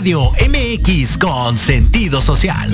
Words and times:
Radio 0.00 0.32
MX 0.48 1.18
con 1.18 1.58
sentido 1.58 2.22
social. 2.22 2.70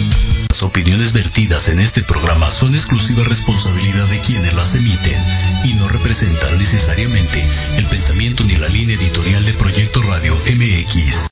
Las 0.48 0.62
opiniones 0.62 1.12
vertidas 1.12 1.66
en 1.66 1.80
este 1.80 2.04
programa 2.04 2.48
son 2.52 2.72
exclusiva 2.72 3.24
responsabilidad 3.24 4.06
de 4.06 4.20
quienes 4.20 4.54
las 4.54 4.76
emiten 4.76 5.20
y 5.64 5.74
no 5.74 5.88
representan 5.88 6.56
necesariamente 6.56 7.44
el 7.78 7.84
pensamiento 7.86 8.44
ni 8.44 8.54
la 8.54 8.68
línea 8.68 8.94
editorial 8.94 9.44
de 9.44 9.52
Proyecto 9.54 10.02
Radio 10.02 10.36
MX. 10.36 11.26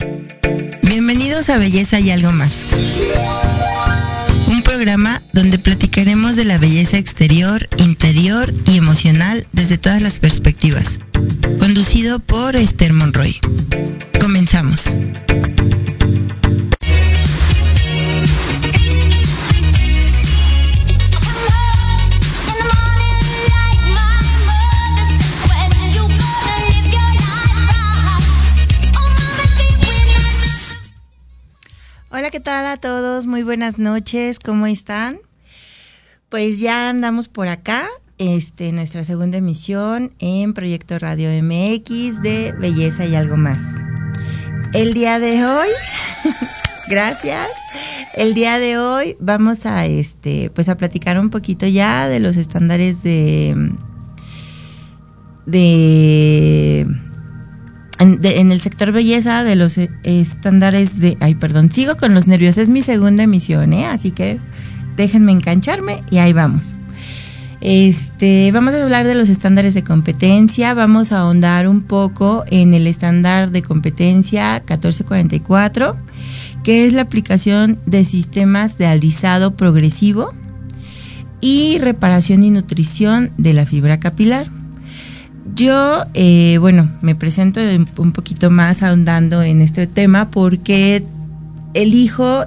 Bienvenidos 0.83 1.49
a 1.49 1.59
Belleza 1.59 2.01
y 2.01 2.11
algo 2.11 2.33
más. 2.33 2.71
Un 4.49 4.63
programa 4.63 5.23
donde 5.33 5.61
platicaremos 5.61 6.35
de 6.35 6.45
la 6.45 6.59
belleza 6.59 6.99
exterior, 6.99 7.69
interior 7.77 8.53
y 8.67 8.79
emocional 8.79 9.47
desde 9.53 9.79
todas 9.79 10.03
las 10.03 10.19
perspectivas. 10.19 10.99
Conducido 11.61 12.19
por 12.19 12.57
Esther 12.57 12.95
Monroy. 12.95 13.39
Comenzamos. 14.21 14.97
¿Qué 32.35 32.41
tal 32.41 32.67
a 32.67 32.79
todos? 32.79 33.27
Muy 33.29 33.45
buenas 33.45 33.79
noches, 33.79 34.41
¿cómo 34.41 34.67
están? 34.67 35.21
Pues 36.29 36.59
ya 36.59 36.91
andamos 36.91 37.29
por 37.29 37.47
acá, 37.47 37.87
este, 38.19 38.73
nuestra 38.73 39.05
segunda 39.05 39.39
emisión 39.39 40.13
en 40.19 40.53
Proyecto 40.53 40.99
Radio 40.99 41.31
MX 41.31 42.23
de 42.23 42.53
Belleza 42.59 43.07
y 43.07 43.15
algo 43.15 43.37
más. 43.37 43.63
El 44.73 44.95
día 44.95 45.21
de 45.21 45.45
hoy, 45.45 45.69
gracias. 46.89 47.47
El 48.17 48.35
día 48.35 48.59
de 48.59 48.79
hoy 48.79 49.17
vamos 49.21 49.65
a 49.65 49.87
este, 49.87 50.51
pues 50.51 50.69
a 50.69 50.77
platicar 50.77 51.21
un 51.21 51.31
poquito 51.31 51.69
ya 51.69 52.09
de 52.09 52.19
los 52.19 52.37
estándares 52.37 53.05
de 53.05 53.71
de 55.47 56.85
en, 58.05 58.53
el 58.53 58.61
sector 58.61 58.93
belleza 58.93 59.45
de 59.45 59.57
los 59.57 59.79
estándares 60.03 61.01
de 61.01 61.17
ay 61.21 61.35
perdón 61.35 61.71
sigo 61.71 61.97
con 61.97 62.15
los 62.15 62.27
nervios 62.27 62.59
es 62.59 62.69
mi 62.69 62.83
segunda 62.83 63.23
emisión 63.23 63.73
¿eh? 63.73 63.87
así 63.87 64.11
que 64.11 64.39
déjenme 64.97 65.33
engancharme 65.33 66.03
y 66.11 66.19
ahí 66.19 66.33
vamos 66.33 66.75
este, 67.65 68.53
vamos 68.53 68.75
a 68.75 68.83
hablar 68.83 69.07
de 69.07 69.15
los 69.15 69.31
estándares 69.31 69.73
de 69.73 69.83
competencia, 69.83 70.75
vamos 70.75 71.13
a 71.13 71.21
ahondar 71.21 71.67
un 71.67 71.81
poco 71.81 72.45
en 72.49 72.75
el 72.75 72.87
estándar 72.87 73.53
de 73.53 73.63
competencia 73.63 74.63
1444, 74.69 75.97
que 76.63 76.85
es 76.85 76.93
la 76.93 77.01
aplicación 77.01 77.79
de 77.87 78.05
sistemas 78.05 78.77
de 78.77 78.87
alisado 78.87 79.57
progresivo 79.57 80.35
y 81.41 81.79
reparación 81.79 82.45
y 82.45 82.51
nutrición 82.51 83.31
de 83.39 83.55
la 83.55 83.65
fibra 83.65 83.99
capilar. 83.99 84.47
Yo, 85.55 86.05
eh, 86.15 86.59
bueno, 86.59 86.91
me 87.03 87.15
presento 87.15 87.61
un 87.99 88.13
poquito 88.13 88.51
más 88.51 88.83
ahondando 88.83 89.43
en 89.43 89.61
este 89.61 89.87
tema 89.87 90.31
porque 90.31 91.05
elijo 91.75 92.45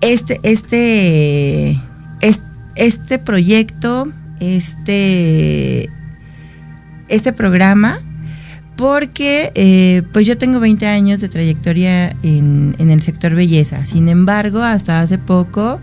este, 0.00 0.40
este, 0.42 1.78
este 2.20 2.42
este 2.74 3.18
proyecto, 3.18 4.08
este, 4.40 5.90
este 7.08 7.32
programa, 7.32 8.00
porque 8.76 9.52
eh, 9.54 10.02
pues 10.12 10.26
yo 10.26 10.38
tengo 10.38 10.58
20 10.58 10.86
años 10.86 11.20
de 11.20 11.28
trayectoria 11.28 12.16
en, 12.22 12.74
en, 12.78 12.90
el 12.90 13.02
sector 13.02 13.34
belleza. 13.34 13.84
Sin 13.86 14.08
embargo, 14.08 14.62
hasta 14.62 15.00
hace 15.00 15.18
poco 15.18 15.80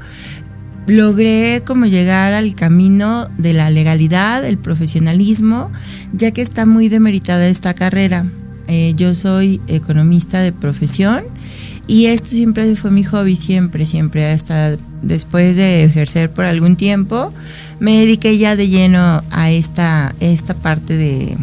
logré 0.89 1.62
como 1.65 1.86
llegar 1.86 2.33
al 2.33 2.56
camino 2.56 3.27
de 3.38 3.53
la 3.53 3.69
legalidad, 3.69 4.46
el 4.46 4.58
profesionalismo, 4.58 5.72
ya 6.13 6.31
que 6.31 6.41
está 6.41 6.65
muy 6.65 6.89
demeritada 6.89 7.48
esta 7.48 7.74
carrera. 7.74 8.25
Eh, 8.67 8.93
yo 8.96 9.15
soy 9.15 9.62
economista 9.67 10.41
de 10.41 10.51
profesión 10.51 11.24
y 11.88 12.05
esto 12.05 12.29
siempre 12.29 12.75
fue 12.75 12.91
mi 12.91 13.03
hobby, 13.03 13.36
siempre, 13.36 13.86
siempre, 13.86 14.31
hasta 14.31 14.77
después 15.01 15.55
de 15.55 15.86
ejercer 15.86 16.29
por 16.29 16.46
algún 16.46 16.75
tiempo, 16.75 17.34
me 17.79 18.00
dediqué 18.00 18.38
ya 18.38 18.55
de 18.55 18.67
lleno 18.67 19.24
a 19.31 19.50
esta, 19.50 20.13
esta 20.19 20.53
parte 20.53 20.98
de, 20.98 21.38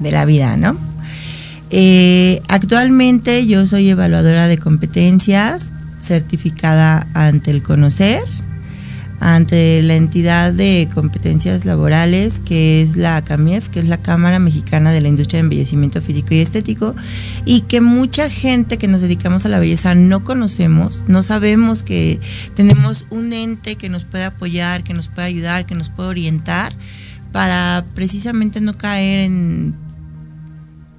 la 0.00 0.24
vida, 0.24 0.56
¿no? 0.56 0.76
Eh, 1.70 2.40
actualmente 2.48 3.46
yo 3.46 3.66
soy 3.66 3.90
evaluadora 3.90 4.48
de 4.48 4.58
competencias 4.58 5.70
certificada 6.00 7.06
ante 7.14 7.50
el 7.50 7.62
conocer 7.62 8.20
ante 9.24 9.80
la 9.84 9.94
entidad 9.94 10.52
de 10.52 10.88
competencias 10.92 11.64
laborales, 11.64 12.40
que 12.40 12.82
es 12.82 12.96
la 12.96 13.22
CAMIEF, 13.22 13.68
que 13.68 13.78
es 13.78 13.86
la 13.86 13.98
Cámara 13.98 14.40
Mexicana 14.40 14.90
de 14.90 15.00
la 15.00 15.06
Industria 15.06 15.36
de 15.38 15.44
Embellecimiento 15.44 16.02
Físico 16.02 16.34
y 16.34 16.40
Estético, 16.40 16.96
y 17.44 17.60
que 17.60 17.80
mucha 17.80 18.28
gente 18.28 18.78
que 18.78 18.88
nos 18.88 19.00
dedicamos 19.00 19.46
a 19.46 19.48
la 19.48 19.60
belleza 19.60 19.94
no 19.94 20.24
conocemos, 20.24 21.04
no 21.06 21.22
sabemos 21.22 21.84
que 21.84 22.18
tenemos 22.56 23.06
un 23.10 23.32
ente 23.32 23.76
que 23.76 23.88
nos 23.88 24.04
puede 24.04 24.24
apoyar, 24.24 24.82
que 24.82 24.92
nos 24.92 25.06
puede 25.06 25.28
ayudar, 25.28 25.66
que 25.66 25.76
nos 25.76 25.88
puede 25.88 26.08
orientar 26.08 26.72
para 27.30 27.84
precisamente 27.94 28.60
no 28.60 28.76
caer 28.76 29.20
en 29.20 29.76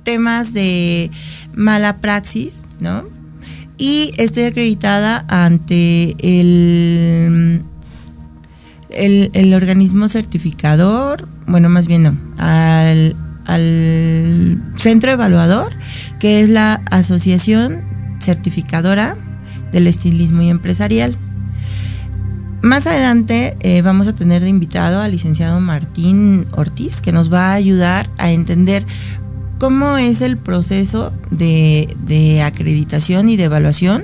temas 0.04 0.54
de 0.54 1.12
mala 1.54 1.98
praxis, 1.98 2.62
¿no? 2.80 3.04
Y 3.78 4.14
estoy 4.18 4.44
acreditada 4.44 5.26
ante 5.28 6.16
el 6.20 7.64
el, 8.94 9.54
organismo 9.54 10.08
certificador, 10.08 11.28
bueno, 11.48 11.70
más 11.70 11.88
bien 11.88 12.04
no, 12.04 12.18
al, 12.38 13.16
centro 14.78 15.12
evaluador, 15.12 15.74
que 16.20 16.42
es 16.42 16.50
la 16.50 16.82
Asociación 16.90 17.84
Certificadora 18.20 19.16
del 19.72 19.88
Estilismo 19.88 20.42
y 20.42 20.50
Empresarial. 20.50 21.16
Más 22.62 22.88
adelante 22.88 23.58
eh, 23.60 23.82
vamos 23.82 24.08
a 24.08 24.16
tener 24.16 24.42
de 24.42 24.48
invitado 24.48 25.02
al 25.02 25.12
licenciado 25.12 25.60
Martín 25.60 26.46
Ortiz, 26.52 27.02
que 27.02 27.12
nos 27.12 27.32
va 27.32 27.52
a 27.52 27.54
ayudar 27.54 28.10
a 28.18 28.32
entender 28.32 28.86
cómo 29.60 29.98
es 29.98 30.22
el 30.22 30.38
proceso 30.38 31.12
de, 31.30 31.94
de 32.06 32.42
acreditación 32.42 33.28
y 33.28 33.36
de 33.36 33.46
evaluación 33.46 34.04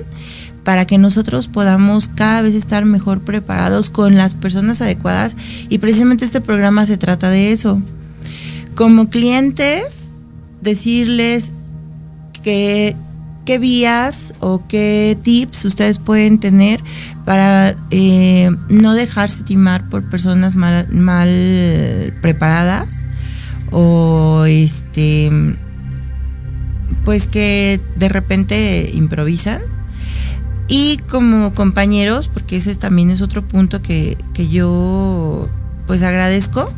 para 0.70 0.84
que 0.84 0.98
nosotros 0.98 1.48
podamos 1.48 2.06
cada 2.06 2.42
vez 2.42 2.54
estar 2.54 2.84
mejor 2.84 3.22
preparados 3.22 3.90
con 3.90 4.14
las 4.14 4.36
personas 4.36 4.80
adecuadas 4.80 5.36
y 5.68 5.78
precisamente 5.78 6.24
este 6.24 6.40
programa 6.40 6.86
se 6.86 6.96
trata 6.96 7.28
de 7.28 7.50
eso. 7.50 7.82
Como 8.76 9.10
clientes, 9.10 10.12
decirles 10.62 11.50
qué 12.44 12.94
vías 13.58 14.32
o 14.38 14.62
qué 14.68 15.18
tips 15.20 15.64
ustedes 15.64 15.98
pueden 15.98 16.38
tener 16.38 16.80
para 17.24 17.74
eh, 17.90 18.52
no 18.68 18.94
dejarse 18.94 19.42
timar 19.42 19.90
por 19.90 20.08
personas 20.08 20.54
mal, 20.54 20.86
mal 20.92 22.14
preparadas 22.22 23.00
o 23.72 24.44
este 24.46 25.32
pues 27.04 27.26
que 27.26 27.80
de 27.96 28.08
repente 28.08 28.88
improvisan 28.94 29.60
y 30.70 30.98
como 31.10 31.52
compañeros, 31.52 32.28
porque 32.28 32.56
ese 32.56 32.72
también 32.76 33.10
es 33.10 33.22
otro 33.22 33.42
punto 33.42 33.82
que, 33.82 34.16
yo 34.52 35.48
pues 35.88 36.00
agradezco, 36.02 36.72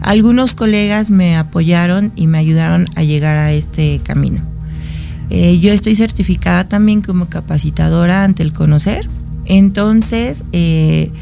algunos 0.00 0.54
colegas 0.54 1.08
me 1.08 1.36
apoyaron 1.36 2.10
y 2.16 2.26
me 2.26 2.38
ayudaron 2.38 2.88
a 2.96 3.04
llegar 3.04 3.36
a 3.36 3.52
este 3.52 4.00
camino. 4.02 4.42
Eh, 5.30 5.60
yo 5.60 5.72
estoy 5.72 5.94
certificada 5.94 6.68
también 6.68 7.00
como 7.00 7.28
capacitadora 7.28 8.24
ante 8.24 8.42
el 8.42 8.52
conocer, 8.52 9.08
entonces 9.44 10.42
eh, 10.50 11.12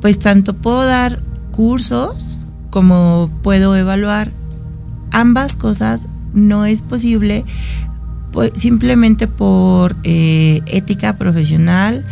pues 0.00 0.18
tanto 0.18 0.54
puedo 0.54 0.84
dar 0.84 1.20
cursos 1.52 2.40
como 2.70 3.30
puedo 3.44 3.76
evaluar. 3.76 4.32
Ambas 5.12 5.54
cosas 5.54 6.08
no 6.32 6.64
es 6.64 6.82
posible 6.82 7.44
simplemente 8.54 9.26
por 9.26 9.96
eh, 10.02 10.60
ética 10.66 11.16
profesional, 11.16 12.04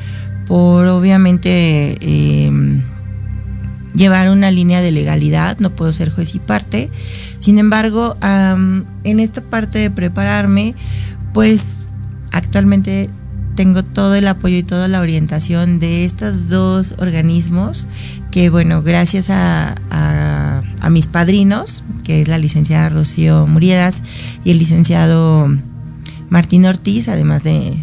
por 0.46 0.86
obviamente 0.86 1.96
em, 2.00 2.82
llevar 3.94 4.30
una 4.30 4.50
línea 4.50 4.82
de 4.82 4.90
legalidad, 4.90 5.58
no 5.58 5.70
puedo 5.70 5.92
ser 5.92 6.10
juez 6.10 6.34
y 6.34 6.38
parte. 6.38 6.90
Sin 7.38 7.58
embargo, 7.58 8.16
en 8.22 9.20
esta 9.20 9.40
parte 9.40 9.78
de 9.78 9.90
prepararme, 9.90 10.74
pues 11.34 11.80
actualmente 12.30 13.10
tengo 13.56 13.82
todo 13.82 14.14
el 14.14 14.28
apoyo 14.28 14.56
y 14.56 14.62
toda 14.62 14.86
la 14.88 15.00
orientación 15.00 15.80
de 15.80 16.04
estos 16.04 16.48
dos 16.48 16.94
organismos 16.98 17.88
que, 18.30 18.48
bueno, 18.48 18.82
gracias 18.82 19.26
a 19.28 19.74
mis 20.90 21.08
padrinos, 21.08 21.82
que 22.04 22.22
es 22.22 22.28
la 22.28 22.38
licenciada 22.38 22.88
Rocío 22.90 23.46
Muriedas 23.46 24.02
y 24.44 24.52
el 24.52 24.58
licenciado 24.58 25.50
Martín 26.32 26.64
Ortiz, 26.64 27.08
además 27.08 27.42
de, 27.44 27.76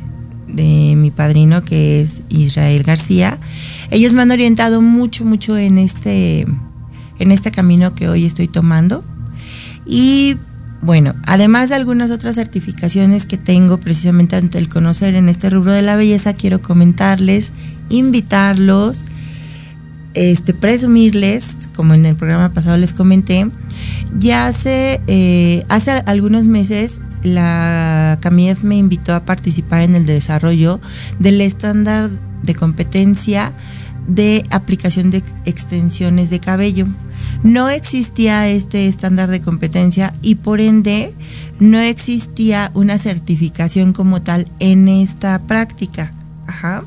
mi 0.48 1.12
padrino 1.12 1.64
que 1.64 2.02
es 2.02 2.24
Israel 2.30 2.82
García. 2.82 3.38
Ellos 3.92 4.16
me 4.16 4.24
han 4.24 4.32
orientado 4.32 4.82
mucho, 4.82 5.24
mucho 5.24 5.56
en 5.56 5.78
este, 5.78 6.48
en 7.20 7.32
este 7.32 7.52
camino 7.52 7.94
que 7.94 8.10
hoy 8.10 8.26
estoy 8.26 8.48
tomando. 8.48 9.04
Y 9.86 10.36
bueno, 10.82 11.14
además 11.28 11.70
de 11.70 11.76
algunas 11.76 12.10
otras 12.10 12.34
certificaciones 12.34 13.28
que 13.28 13.38
tengo 13.38 13.78
precisamente 13.78 14.36
ante 14.36 14.58
el 14.58 14.68
conocer 14.68 15.14
en 15.14 15.30
este 15.30 15.52
rubro 15.52 15.72
de 15.72 15.84
la 15.84 15.96
belleza, 15.96 16.34
quiero 16.34 16.60
comentarles, 16.60 17.52
invitarlos, 17.90 19.04
este, 20.16 20.56
presumirles, 20.56 21.70
como 21.76 21.94
en 21.94 22.08
el 22.08 22.16
programa 22.16 22.52
pasado 22.52 22.78
les 22.78 22.94
comenté, 22.94 23.48
ya 24.18 24.48
hace, 24.48 25.02
eh, 25.06 25.64
hace 25.70 25.92
algunos 26.08 26.48
meses 26.48 27.00
la 27.24 28.18
CAMIEF 28.22 28.64
me 28.64 28.78
invitó 28.78 29.14
a 29.14 29.26
participar 29.26 29.82
en 29.82 29.96
el 29.96 30.06
desarrollo 30.06 30.80
del 31.20 31.42
estándar 31.42 32.10
de 32.44 32.56
competencia 32.56 33.54
de 34.08 34.44
aplicación 34.50 35.12
de 35.12 35.24
extensiones 35.46 36.30
de 36.30 36.40
cabello. 36.40 36.88
No 37.44 37.70
existía 37.70 38.48
este 38.50 38.88
estándar 38.88 39.30
de 39.30 39.42
competencia 39.42 40.14
y 40.22 40.36
por 40.36 40.60
ende 40.60 41.14
no 41.60 41.80
existía 41.80 42.72
una 42.74 42.98
certificación 42.98 43.94
como 43.94 44.22
tal 44.22 44.48
en 44.60 44.88
esta 44.88 45.40
práctica. 45.44 46.12
Ajá. 46.48 46.84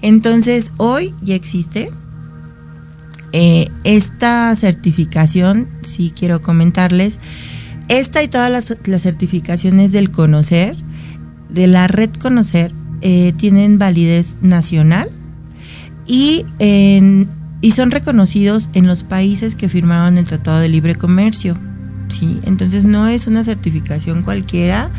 Entonces 0.00 0.70
hoy 0.76 1.14
ya 1.22 1.34
existe. 1.34 1.90
Eh, 3.32 3.68
esta 3.82 4.54
certificación, 4.54 5.66
sí 5.82 6.12
quiero 6.16 6.40
comentarles, 6.40 7.18
esta 7.88 8.22
y 8.22 8.28
todas 8.28 8.50
las, 8.50 9.02
certificaciones 9.02 9.92
del 9.92 10.10
conocer, 10.10 10.76
de 11.48 11.66
la 11.66 11.86
red 11.86 12.10
conocer, 12.10 12.72
eh, 13.00 13.32
tienen 13.36 13.78
validez 13.78 14.36
nacional 14.40 15.10
y, 16.06 16.44
y 17.60 17.70
son 17.72 17.90
reconocidos 17.90 18.68
en 18.72 18.86
los 18.86 19.02
países 19.02 19.54
que 19.54 19.68
firmaron 19.68 20.18
el 20.18 20.24
Tratado 20.24 20.60
de 20.60 20.68
Libre 20.68 20.94
Comercio. 20.94 21.56
¿sí? 22.08 22.40
Entonces 22.44 22.84
no 22.84 23.06
es 23.06 23.26
una 23.26 23.44
certificación 23.44 24.22
cualquiera 24.22 24.90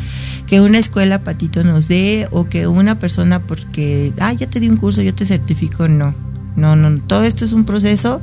que 0.48 0.62
una 0.62 0.77
escuela 0.77 1.20
patito 1.24 1.63
nos 1.63 1.88
dé 1.88 2.27
o 2.32 2.48
que 2.48 2.68
una 2.68 3.00
persona 3.00 3.39
porque, 3.39 4.13
ah, 4.20 4.34
ya 4.34 4.48
te 4.48 4.60
di 4.60 4.70
un 4.70 4.77
curso, 4.77 5.01
yo 5.01 5.13
te 5.13 5.25
certifico, 5.25 5.88
no. 5.88 6.13
No, 6.56 6.77
no, 6.77 7.01
todo 7.01 7.24
esto 7.24 7.44
es 7.44 7.51
un 7.51 7.65
proceso 7.65 8.22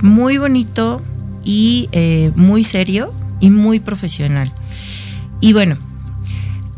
muy 0.00 0.38
bonito 0.38 1.02
y 1.44 1.90
eh, 1.92 2.32
muy 2.34 2.64
serio 2.64 3.12
y 3.40 3.50
muy 3.50 3.80
profesional. 3.80 4.52
Y 5.40 5.52
bueno, 5.52 5.76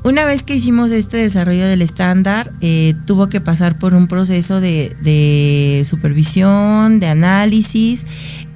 una 0.05 0.25
vez 0.25 0.43
que 0.43 0.55
hicimos 0.55 0.91
este 0.91 1.19
desarrollo 1.19 1.67
del 1.67 1.83
estándar, 1.83 2.53
eh, 2.61 2.95
tuvo 3.07 3.29
que 3.29 3.41
pasar 3.41 3.79
por 3.79 3.95
un 3.95 4.07
proceso 4.07 4.61
de, 4.61 5.85
supervisión, 5.85 7.01
de 7.01 7.09
análisis 7.09 8.07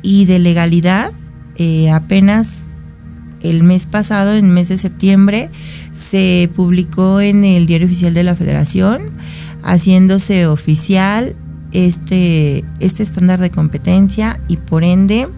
y 0.02 0.24
de 0.24 0.38
legalidad. 0.38 1.12
Eh, 1.56 1.90
apenas 1.90 2.68
el 3.42 3.64
mes 3.64 3.86
pasado, 3.86 4.34
en 4.34 4.46
el 4.46 4.50
mes 4.52 4.68
de 4.68 4.78
septiembre, 4.78 5.50
se 5.90 6.48
publicó 6.54 7.20
en 7.20 7.44
el 7.44 7.66
Diario 7.66 7.86
Oficial 7.86 8.14
de 8.14 8.22
la 8.22 8.36
Federación, 8.36 9.02
haciéndose 9.62 10.46
oficial 10.46 11.36
este, 11.72 12.64
este 12.80 13.02
estándar 13.02 13.40
de 13.40 13.50
competencia 13.50 14.40
y 14.48 14.56
por 14.58 14.84
ende 14.84 15.28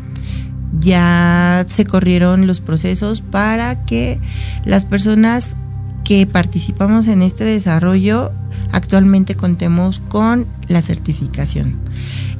ya 0.85 1.65
se 1.67 1.85
corrieron 1.85 2.47
los 2.47 2.61
procesos 2.61 3.23
para 3.23 3.85
que 3.87 4.21
las 4.65 4.85
personas 4.85 5.57
que 6.05 6.27
participamos 6.27 7.07
en 7.07 7.23
este 7.23 7.45
desarrollo 7.45 8.31
actualmente 8.73 9.35
contemos 9.35 10.01
con 10.01 10.47
la 10.69 10.83
certificación. 10.83 11.77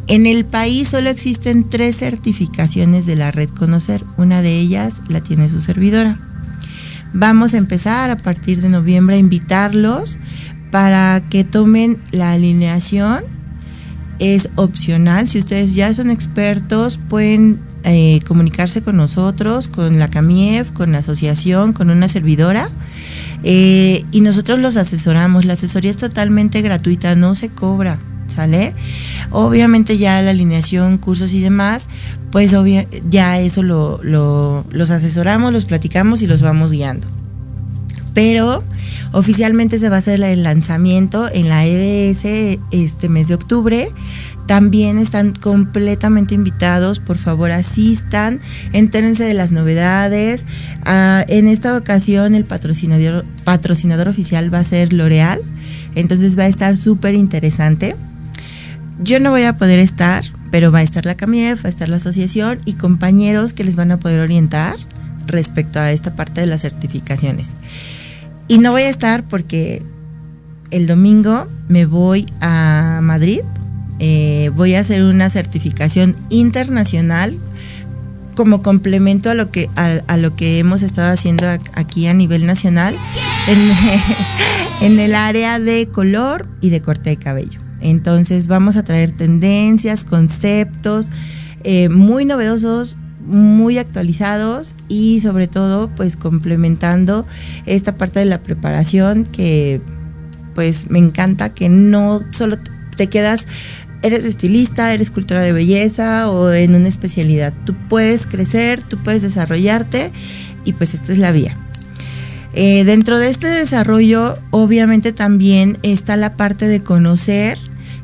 En 0.07 0.27
el 0.27 0.45
país 0.45 0.89
solo 0.89 1.09
existen 1.09 1.71
tres 1.71 1.97
certificaciones 1.97 3.07
de 3.07 3.17
la 3.17 3.31
red 3.31 3.49
Conocer, 3.49 4.05
una 4.19 4.43
de 4.43 4.59
ellas 4.59 5.01
la 5.09 5.23
tiene 5.23 5.49
su 5.49 5.61
servidora. 5.61 6.19
Vamos 7.15 7.55
a 7.55 7.59
empezar 7.59 8.11
a 8.11 8.19
partir 8.19 8.61
de 8.61 8.69
noviembre 8.69 9.17
a 9.17 9.19
invitarlos 9.19 10.19
para 10.71 11.23
que 11.31 11.45
tomen 11.45 11.99
la 12.11 12.33
alineación. 12.33 13.23
Es 14.19 14.51
opcional, 14.57 15.29
si 15.29 15.39
ustedes 15.39 15.75
ya 15.75 15.95
son 15.95 16.11
expertos 16.11 16.99
pueden 17.09 17.61
eh, 17.85 18.21
comunicarse 18.27 18.81
con 18.81 18.97
nosotros, 18.97 19.69
con 19.69 19.99
la 19.99 20.09
CAMIEF, 20.09 20.71
con 20.73 20.93
la 20.93 20.99
asociación, 20.99 21.75
con 21.75 21.91
una 21.91 22.09
servidora. 22.09 22.71
Eh, 23.43 24.05
y 24.11 24.23
nosotros 24.23 24.59
los 24.59 24.77
asesoramos. 24.77 25.45
La 25.45 25.53
asesoría 25.53 25.91
es 25.91 25.99
totalmente 25.99 26.63
gratuita, 26.63 27.15
no 27.15 27.35
se 27.35 27.51
cobra, 27.51 27.99
¿sale? 28.27 28.73
Obviamente 29.31 29.99
ya 29.99 30.23
la 30.23 30.31
alineación, 30.31 30.97
cursos 30.97 31.35
y 31.35 31.41
demás, 31.41 31.89
pues 32.31 32.55
ya 33.11 33.39
eso 33.39 33.63
lo, 33.63 34.01
los 34.03 34.91
asesoramos, 34.91 35.53
los 35.53 35.67
platicamos 35.67 36.23
y 36.23 36.27
los 36.27 36.41
vamos 36.41 36.73
guiando. 36.73 37.07
Pero 38.15 38.65
oficialmente 39.13 39.79
se 39.79 39.91
va 39.91 39.97
a 39.97 39.99
hacer 39.99 40.23
el 40.23 40.43
lanzamiento 40.43 41.29
en 41.31 41.49
la 41.49 41.67
EBS 41.67 42.59
este 42.71 43.09
mes 43.09 43.29
de 43.29 43.35
octubre 43.35 43.93
también 44.47 44.99
están 44.99 45.33
completamente 45.33 46.35
invitados, 46.35 47.01
por 47.01 47.17
favor 47.17 47.51
asistan, 47.51 48.41
entérense 48.73 49.25
de 49.25 49.35
las 49.35 49.53
novedades. 49.53 50.45
Ah, 50.85 51.25
en 51.29 51.49
esta 51.49 51.77
ocasión 51.77 52.35
el 52.35 52.45
patrocinador, 52.45 53.25
patrocinador 53.45 54.09
oficial 54.09 54.53
va 54.53 54.59
a 54.59 54.65
ser 54.65 54.93
L'Oreal, 54.93 55.41
entonces 55.95 56.39
va 56.39 56.45
a 56.45 56.49
estar 56.49 56.77
súper 56.77 57.15
interesante. 57.15 57.97
Yo 59.03 59.19
no 59.19 59.31
voy 59.31 59.43
a 59.43 59.57
poder 59.57 59.79
estar, 59.79 60.25
pero 60.51 60.71
va 60.71 60.81
a 60.81 60.83
estar 60.83 61.05
la 61.05 61.17
CAMIEF, 61.17 61.65
va 61.65 61.69
a 61.69 61.71
estar 61.71 61.89
la 61.89 61.97
asociación 61.97 62.61
y 62.65 62.75
compañeros 62.75 63.53
que 63.53 63.65
les 63.65 63.77
van 63.77 63.91
a 63.91 63.99
poder 63.99 64.21
orientar 64.21 64.77
respecto 65.27 65.81
a 65.81 65.91
esta 65.91 66.15
parte 66.15 66.43
de 66.43 66.47
las 66.47 66.63
certificaciones. 66.63 67.55
Y 68.47 68.59
no 68.59 68.73
voy 68.73 68.83
a 68.83 68.91
estar 68.91 69.25
porque 69.25 69.83
el 70.71 70.87
domingo 70.87 71.49
me 71.69 71.87
voy 71.87 72.27
a 72.41 73.01
Madrid 73.03 73.41
eh, 73.99 74.51
voy 74.55 74.75
a 74.75 74.81
hacer 74.81 75.03
una 75.03 75.31
certificación 75.31 76.17
internacional 76.31 77.39
como 78.35 78.63
complemento 78.63 79.31
a 79.31 79.35
lo 79.35 79.51
que 79.51 79.71
a, 79.77 80.17
lo 80.17 80.35
que 80.35 80.59
hemos 80.59 80.83
estado 80.83 81.13
haciendo 81.13 81.47
aquí 81.75 82.07
a 82.07 82.15
nivel 82.15 82.47
nacional 82.47 82.97
en, 84.83 84.99
el 84.99 85.15
área 85.15 85.59
de 85.59 85.89
color 85.89 86.49
y 86.61 86.71
de 86.71 86.81
corte 86.81 87.11
de 87.11 87.17
cabello. 87.17 87.61
Entonces 87.81 88.47
vamos 88.47 88.77
a 88.77 88.83
traer 88.83 89.13
tendencias, 89.13 90.05
conceptos 90.05 91.11
eh, 91.63 91.89
muy 91.89 92.25
novedosos, 92.25 92.97
muy 93.25 93.79
actualizados 93.79 94.75
y 94.89 95.21
sobre 95.21 95.47
todo 95.47 95.89
pues 95.89 96.17
complementando 96.17 97.27
esta 97.67 97.97
parte 97.97 98.19
de 98.19 98.27
la 98.27 98.39
preparación 98.39 99.25
que 99.25 99.81
pues 100.55 100.91
me 100.91 100.99
encanta 100.99 101.51
que 101.51 101.69
no 101.69 102.23
solo 102.31 102.59
te 102.97 103.09
quedas 103.09 103.47
eres 104.05 104.25
estilista, 104.27 104.93
eres 104.93 105.11
cultura 105.11 105.43
de 105.43 105.53
belleza 105.53 106.31
o 106.31 106.53
en 106.53 106.75
una 106.75 106.89
especialidad. 106.89 107.55
Tú 107.65 107.75
puedes 107.89 108.27
crecer, 108.27 108.83
tú 108.83 109.03
puedes 109.03 109.23
desarrollarte 109.23 110.13
y 110.67 110.75
pues 110.75 110.93
esta 110.93 111.11
es 111.11 111.19
la 111.19 111.33
vía. 111.33 111.57
Eh, 112.53 112.85
dentro 112.85 113.19
de 113.19 113.31
este 113.31 113.49
desarrollo, 113.49 114.39
obviamente 114.51 115.13
también 115.13 115.79
está 115.83 116.17
la 116.17 116.37
parte 116.37 116.69
de 116.69 116.83
conocer 116.83 117.59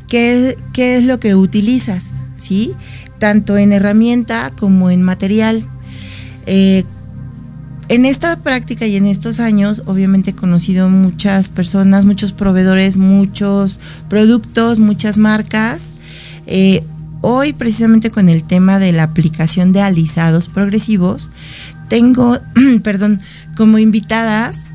qué, 0.08 0.56
qué 0.72 0.96
es 0.96 1.04
lo 1.04 1.20
que 1.20 1.34
utilizas, 1.34 2.08
¿sí? 2.36 2.74
Tanto 3.18 3.58
en 3.58 3.72
herramienta 3.72 4.52
como 4.58 4.90
en 4.90 5.02
material. 5.02 5.64
Eh, 6.46 6.84
en 7.90 8.06
esta 8.06 8.36
práctica 8.36 8.86
y 8.86 8.96
en 8.96 9.06
estos 9.06 9.40
años, 9.40 9.82
obviamente 9.86 10.30
he 10.30 10.34
conocido 10.34 10.88
muchas 10.88 11.48
personas, 11.48 12.04
muchos 12.04 12.32
proveedores, 12.32 12.96
muchos 12.96 13.80
productos, 14.08 14.78
muchas 14.78 15.18
marcas 15.18 15.90
eh, 16.46 16.84
hoy, 17.20 17.52
precisamente 17.52 18.10
con 18.10 18.28
el 18.28 18.44
tema 18.44 18.78
de 18.78 18.92
la 18.92 19.04
aplicación 19.04 19.72
de 19.72 19.82
alisados 19.82 20.48
progresivos, 20.48 21.30
tengo, 21.88 22.38
perdón, 22.82 23.20
como 23.56 23.78
invitadas 23.78 24.68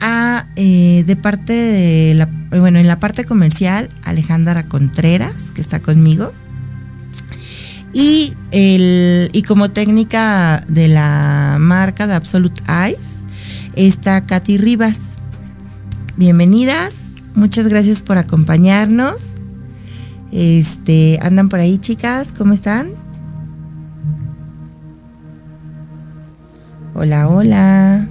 a, 0.00 0.46
eh, 0.56 1.04
de 1.06 1.16
parte 1.16 1.52
de 1.52 2.14
la, 2.14 2.28
bueno, 2.50 2.78
en 2.78 2.86
la 2.86 3.00
parte 3.00 3.24
comercial, 3.24 3.88
Alejandra 4.04 4.64
Contreras, 4.64 5.52
que 5.54 5.60
está 5.60 5.80
conmigo. 5.80 6.32
Y, 7.92 8.34
el, 8.50 9.30
y 9.32 9.42
como 9.42 9.70
técnica 9.70 10.64
de 10.68 10.88
la 10.88 11.56
marca 11.58 12.06
de 12.06 12.14
Absolute 12.14 12.62
Eyes 12.68 13.18
está 13.74 14.24
Katy 14.26 14.58
Rivas. 14.58 15.16
Bienvenidas, 16.16 17.14
muchas 17.34 17.68
gracias 17.68 18.02
por 18.02 18.18
acompañarnos. 18.18 19.34
Este, 20.32 21.18
¿andan 21.22 21.48
por 21.48 21.60
ahí, 21.60 21.78
chicas? 21.78 22.32
¿Cómo 22.36 22.52
están? 22.52 22.90
Hola, 26.94 27.28
hola. 27.28 28.08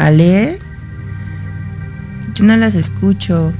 Ale. 0.00 0.58
Yo 2.34 2.44
no 2.44 2.56
las 2.56 2.74
escucho. 2.74 3.52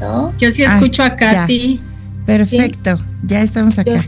¿No? 0.00 0.32
Yo 0.38 0.50
sí 0.50 0.62
escucho 0.62 1.02
acá, 1.02 1.28
ah, 1.30 1.46
sí. 1.46 1.78
Perfecto, 2.24 2.98
ya 3.22 3.42
estamos 3.42 3.78
acá. 3.78 4.02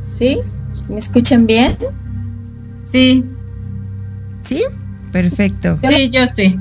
¿Sí? 0.00 0.38
¿Me 0.88 0.98
escuchan 0.98 1.46
bien? 1.46 1.76
Sí. 2.90 3.24
¿Sí? 4.42 4.62
Perfecto. 5.12 5.78
Sí, 5.86 6.08
yo 6.08 6.26
sí. 6.26 6.58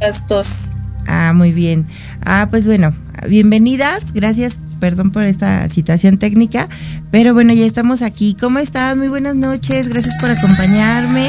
Las 0.00 0.26
dos. 0.26 0.70
Ah, 1.06 1.32
muy 1.34 1.52
bien. 1.52 1.86
Ah, 2.24 2.48
pues 2.50 2.64
bueno, 2.64 2.94
bienvenidas. 3.28 4.12
Gracias, 4.14 4.58
perdón 4.80 5.10
por 5.10 5.24
esta 5.24 5.68
situación 5.68 6.16
técnica. 6.16 6.68
Pero 7.10 7.34
bueno, 7.34 7.52
ya 7.52 7.66
estamos 7.66 8.00
aquí. 8.00 8.34
¿Cómo 8.40 8.60
están? 8.60 8.98
Muy 8.98 9.08
buenas 9.08 9.36
noches. 9.36 9.88
Gracias 9.88 10.14
por 10.20 10.30
acompañarme. 10.30 11.28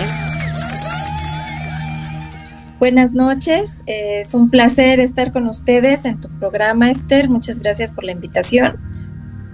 Buenas 2.81 3.11
noches. 3.11 3.83
Es 3.85 4.33
un 4.33 4.49
placer 4.49 4.99
estar 4.99 5.31
con 5.31 5.47
ustedes 5.47 6.03
en 6.05 6.19
tu 6.19 6.29
programa, 6.39 6.89
Esther. 6.89 7.29
Muchas 7.29 7.59
gracias 7.59 7.91
por 7.91 8.03
la 8.03 8.11
invitación. 8.11 8.79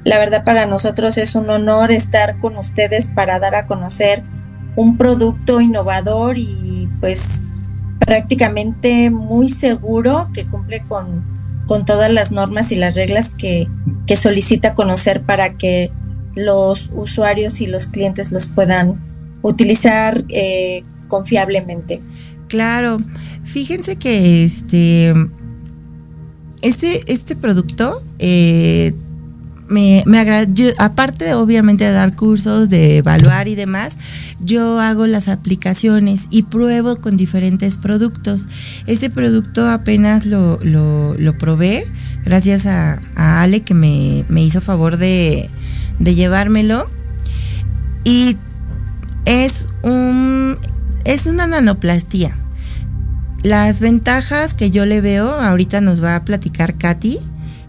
La 0.06 0.18
verdad 0.18 0.46
para 0.46 0.66
nosotros 0.66 1.18
es 1.18 1.36
un 1.36 1.50
honor 1.50 1.92
estar 1.92 2.40
con 2.40 2.56
ustedes 2.56 3.08
para 3.08 3.38
dar 3.40 3.54
a 3.56 3.68
conocer 3.68 4.24
un 4.78 4.96
producto 4.96 5.60
innovador 5.60 6.38
y 6.38 6.88
pues 7.02 7.50
prácticamente 8.00 9.10
muy 9.10 9.50
seguro 9.50 10.30
que 10.34 10.46
cumple 10.46 10.84
con, 10.88 11.26
todas 11.86 12.14
las 12.14 12.32
normas 12.32 12.72
y 12.72 12.78
las 12.78 12.96
reglas 12.96 13.36
que, 13.36 13.68
solicita 14.16 14.74
conocer 14.74 15.24
para 15.24 15.56
que 15.56 15.92
los 16.34 16.92
usuarios 16.96 17.60
y 17.60 17.68
los 17.68 17.88
clientes 17.88 18.32
los 18.32 18.48
puedan 18.48 19.02
utilizar 19.42 20.24
eh, 20.30 20.86
confiablemente. 21.10 22.02
Claro, 22.48 23.00
fíjense 23.44 23.98
que 23.98 24.46
este, 24.46 25.14
este, 26.62 27.12
este 27.12 27.36
producto 27.36 28.02
eh, 28.20 28.94
me, 29.68 30.04
me 30.06 30.20
agrada, 30.20 30.48
aparte 30.78 31.34
obviamente 31.34 31.84
de 31.84 31.92
dar 31.92 32.16
cursos, 32.16 32.70
de 32.70 32.98
evaluar 32.98 33.48
y 33.48 33.56
demás, 33.56 33.98
yo 34.40 34.80
hago 34.80 35.08
las 35.08 35.28
aplicaciones 35.28 36.28
y 36.30 36.44
pruebo 36.44 36.98
con 36.98 37.18
diferentes 37.18 37.78
productos. 37.78 38.48
Este 38.86 39.10
producto 39.10 39.68
apenas 39.70 40.26
lo, 40.26 40.60
lo, 40.64 41.38
probé, 41.38 41.86
gracias 42.24 42.66
a, 42.66 43.02
Ale 43.16 43.62
que 43.62 43.74
me, 43.74 44.24
hizo 44.42 44.62
favor 44.62 44.98
de, 44.98 45.50
de 46.00 46.16
llevármelo. 46.16 46.90
Y 48.04 48.38
es 49.26 49.68
un 49.84 50.58
es 51.08 51.26
una 51.26 51.48
nanoplastía. 51.48 52.38
Las 53.42 53.80
ventajas 53.80 54.54
que 54.54 54.72
yo 54.72 54.86
le 54.86 55.00
veo, 55.00 55.30
ahorita 55.30 55.80
nos 55.80 56.04
va 56.04 56.16
a 56.16 56.26
platicar 56.26 56.78
Katy, 56.78 57.20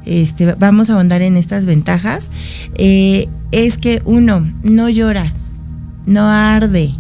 este, 0.05 0.55
vamos 0.55 0.91
a 0.91 0.95
ahondar 0.95 1.23
en 1.23 1.37
estas 1.37 1.65
ventajas, 1.65 2.29
eh, 2.75 3.29
es 3.53 3.79
que 3.79 4.03
uno, 4.05 4.45
no 4.65 4.89
lloras, 4.89 5.37
no 6.05 6.29
arde, 6.29 6.93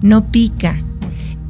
no 0.00 0.30
pica 0.32 0.80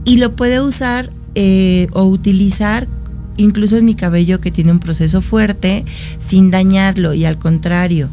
y 0.05 0.17
lo 0.17 0.35
puede 0.35 0.61
usar 0.61 1.11
eh, 1.37 1.87
o 1.93 2.05
utilizar 2.05 2.89
incluso 3.37 3.77
en 3.77 3.85
mi 3.85 3.95
cabello 3.95 4.41
que 4.41 4.51
tiene 4.51 4.73
un 4.73 4.81
proceso 4.81 5.23
fuerte 5.23 5.85
sin 6.19 6.51
dañarlo 6.51 7.15
y 7.15 7.27
al 7.27 7.39
contrario. 7.39 8.09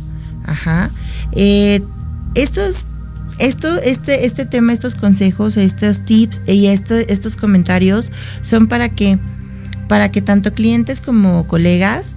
Ajá. 0.46 0.92
Eh, 1.32 1.82
estos, 2.36 2.86
esto, 3.40 3.82
este, 3.82 4.26
este 4.26 4.46
tema, 4.46 4.74
estos 4.74 4.96
consejos, 4.96 5.58
estos 5.58 6.06
tips 6.06 6.42
y 6.46 6.68
estos 6.68 7.36
comentarios 7.36 8.12
son 8.42 8.68
para 8.68 8.90
que, 8.90 9.18
para 9.88 10.12
que 10.12 10.22
tanto 10.22 10.54
clientes 10.54 11.02
como 11.02 11.48
colegas 11.48 12.16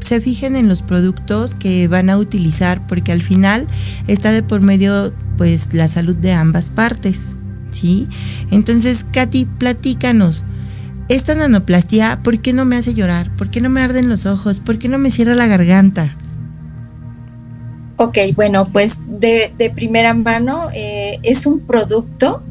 se 0.00 0.20
fijen 0.20 0.56
en 0.56 0.68
los 0.68 0.82
productos 0.82 1.54
que 1.54 1.88
van 1.88 2.10
a 2.10 2.18
utilizar 2.18 2.86
porque 2.86 3.12
al 3.12 3.22
final 3.22 3.66
está 4.06 4.32
de 4.32 4.42
por 4.42 4.60
medio 4.60 5.12
pues 5.36 5.72
la 5.72 5.88
salud 5.88 6.16
de 6.16 6.32
ambas 6.32 6.70
partes, 6.70 7.36
¿sí? 7.70 8.08
Entonces, 8.50 9.04
Katy, 9.10 9.46
platícanos. 9.46 10.44
Esta 11.08 11.34
nanoplastia, 11.34 12.20
¿por 12.22 12.38
qué 12.38 12.52
no 12.52 12.64
me 12.64 12.76
hace 12.76 12.94
llorar? 12.94 13.30
¿Por 13.36 13.48
qué 13.48 13.60
no 13.60 13.68
me 13.68 13.80
arden 13.80 14.08
los 14.08 14.26
ojos? 14.26 14.60
¿Por 14.60 14.78
qué 14.78 14.88
no 14.88 14.98
me 14.98 15.10
cierra 15.10 15.34
la 15.34 15.46
garganta? 15.46 16.14
Ok, 18.02 18.16
bueno, 18.34 18.66
pues 18.72 18.96
de, 19.06 19.52
primera 19.74 20.14
mano 20.14 20.70
eh, 20.72 21.18
es 21.22 21.44
un 21.44 21.60
producto 21.60 22.42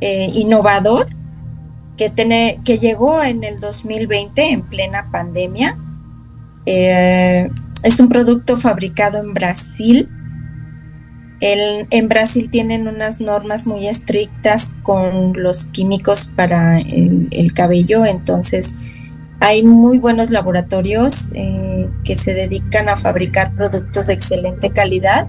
eh, 0.00 0.30
innovador 0.34 1.08
que, 1.96 2.10
tiene, 2.10 2.60
que 2.64 2.78
llegó 2.78 3.20
en 3.20 3.42
el 3.42 3.58
2020 3.58 4.52
en 4.52 4.62
plena 4.62 5.10
pandemia 5.10 5.76
eh, 6.64 7.50
es 7.82 7.98
un 7.98 8.08
producto 8.08 8.56
fabricado 8.56 9.18
en 9.18 9.34
Brasil. 9.34 10.08
en 11.40 12.08
Brasil 12.08 12.48
tienen 12.48 12.86
unas 12.86 13.20
normas 13.20 13.66
muy 13.66 13.88
estrictas 13.88 14.76
con 14.84 15.32
los 15.34 15.64
químicos 15.64 16.30
para 16.36 16.78
el, 16.78 17.52
cabello, 17.52 18.04
entonces 18.04 18.74
hay 19.44 19.62
muy 19.62 19.98
buenos 19.98 20.30
laboratorios 20.30 21.30
eh, 21.34 21.90
que 22.02 22.16
se 22.16 22.32
dedican 22.32 22.88
a 22.88 22.96
fabricar 22.96 23.54
productos 23.54 24.06
de 24.06 24.14
excelente 24.14 24.70
calidad 24.70 25.28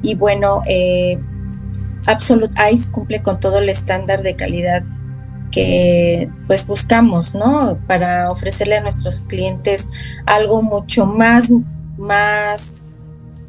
y 0.00 0.14
bueno, 0.14 0.62
eh, 0.66 1.18
Absolute 2.06 2.56
Ice 2.72 2.90
cumple 2.90 3.20
con 3.20 3.40
todo 3.40 3.58
el 3.58 3.68
estándar 3.68 4.22
de 4.22 4.36
calidad 4.36 4.84
que 5.50 6.30
pues 6.46 6.66
buscamos, 6.66 7.34
¿no? 7.34 7.78
Para 7.86 8.30
ofrecerle 8.30 8.78
a 8.78 8.80
nuestros 8.80 9.20
clientes 9.20 9.90
algo 10.24 10.62
mucho 10.62 11.04
más, 11.04 11.52
más 11.98 12.88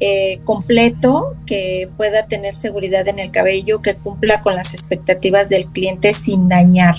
eh, 0.00 0.38
completo, 0.44 1.34
que 1.46 1.88
pueda 1.96 2.26
tener 2.26 2.54
seguridad 2.54 3.08
en 3.08 3.18
el 3.18 3.30
cabello, 3.30 3.80
que 3.80 3.94
cumpla 3.94 4.42
con 4.42 4.54
las 4.54 4.74
expectativas 4.74 5.48
del 5.48 5.64
cliente 5.68 6.12
sin 6.12 6.50
dañar. 6.50 6.94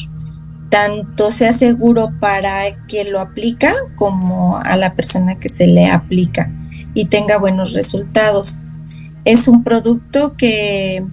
Tanto 0.70 1.32
sea 1.32 1.52
seguro 1.52 2.12
para 2.20 2.64
quien 2.88 3.12
lo 3.12 3.20
aplica 3.20 3.74
como 3.96 4.58
a 4.58 4.76
la 4.78 4.94
persona 4.94 5.38
que 5.40 5.50
se 5.50 5.68
le 5.68 5.88
aplica 5.88 6.52
y 6.94 7.06
tenga 7.06 7.38
buenos 7.38 7.74
resultados. 7.74 8.58
Es 9.24 9.48
un 9.48 9.64
producto 9.64 10.36
que 10.36 11.06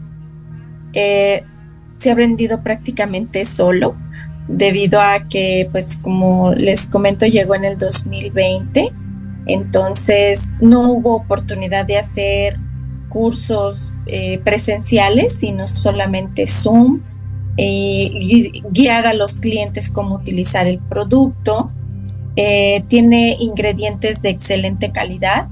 eh, 0.94 1.44
se 1.98 2.10
ha 2.10 2.14
vendido 2.14 2.62
prácticamente 2.62 3.44
solo 3.44 3.96
debido 4.48 5.00
a 5.00 5.28
que, 5.28 5.68
pues 5.70 5.96
como 5.96 6.52
les 6.52 6.86
comento, 6.86 7.26
llegó 7.26 7.54
en 7.54 7.64
el 7.64 7.78
2020, 7.78 8.92
entonces 9.46 10.50
no 10.60 10.92
hubo 10.92 11.14
oportunidad 11.14 11.86
de 11.86 11.98
hacer 11.98 12.58
cursos 13.08 13.92
eh, 14.06 14.38
presenciales, 14.38 15.34
sino 15.34 15.66
solamente 15.66 16.46
Zoom 16.46 17.00
eh, 17.56 18.10
guiar 18.70 19.06
a 19.06 19.14
los 19.14 19.36
clientes 19.36 19.90
cómo 19.90 20.16
utilizar 20.16 20.66
el 20.66 20.78
producto. 20.78 21.70
Eh, 22.36 22.84
tiene 22.88 23.36
ingredientes 23.40 24.22
de 24.22 24.30
excelente 24.30 24.90
calidad 24.90 25.48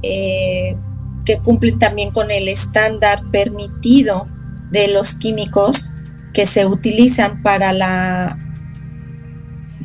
que 0.00 1.38
cumplen 1.44 1.78
también 1.78 2.10
con 2.10 2.30
el 2.30 2.48
estándar 2.48 3.22
permitido 3.30 4.28
de 4.70 4.88
los 4.88 5.14
químicos 5.14 5.90
que 6.32 6.46
se 6.46 6.66
utilizan 6.66 7.42
para 7.42 7.72
la 7.72 8.38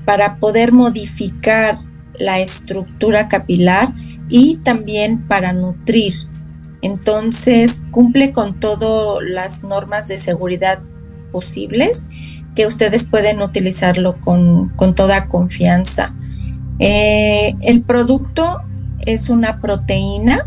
para 0.05 0.37
poder 0.37 0.71
modificar 0.71 1.79
la 2.13 2.39
estructura 2.39 3.27
capilar 3.27 3.93
y 4.29 4.57
también 4.57 5.27
para 5.27 5.53
nutrir. 5.53 6.13
Entonces 6.81 7.85
cumple 7.91 8.31
con 8.31 8.59
todas 8.59 9.23
las 9.23 9.63
normas 9.63 10.07
de 10.07 10.17
seguridad 10.17 10.79
posibles 11.33 12.05
que 12.55 12.65
ustedes 12.65 13.05
pueden 13.05 13.41
utilizarlo 13.41 14.21
con, 14.21 14.71
toda 14.95 15.27
confianza. 15.27 16.13
Eh, 16.79 17.55
el 17.61 17.81
producto 17.81 18.61
es 19.05 19.29
una 19.29 19.59
proteína 19.59 20.45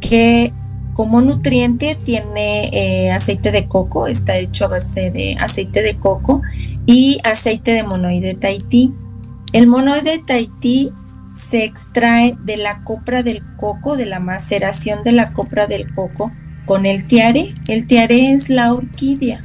que 0.00 0.52
como 0.94 1.20
nutriente 1.20 1.94
tiene 1.94 2.70
eh, 2.72 3.12
aceite 3.12 3.52
de 3.52 3.68
coco, 3.68 4.08
está 4.08 4.36
hecho 4.36 4.64
a 4.64 4.68
base 4.68 5.12
de 5.12 5.36
aceite 5.38 5.82
de 5.82 5.96
coco 5.96 6.42
y 6.86 7.20
aceite 7.22 7.72
de 7.72 7.84
monoide 7.84 8.34
Tahití. 8.34 8.92
El 9.52 9.68
monoide 9.68 10.18
Tahití 10.26 10.92
se 11.32 11.62
extrae 11.62 12.36
de 12.44 12.56
la 12.56 12.82
copra 12.82 13.22
del 13.22 13.42
coco, 13.56 13.96
de 13.96 14.06
la 14.06 14.18
maceración 14.18 15.04
de 15.04 15.12
la 15.12 15.32
copra 15.32 15.66
del 15.66 15.92
coco 15.92 16.32
con 16.66 16.84
el 16.84 17.06
tiare. 17.06 17.54
El 17.68 17.86
tiare 17.86 18.32
es 18.32 18.50
la 18.50 18.72
orquídea. 18.72 19.42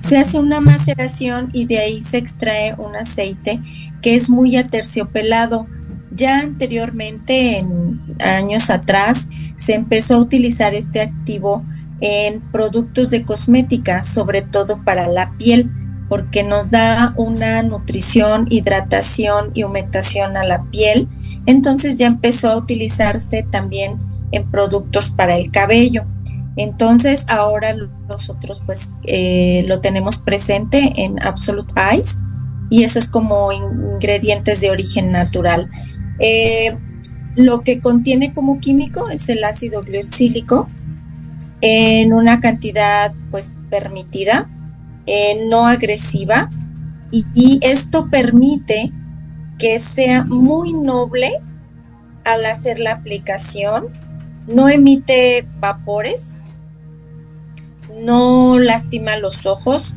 Se 0.00 0.18
hace 0.18 0.38
una 0.38 0.60
maceración 0.60 1.48
y 1.52 1.66
de 1.66 1.78
ahí 1.78 2.00
se 2.00 2.18
extrae 2.18 2.74
un 2.78 2.94
aceite 2.96 3.60
que 4.02 4.14
es 4.14 4.30
muy 4.30 4.56
aterciopelado. 4.56 5.66
Ya 6.12 6.40
anteriormente, 6.40 7.58
en 7.58 8.16
años 8.20 8.70
atrás, 8.70 9.28
se 9.56 9.74
empezó 9.74 10.14
a 10.14 10.20
utilizar 10.20 10.74
este 10.74 11.00
activo 11.00 11.64
en 12.00 12.40
productos 12.52 13.10
de 13.10 13.24
cosmética, 13.24 14.02
sobre 14.02 14.42
todo 14.42 14.82
para 14.84 15.08
la 15.08 15.32
piel, 15.38 15.70
porque 16.08 16.42
nos 16.42 16.70
da 16.70 17.12
una 17.16 17.62
nutrición, 17.62 18.46
hidratación 18.48 19.50
y 19.54 19.64
humectación 19.64 20.36
a 20.36 20.44
la 20.44 20.64
piel. 20.70 21.08
Entonces 21.46 21.98
ya 21.98 22.06
empezó 22.06 22.50
a 22.50 22.56
utilizarse 22.56 23.46
también 23.50 23.98
en 24.32 24.50
productos 24.50 25.10
para 25.10 25.36
el 25.36 25.50
cabello. 25.50 26.04
Entonces 26.56 27.26
ahora 27.28 27.74
nosotros 28.08 28.62
pues 28.64 28.96
eh, 29.04 29.64
lo 29.66 29.80
tenemos 29.80 30.16
presente 30.16 30.92
en 30.96 31.22
Absolute 31.22 31.72
Eyes 31.76 32.18
y 32.70 32.82
eso 32.82 32.98
es 32.98 33.08
como 33.08 33.52
ingredientes 33.52 34.60
de 34.60 34.70
origen 34.70 35.12
natural. 35.12 35.68
Eh, 36.18 36.76
lo 37.36 37.60
que 37.60 37.80
contiene 37.80 38.32
como 38.32 38.58
químico 38.58 39.10
es 39.10 39.28
el 39.28 39.44
ácido 39.44 39.82
glucílico 39.82 40.66
en 41.60 42.12
una 42.12 42.40
cantidad 42.40 43.12
pues 43.30 43.52
permitida, 43.70 44.48
eh, 45.06 45.46
no 45.48 45.66
agresiva 45.66 46.50
y 47.12 47.60
esto 47.62 48.08
permite 48.10 48.92
que 49.58 49.78
sea 49.78 50.24
muy 50.24 50.72
noble 50.72 51.32
al 52.24 52.44
hacer 52.46 52.78
la 52.78 52.92
aplicación, 52.92 53.88
no 54.46 54.68
emite 54.68 55.46
vapores, 55.60 56.40
no 57.96 58.58
lastima 58.58 59.16
los 59.16 59.46
ojos, 59.46 59.94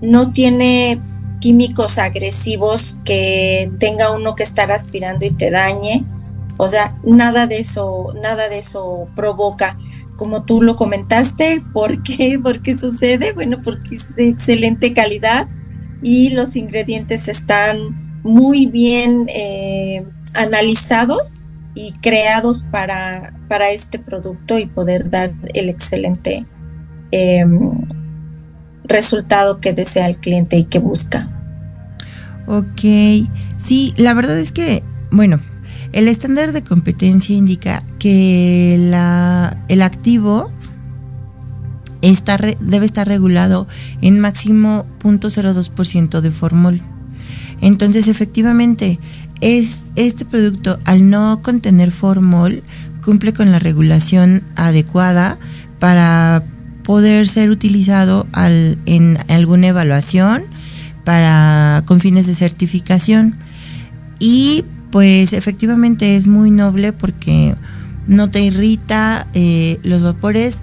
no 0.00 0.32
tiene 0.32 1.00
químicos 1.40 1.98
agresivos 1.98 2.96
que 3.04 3.70
tenga 3.78 4.10
uno 4.10 4.34
que 4.34 4.42
estar 4.42 4.72
aspirando 4.72 5.24
y 5.24 5.30
te 5.30 5.50
dañe. 5.50 6.04
O 6.56 6.68
sea, 6.68 6.96
nada 7.04 7.46
de 7.46 7.58
eso, 7.58 8.14
nada 8.20 8.48
de 8.48 8.58
eso 8.58 9.08
provoca. 9.14 9.76
Como 10.16 10.44
tú 10.44 10.62
lo 10.62 10.76
comentaste, 10.76 11.62
¿por 11.72 12.02
qué? 12.02 12.38
¿Por 12.42 12.62
qué 12.62 12.78
sucede? 12.78 13.32
Bueno, 13.32 13.60
porque 13.62 13.96
es 13.96 14.16
de 14.16 14.28
excelente 14.28 14.92
calidad 14.92 15.46
y 16.02 16.30
los 16.30 16.56
ingredientes 16.56 17.28
están 17.28 18.20
muy 18.22 18.66
bien 18.66 19.26
eh, 19.28 20.04
analizados 20.34 21.38
y 21.74 21.92
creados 22.00 22.64
para, 22.70 23.34
para, 23.48 23.70
este 23.70 23.98
producto 23.98 24.58
y 24.58 24.66
poder 24.66 25.10
dar 25.10 25.32
el 25.54 25.68
excelente 25.68 26.46
Em, 27.10 27.70
resultado 28.84 29.60
que 29.60 29.72
desea 29.72 30.08
el 30.08 30.16
cliente 30.16 30.56
y 30.56 30.64
que 30.64 30.78
busca. 30.78 31.28
Ok, 32.46 32.80
sí, 33.56 33.94
la 33.96 34.14
verdad 34.14 34.38
es 34.38 34.52
que, 34.52 34.82
bueno, 35.10 35.40
el 35.92 36.08
estándar 36.08 36.52
de 36.52 36.62
competencia 36.62 37.34
indica 37.34 37.82
que 37.98 38.76
la, 38.78 39.56
el 39.68 39.82
activo 39.82 40.52
está, 42.02 42.38
debe 42.60 42.86
estar 42.86 43.08
regulado 43.08 43.66
en 44.02 44.20
máximo 44.20 44.86
0.02% 45.00 46.20
de 46.20 46.30
formol. 46.30 46.82
Entonces, 47.60 48.06
efectivamente, 48.08 49.00
es, 49.40 49.80
este 49.96 50.24
producto, 50.24 50.78
al 50.84 51.10
no 51.10 51.40
contener 51.42 51.90
formol, 51.90 52.62
cumple 53.04 53.32
con 53.32 53.50
la 53.50 53.58
regulación 53.58 54.42
adecuada 54.54 55.38
para 55.78 56.42
poder 56.86 57.26
ser 57.26 57.50
utilizado 57.50 58.28
en 58.86 59.18
alguna 59.28 59.66
evaluación 59.66 60.44
para 61.04 61.82
con 61.84 62.00
fines 62.00 62.28
de 62.28 62.34
certificación. 62.36 63.34
Y 64.20 64.64
pues 64.92 65.32
efectivamente 65.32 66.16
es 66.16 66.28
muy 66.28 66.52
noble 66.52 66.92
porque 66.92 67.56
no 68.06 68.30
te 68.30 68.40
irrita 68.40 69.26
eh, 69.34 69.80
los 69.82 70.00
vapores 70.00 70.58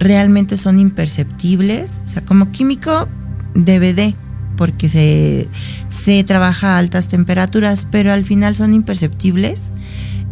realmente 0.00 0.56
son 0.56 0.80
imperceptibles. 0.80 2.00
O 2.04 2.08
sea 2.08 2.24
como 2.24 2.50
químico 2.50 3.06
DVD 3.54 4.12
porque 4.56 4.88
se, 4.88 5.46
se 5.88 6.24
trabaja 6.24 6.74
a 6.74 6.78
altas 6.78 7.06
temperaturas 7.06 7.86
pero 7.88 8.12
al 8.12 8.24
final 8.24 8.56
son 8.56 8.74
imperceptibles 8.74 9.70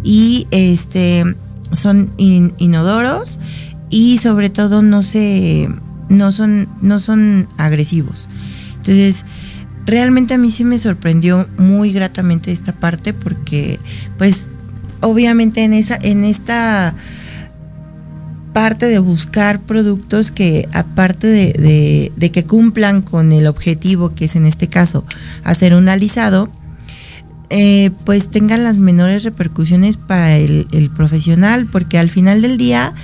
y 0.03 0.49
este 0.51 1.25
son 1.73 2.13
inodoros 2.17 3.39
y 3.91 4.19
sobre 4.19 4.51
todo 4.51 4.83
no 4.83 5.03
se 5.03 5.69
no 6.09 6.33
son 6.33 6.69
no 6.81 6.99
son 6.99 7.49
agresivos. 7.57 8.29
Entonces, 8.77 9.25
realmente 9.89 10.35
a 10.35 10.39
mí 10.39 10.51
sí 10.51 10.65
me 10.65 10.79
sorprendió 10.79 11.49
muy 11.59 11.93
gratamente 11.93 12.53
esta 12.53 12.73
parte 12.73 13.13
porque 13.13 13.79
pues 14.19 14.49
obviamente 15.01 15.65
en 15.65 15.73
esa 15.73 15.99
en 16.01 16.25
esta 16.25 16.95
parte 18.53 18.87
de 18.87 18.99
buscar 18.99 19.61
productos 19.61 20.31
que 20.31 20.69
aparte 20.73 21.27
de, 21.27 22.11
de, 22.17 22.31
que 22.31 22.45
cumplan 22.45 23.03
con 23.03 23.33
el 23.33 23.47
objetivo 23.47 24.15
que 24.15 24.25
es 24.25 24.37
en 24.37 24.47
este 24.47 24.69
caso 24.69 25.05
hacer 25.45 25.75
un 25.75 25.89
alisado 25.89 26.51
eh, 27.51 27.93
pues 28.05 28.31
tengan 28.31 28.65
las 28.65 28.77
menores 28.77 29.23
repercusiones 29.23 29.97
para 29.97 30.37
el 30.37 30.91
profesional 30.95 31.67
porque 31.67 31.99
al 31.99 32.11
final 32.11 32.43
del 32.43 32.59
día 32.59 32.95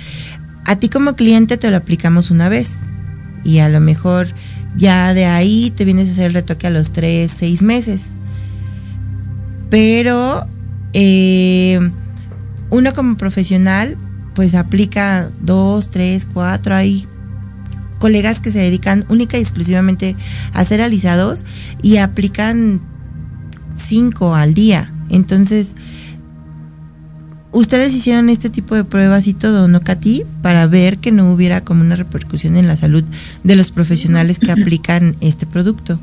a 0.65 0.75
ti 0.75 0.89
como 0.89 1.15
cliente 1.15 1.57
te 1.57 1.69
lo 1.71 1.77
aplicamos 1.77 2.31
una 2.31 2.49
vez 2.49 2.71
y 3.43 3.59
a 3.59 3.69
lo 3.69 3.79
mejor 3.79 4.27
ya 4.75 5.13
de 5.13 5.25
ahí 5.25 5.71
te 5.71 5.85
vienes 5.85 6.09
a 6.09 6.11
hacer 6.11 6.25
el 6.25 6.33
retoque 6.33 6.67
a 6.67 6.71
los 6.71 6.91
tres, 6.91 7.31
seis 7.37 7.61
meses. 7.61 8.03
Pero 9.69 10.47
eh, 10.93 11.79
uno 12.69 12.93
como 12.93 13.15
profesional 13.17 13.97
pues 14.33 14.53
aplica 14.55 15.29
dos, 15.41 15.91
tres, 15.91 16.27
cuatro. 16.31 16.75
Hay 16.75 17.07
colegas 17.99 18.39
que 18.39 18.51
se 18.51 18.59
dedican 18.59 19.05
única 19.07 19.37
y 19.37 19.41
exclusivamente 19.41 20.15
a 20.53 20.59
hacer 20.59 20.81
alisados 20.81 21.45
y 21.81 21.97
aplican 21.97 22.81
cinco 23.75 24.35
al 24.35 24.53
día. 24.53 24.91
Entonces, 25.09 25.73
ustedes 27.55 27.93
hicieron 27.93 28.29
este 28.29 28.49
tipo 28.49 28.75
de 28.75 28.83
pruebas 28.83 29.27
y 29.27 29.33
todo, 29.33 29.69
¿no, 29.69 29.79
Katy? 29.81 30.25
Para 30.41 30.67
ver 30.67 30.97
que 30.97 31.11
no 31.11 31.31
hubiera 31.31 31.61
como 31.61 31.81
una 31.81 31.95
repercusión 31.95 32.57
en 32.57 32.67
la 32.67 32.75
salud 32.75 33.03
de 33.43 33.55
los 33.55 33.71
profesionales 33.71 34.39
que 34.39 34.51
aplican 34.51 35.15
este 35.21 35.45
producto. 35.45 35.97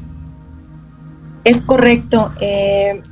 Es 1.44 1.60
correcto. 1.60 2.32
Eh, 2.40 3.02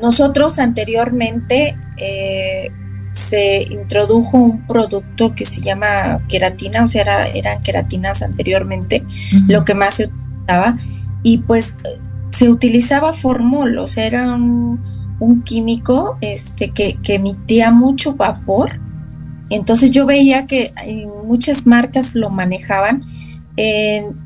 nosotros 0.00 0.58
anteriormente 0.58 1.76
eh, 1.98 2.70
se 3.12 3.64
introdujo 3.64 4.38
un 4.38 4.66
producto 4.66 5.34
que 5.34 5.44
se 5.44 5.60
llama 5.60 6.20
queratina, 6.26 6.82
o 6.82 6.86
sea, 6.86 7.28
eran 7.28 7.62
queratinas 7.62 8.22
anteriormente, 8.22 9.04
lo 9.46 9.66
que 9.66 9.74
más 9.74 9.94
se 9.94 10.06
utilizaba, 10.06 10.78
y 11.22 11.38
pues 11.38 11.74
se 12.30 12.48
utilizaba 12.48 13.12
formol, 13.12 13.76
o 13.76 13.86
sea, 13.86 14.06
era 14.06 14.32
un 14.32 14.99
un 15.20 15.42
químico 15.42 16.16
este, 16.20 16.70
que, 16.70 16.98
emitía 17.06 17.70
mucho 17.70 18.14
vapor. 18.14 18.80
Entonces 19.50 19.90
yo 19.90 20.06
veía 20.06 20.46
que 20.46 20.72
muchas 21.24 21.66
marcas 21.66 22.14
lo 22.16 22.30
manejaban. 22.30 23.02
En 23.56 24.16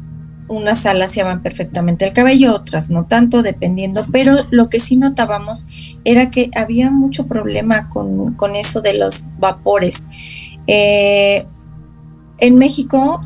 unas 0.47 0.85
alaciaban 0.87 1.43
perfectamente 1.43 2.05
el 2.05 2.13
cabello, 2.13 2.55
otras 2.55 2.91
no 2.91 3.07
tanto, 3.07 3.43
dependiendo, 3.43 4.07
pero 4.13 4.35
lo 4.51 4.69
que 4.69 4.79
sí 4.79 4.97
notábamos 4.97 5.67
era 6.05 6.31
que 6.31 6.51
había 6.55 6.91
mucho 6.91 7.27
problema 7.27 7.89
con, 7.89 8.35
eso 8.55 8.81
de 8.81 8.95
los 8.95 9.25
vapores. 9.39 10.07
Eh, 10.67 11.47
en 12.39 12.57
México 12.57 13.23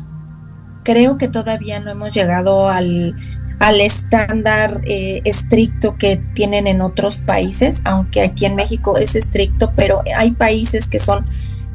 creo 0.83 1.17
que 1.17 1.27
todavía 1.27 1.79
no 1.79 1.91
hemos 1.91 2.13
llegado 2.13 2.69
al, 2.69 3.15
al 3.59 3.81
estándar 3.81 4.81
eh, 4.85 5.21
estricto 5.25 5.97
que 5.97 6.17
tienen 6.33 6.65
en 6.65 6.81
otros 6.81 7.17
países, 7.17 7.81
aunque 7.83 8.21
aquí 8.21 8.45
en 8.45 8.55
México 8.55 8.97
es 8.97 9.15
estricto, 9.15 9.73
pero 9.75 10.01
hay 10.15 10.31
países 10.31 10.87
que 10.87 10.99
son 10.99 11.25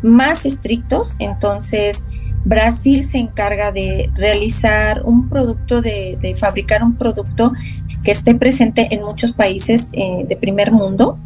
más 0.03 0.47
estrictos, 0.47 1.16
entonces 1.18 2.05
Brasil 2.44 3.05
se 3.05 3.18
encarga 3.18 3.73
de 3.73 4.11
realizar 4.14 5.03
un 5.05 5.29
producto, 5.29 5.83
de, 5.83 6.35
fabricar 6.38 6.83
un 6.83 6.97
producto 6.97 7.53
que 8.03 8.11
esté 8.11 8.35
presente 8.35 8.88
en 8.90 9.03
muchos 9.03 9.33
países 9.33 9.90
eh, 9.94 10.25
de 10.29 10.37
primer 10.37 10.73
mundo, 10.73 11.18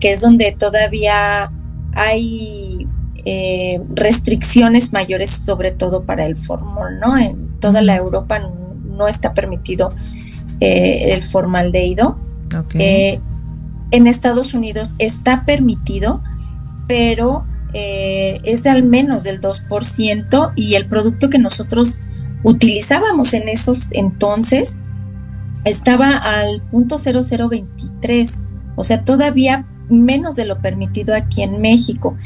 que 0.00 0.12
es 0.12 0.20
donde 0.20 0.52
todavía 0.52 1.50
hay 1.94 2.88
eh, 3.24 3.80
restricciones 3.94 4.92
mayores, 4.92 5.30
sobre 5.30 5.70
todo 5.70 6.04
para 6.04 6.26
el 6.26 6.38
formol, 6.38 6.98
¿no? 6.98 7.16
En 7.16 7.58
toda 7.60 7.80
la 7.80 7.96
Europa 7.96 8.40
no 8.96 9.08
está 9.08 9.34
permitido 9.34 9.94
eh, 10.60 11.12
el 11.14 11.22
formaldehído. 11.22 12.18
Eh, 12.74 13.20
en 13.90 14.06
Estados 14.06 14.54
Unidos 14.54 14.94
está 14.98 15.44
permitido, 15.44 16.22
pero 16.86 17.46
eh, 17.72 18.40
es 18.44 18.62
de 18.62 18.70
al 18.70 18.84
menos 18.84 19.24
del 19.24 19.40
2% 19.40 20.52
y 20.54 20.74
el 20.74 20.86
producto 20.86 21.30
que 21.30 21.38
nosotros 21.38 22.00
utilizábamos 22.44 23.34
en 23.34 23.48
esos 23.48 23.92
entonces 23.92 24.78
estaba 25.64 26.10
al 26.10 26.62
punto 26.70 26.98
0023, 26.98 28.42
o 28.76 28.84
sea, 28.84 29.02
todavía 29.02 29.66
menos 29.88 30.36
de 30.36 30.44
lo 30.44 30.60
permitido 30.60 31.14
aquí 31.14 31.42
en 31.42 31.60
México. 31.60 32.16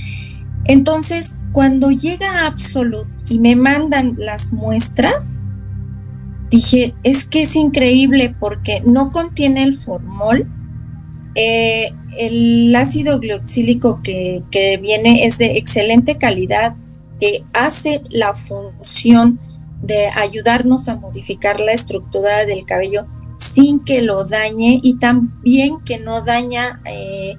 Entonces, 0.64 1.38
cuando 1.52 1.90
llega 1.90 2.46
Absolute 2.46 3.10
y 3.28 3.38
me 3.38 3.56
mandan 3.56 4.16
las 4.18 4.52
muestras, 4.52 5.28
dije, 6.50 6.94
es 7.02 7.24
que 7.24 7.42
es 7.42 7.56
increíble 7.56 8.34
porque 8.38 8.82
no 8.84 9.10
contiene 9.10 9.62
el 9.62 9.74
formol. 9.74 10.48
Eh, 11.34 11.92
el 12.16 12.74
ácido 12.74 13.20
glioxílico 13.20 14.00
que, 14.02 14.42
que 14.50 14.76
viene 14.78 15.24
es 15.24 15.38
de 15.38 15.58
excelente 15.58 16.16
calidad, 16.16 16.74
que 17.20 17.44
hace 17.52 18.02
la 18.10 18.34
función 18.34 19.38
de 19.82 20.08
ayudarnos 20.08 20.88
a 20.88 20.96
modificar 20.96 21.60
la 21.60 21.72
estructura 21.72 22.44
del 22.44 22.64
cabello 22.64 23.06
sin 23.36 23.80
que 23.80 24.02
lo 24.02 24.24
dañe 24.24 24.80
y 24.82 24.98
también 24.98 25.80
que 25.84 26.00
no 26.00 26.22
daña 26.22 26.80
eh, 26.84 27.36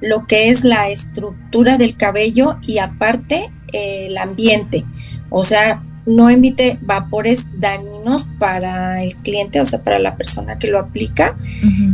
lo 0.00 0.26
que 0.26 0.48
es 0.48 0.64
la 0.64 0.90
estructura 0.90 1.78
del 1.78 1.96
cabello 1.96 2.58
y 2.66 2.78
aparte 2.78 3.50
eh, 3.72 4.06
el 4.08 4.18
ambiente. 4.18 4.84
O 5.30 5.44
sea, 5.44 5.82
no 6.06 6.28
emite 6.30 6.78
vapores 6.82 7.60
dañinos 7.60 8.26
para 8.38 9.02
el 9.02 9.16
cliente, 9.16 9.60
o 9.60 9.64
sea, 9.64 9.82
para 9.82 9.98
la 9.98 10.16
persona 10.16 10.58
que 10.58 10.68
lo 10.68 10.78
aplica 10.78 11.36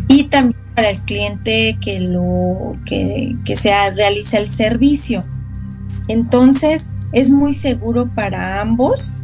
y 0.09 0.25
también 0.25 0.61
para 0.75 0.91
el 0.91 1.01
cliente 1.01 1.77
que 1.81 2.01
lo 2.01 2.75
que, 2.85 3.37
que 3.45 3.57
se 3.57 3.71
realiza 3.91 4.39
el 4.39 4.49
servicio. 4.49 5.25
Entonces, 6.07 6.87
es 7.13 7.31
muy 7.33 7.53
seguro 7.53 8.09
para 8.15 8.61
ambos 8.61 9.15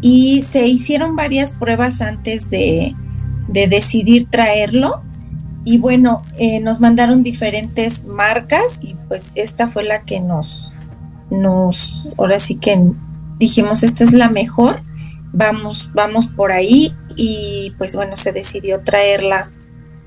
y 0.00 0.42
se 0.42 0.66
hicieron 0.66 1.16
varias 1.16 1.52
pruebas 1.52 2.00
antes 2.00 2.50
de, 2.50 2.94
de 3.48 3.68
decidir 3.68 4.26
traerlo. 4.30 5.02
Y 5.64 5.78
bueno, 5.78 6.22
eh, 6.38 6.60
nos 6.60 6.80
mandaron 6.80 7.22
diferentes 7.22 8.06
marcas 8.06 8.80
y 8.82 8.96
pues 9.08 9.32
esta 9.36 9.68
fue 9.68 9.84
la 9.84 10.02
que 10.02 10.20
nos, 10.20 10.74
nos, 11.30 12.12
ahora 12.16 12.38
sí 12.38 12.54
que 12.54 12.80
dijimos, 13.40 13.82
esta 13.82 14.04
es 14.04 14.12
la 14.12 14.28
mejor, 14.28 14.82
vamos, 15.32 15.90
vamos 15.94 16.28
por 16.28 16.52
ahí 16.52 16.92
y 17.16 17.74
pues 17.78 17.96
bueno, 17.96 18.14
se 18.14 18.30
decidió 18.32 18.80
traerla 18.80 19.50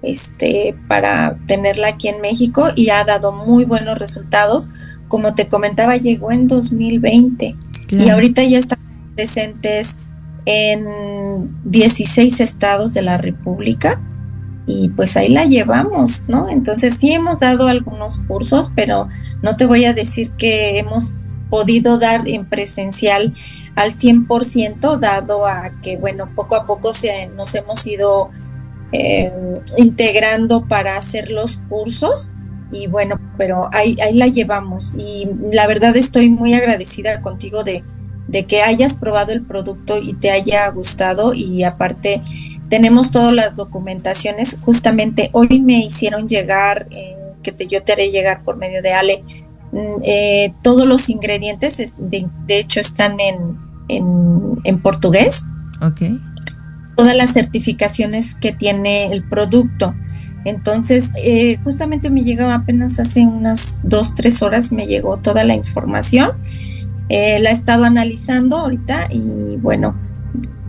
este, 0.04 0.76
para 0.88 1.36
tenerla 1.48 1.90
aquí 1.90 2.08
en 2.08 2.22
México 2.22 2.70
y 2.76 2.90
ha 2.92 3.04
dado 3.04 3.32
muy 3.34 3.66
buenos 3.66 3.98
resultados. 3.98 4.70
Como 5.08 5.34
te 5.34 5.48
comentaba, 5.48 5.98
llegó 5.98 6.32
en 6.32 6.48
2020 6.48 7.56
y 7.90 8.10
ahorita 8.10 8.44
ya 8.44 8.60
están 8.60 8.80
presentes 9.16 9.98
en 10.46 11.56
16 11.66 12.40
estados 12.40 12.94
de 12.94 13.02
la 13.02 13.18
República 13.18 14.02
y 14.66 14.90
pues 14.90 15.18
ahí 15.18 15.30
la 15.30 15.46
llevamos, 15.46 16.26
¿no? 16.28 16.50
Entonces 16.50 16.96
sí 16.96 17.12
hemos 17.12 17.40
dado 17.40 17.68
algunos 17.68 18.18
cursos, 18.20 18.72
pero 18.76 19.08
no 19.42 19.56
te 19.56 19.66
voy 19.66 19.86
a 19.86 19.94
decir 19.94 20.32
que 20.32 20.80
hemos 20.80 21.14
podido 21.54 22.00
dar 22.00 22.28
en 22.28 22.50
presencial 22.50 23.32
al 23.76 23.92
100%, 23.92 24.98
dado 24.98 25.46
a 25.46 25.70
que, 25.84 25.98
bueno, 25.98 26.32
poco 26.36 26.56
a 26.56 26.66
poco 26.66 26.94
se, 26.94 27.28
nos 27.28 27.54
hemos 27.54 27.86
ido 27.86 28.32
eh, 28.92 29.32
integrando 29.78 30.68
para 30.68 30.98
hacer 30.98 31.30
los 31.30 31.58
cursos. 31.58 32.32
Y 32.72 32.88
bueno, 32.88 33.20
pero 33.38 33.70
ahí, 33.72 33.96
ahí 34.02 34.16
la 34.16 34.30
llevamos. 34.30 34.96
Y 34.98 35.28
la 35.52 35.68
verdad 35.68 35.96
estoy 35.96 36.28
muy 36.28 36.56
agradecida 36.56 37.22
contigo 37.22 37.64
de, 37.64 37.84
de 38.28 38.46
que 38.46 38.64
hayas 38.64 38.96
probado 38.96 39.32
el 39.32 39.46
producto 39.46 40.00
y 40.00 40.14
te 40.16 40.32
haya 40.32 40.68
gustado. 40.70 41.36
Y 41.36 41.62
aparte 41.62 42.24
tenemos 42.68 43.12
todas 43.12 43.32
las 43.32 43.56
documentaciones. 43.56 44.58
Justamente 44.66 45.30
hoy 45.34 45.60
me 45.60 45.86
hicieron 45.86 46.28
llegar, 46.28 46.88
eh, 46.90 47.16
que 47.44 47.52
te, 47.52 47.68
yo 47.68 47.84
te 47.84 47.92
haré 47.92 48.10
llegar 48.10 48.44
por 48.44 48.58
medio 48.58 48.82
de 48.82 48.94
Ale, 48.94 49.24
eh, 50.04 50.54
todos 50.62 50.88
los 50.88 51.10
ingredientes, 51.10 51.96
de, 51.98 52.28
hecho 52.48 52.80
están 52.80 53.20
en, 53.20 53.58
en, 54.64 54.80
portugués. 54.80 55.46
Ok. 55.82 56.02
Todas 56.96 57.16
las 57.16 57.34
certificaciones 57.34 58.36
que 58.36 58.52
tiene 58.54 59.12
el 59.12 59.24
producto. 59.24 59.96
Entonces, 60.46 61.12
eh, 61.16 61.58
justamente 61.64 62.10
me 62.10 62.24
llegó 62.24 62.46
apenas 62.50 63.00
hace 63.00 63.22
unas 63.22 63.80
dos, 63.84 64.14
tres 64.14 64.42
horas, 64.42 64.72
me 64.72 64.88
llegó 64.88 65.18
toda 65.18 65.44
la 65.44 65.56
información 65.56 66.34
eh, 67.10 67.40
la 67.40 67.50
he 67.50 67.54
estado 67.54 67.84
analizando 67.84 68.58
ahorita 68.58 69.10
y 69.12 69.58
bueno, 69.58 69.96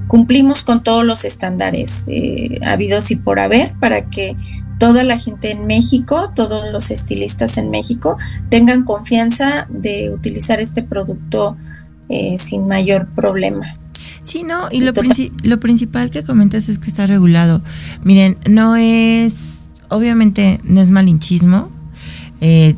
cumplimos 0.09 0.63
con 0.63 0.83
todos 0.83 1.05
los 1.05 1.25
estándares 1.25 2.07
eh, 2.09 2.59
habidos 2.65 3.11
y 3.11 3.17
por 3.17 3.39
haber 3.39 3.73
para 3.79 4.11
que 4.11 4.37
toda 4.79 5.05
la 5.05 5.19
gente 5.19 5.51
en 5.51 5.67
México, 5.67 6.33
todos 6.35 6.73
los 6.73 6.91
estilistas 6.91 7.59
en 7.59 7.71
México 7.71 8.17
tengan 8.49 8.85
confianza 8.85 9.67
de 9.71 10.11
utilizar 10.11 10.61
este 10.61 10.83
producto 10.83 11.57
eh, 12.09 12.37
sin 12.39 12.67
mayor 12.67 13.09
problema. 13.15 13.79
Sí, 14.23 14.43
no, 14.43 14.69
y 14.71 14.81
lo, 14.81 14.93
lo 15.43 15.61
principal 15.61 16.11
que 16.11 16.23
comentas 16.23 16.69
es 16.69 16.79
que 16.79 16.89
está 16.89 17.07
regulado. 17.07 17.63
Miren, 18.03 18.39
no 18.49 18.77
es, 18.77 19.69
obviamente 19.89 20.61
no 20.65 20.81
es 20.81 20.91
malinchismo, 20.91 21.71
eh, 22.41 22.75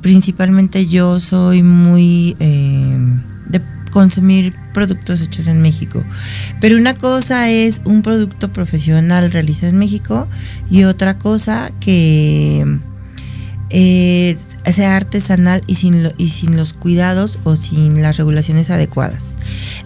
principalmente 0.00 0.86
yo 0.86 1.18
soy 1.18 1.62
muy 1.62 2.36
eh, 2.38 2.98
de 3.48 3.60
consumir 3.90 4.54
productos 4.76 5.22
hechos 5.22 5.46
en 5.46 5.62
México. 5.62 6.04
Pero 6.60 6.76
una 6.76 6.92
cosa 6.92 7.48
es 7.48 7.80
un 7.86 8.02
producto 8.02 8.52
profesional 8.52 9.32
realizado 9.32 9.68
en 9.68 9.78
México 9.78 10.28
y 10.70 10.84
otra 10.84 11.16
cosa 11.16 11.72
que 11.80 12.78
eh, 13.70 14.36
sea 14.70 14.96
artesanal 14.96 15.64
y 15.66 15.76
sin, 15.76 16.12
y 16.18 16.28
sin 16.28 16.58
los 16.58 16.74
cuidados 16.74 17.38
o 17.44 17.56
sin 17.56 18.02
las 18.02 18.18
regulaciones 18.18 18.68
adecuadas. 18.68 19.34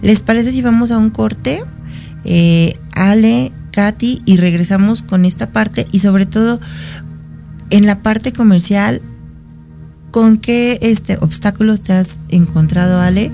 ¿Les 0.01 0.19
parece 0.19 0.51
si 0.51 0.61
vamos 0.61 0.91
a 0.91 0.97
un 0.97 1.09
corte? 1.09 1.63
Eh, 2.25 2.77
Ale, 2.93 3.53
Katy, 3.71 4.23
y 4.25 4.35
regresamos 4.35 5.03
con 5.03 5.23
esta 5.23 5.51
parte 5.51 5.87
y 5.93 6.01
sobre 6.01 6.25
todo 6.25 6.59
en 7.69 7.85
la 7.85 7.99
parte 7.99 8.33
comercial 8.33 9.01
¿Con 10.11 10.37
qué 10.39 10.77
este, 10.81 11.17
obstáculos 11.21 11.81
te 11.81 11.93
has 11.93 12.17
encontrado, 12.29 12.99
Ale, 12.99 13.31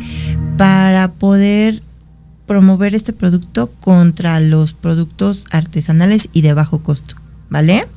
para 0.57 1.11
poder 1.11 1.81
promover 2.45 2.93
este 2.93 3.13
producto 3.13 3.71
contra 3.79 4.39
los 4.39 4.73
productos 4.73 5.47
artesanales 5.51 6.29
y 6.33 6.41
de 6.41 6.53
bajo 6.53 6.83
costo? 6.83 7.15
¿Vale? 7.49 7.87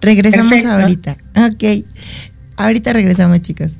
Regresamos 0.00 0.64
ahorita. 0.64 1.18
Ok. 1.36 1.84
Ahorita 2.56 2.92
regresamos, 2.94 3.42
chicas. 3.42 3.76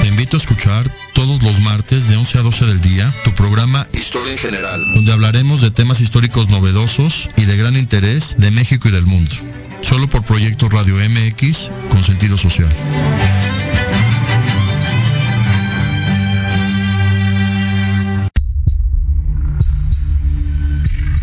Te 0.00 0.08
invito 0.08 0.36
a 0.36 0.40
escuchar 0.40 0.90
todos 1.20 1.42
los 1.42 1.60
martes 1.60 2.08
de 2.08 2.16
11 2.16 2.38
a 2.38 2.40
12 2.40 2.64
del 2.64 2.80
día 2.80 3.14
tu 3.24 3.34
programa 3.34 3.86
Historia 3.92 4.32
en 4.32 4.38
General, 4.38 4.82
donde 4.94 5.12
hablaremos 5.12 5.60
de 5.60 5.70
temas 5.70 6.00
históricos 6.00 6.48
novedosos 6.48 7.28
y 7.36 7.44
de 7.44 7.58
gran 7.58 7.76
interés 7.76 8.36
de 8.38 8.50
México 8.50 8.88
y 8.88 8.90
del 8.90 9.04
mundo. 9.04 9.36
Solo 9.82 10.08
por 10.08 10.22
Proyecto 10.22 10.70
Radio 10.70 10.94
MX 10.96 11.70
con 11.90 12.02
sentido 12.02 12.38
social. 12.38 12.70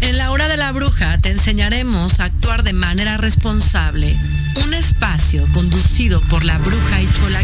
En 0.02 0.20
la 0.20 0.30
hora 0.30 0.48
de 0.48 0.58
la 0.58 0.72
bruja 0.74 1.18
te 1.18 1.32
enseñaremos 1.32 2.20
a 2.20 2.26
actuar 2.26 2.62
de 2.62 2.74
manera 2.74 3.18
responsable. 3.18 4.16
Un 4.64 4.76
espacio 4.76 5.44
conducido 5.54 6.22
por 6.30 6.44
la 6.44 6.60
bruja 6.60 7.02
y 7.02 7.10
chola 7.14 7.44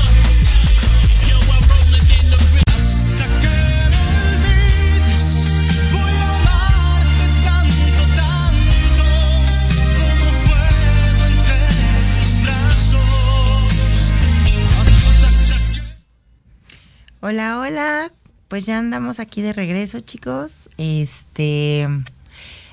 Hola, 17.23 17.59
hola. 17.59 18.11
Pues 18.47 18.65
ya 18.65 18.79
andamos 18.79 19.19
aquí 19.19 19.43
de 19.43 19.53
regreso, 19.53 19.99
chicos. 19.99 20.71
Este, 20.79 21.87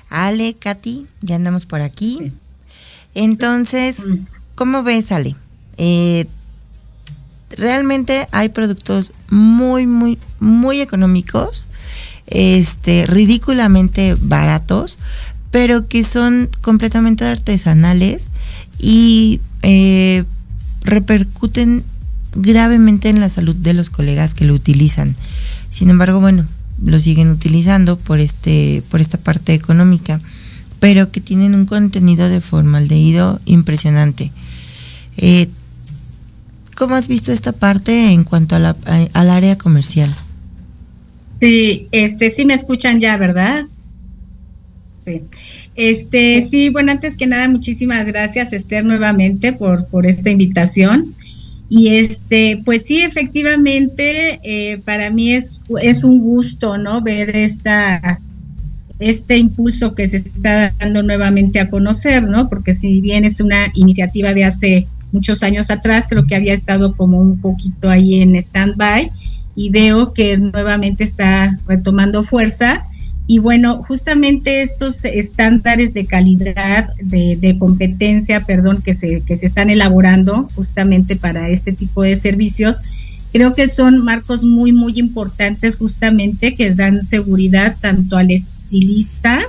Ale, 0.09 0.55
Katy, 0.55 1.05
ya 1.21 1.35
andamos 1.35 1.67
por 1.67 1.81
aquí. 1.81 2.31
Entonces, 3.13 3.97
¿cómo 4.55 4.81
ves, 4.81 5.11
Ale? 5.11 5.35
Eh, 5.77 6.25
realmente 7.51 8.27
hay 8.31 8.49
productos 8.49 9.11
muy, 9.29 9.85
muy, 9.85 10.17
muy 10.39 10.81
económicos, 10.81 11.67
este, 12.25 13.05
ridículamente 13.05 14.15
baratos, 14.19 14.97
pero 15.51 15.87
que 15.87 16.03
son 16.03 16.49
completamente 16.61 17.23
artesanales 17.23 18.31
y 18.79 19.41
eh, 19.61 20.23
repercuten 20.81 21.83
gravemente 22.35 23.09
en 23.09 23.19
la 23.19 23.29
salud 23.29 23.55
de 23.55 23.73
los 23.73 23.89
colegas 23.89 24.33
que 24.33 24.45
lo 24.45 24.53
utilizan. 24.53 25.15
Sin 25.69 25.89
embargo, 25.89 26.19
bueno, 26.19 26.45
lo 26.83 26.99
siguen 26.99 27.29
utilizando 27.29 27.97
por 27.97 28.19
este 28.19 28.83
por 28.89 29.01
esta 29.01 29.17
parte 29.17 29.53
económica, 29.53 30.21
pero 30.79 31.11
que 31.11 31.21
tienen 31.21 31.55
un 31.55 31.65
contenido 31.65 32.29
de 32.29 32.41
formaldehído 32.41 33.39
impresionante. 33.45 34.31
Eh, 35.17 35.49
¿Cómo 36.75 36.95
has 36.95 37.09
visto 37.09 37.33
esta 37.33 37.51
parte 37.51 38.11
en 38.11 38.23
cuanto 38.23 38.55
a 38.55 38.59
la, 38.59 38.75
al 39.13 39.29
área 39.29 39.57
comercial? 39.57 40.09
Sí, 41.41 41.87
este, 41.91 42.29
sí 42.29 42.45
me 42.45 42.53
escuchan 42.53 42.99
ya, 42.99 43.17
¿verdad? 43.17 43.65
Sí. 45.03 45.23
Este, 45.75 46.45
sí, 46.49 46.69
bueno, 46.69 46.91
antes 46.91 47.15
que 47.15 47.27
nada, 47.27 47.47
muchísimas 47.47 48.07
gracias, 48.07 48.53
Esther, 48.53 48.85
nuevamente 48.85 49.53
por, 49.53 49.87
por 49.87 50.05
esta 50.05 50.29
invitación. 50.29 51.13
Y 51.69 51.89
este, 51.89 52.61
pues 52.65 52.85
sí, 52.85 53.01
efectivamente, 53.01 54.39
eh, 54.43 54.79
para 54.83 55.11
mí 55.11 55.33
es, 55.33 55.61
es 55.81 56.03
un 56.03 56.19
gusto, 56.19 56.79
¿no? 56.79 57.01
Ver 57.01 57.35
esta, 57.35 58.19
este 58.97 59.37
impulso 59.37 59.93
que 59.93 60.07
se 60.07 60.17
está 60.17 60.73
dando 60.79 61.03
nuevamente 61.03 61.59
a 61.59 61.69
conocer, 61.69 62.23
¿no? 62.23 62.49
Porque 62.49 62.73
si 62.73 63.01
bien 63.01 63.23
es 63.23 63.39
una 63.39 63.71
iniciativa 63.75 64.33
de 64.33 64.45
hace 64.45 64.87
muchos 65.11 65.43
años 65.43 65.69
atrás, 65.69 66.07
creo 66.09 66.25
que 66.25 66.35
había 66.35 66.53
estado 66.53 66.95
como 66.95 67.19
un 67.21 67.39
poquito 67.39 67.89
ahí 67.89 68.21
en 68.21 68.35
stand-by 68.35 69.11
y 69.55 69.69
veo 69.69 70.13
que 70.13 70.37
nuevamente 70.37 71.03
está 71.03 71.59
retomando 71.67 72.23
fuerza 72.23 72.83
y 73.31 73.37
bueno, 73.37 73.83
justamente 73.87 74.63
estos 74.63 75.05
estándares 75.05 75.93
de 75.93 76.07
calidad, 76.07 76.89
de, 76.99 77.55
competencia, 77.59 78.39
perdón, 78.39 78.81
que 78.81 78.95
se, 78.95 79.21
que 79.21 79.35
se 79.35 79.45
están 79.45 79.69
elaborando 79.69 80.47
justamente 80.55 81.15
para 81.15 81.47
este 81.47 81.71
tipo 81.71 82.01
de 82.01 82.15
servicios, 82.15 82.79
creo 83.31 83.53
que 83.53 83.67
son 83.67 84.03
marcos 84.03 84.43
muy, 84.43 84.71
muy 84.71 84.97
importantes 84.97 85.75
justamente 85.75 86.55
que 86.55 86.73
dan 86.73 87.05
seguridad 87.05 87.75
tanto 87.79 88.17
al 88.17 88.31
estilista, 88.31 89.43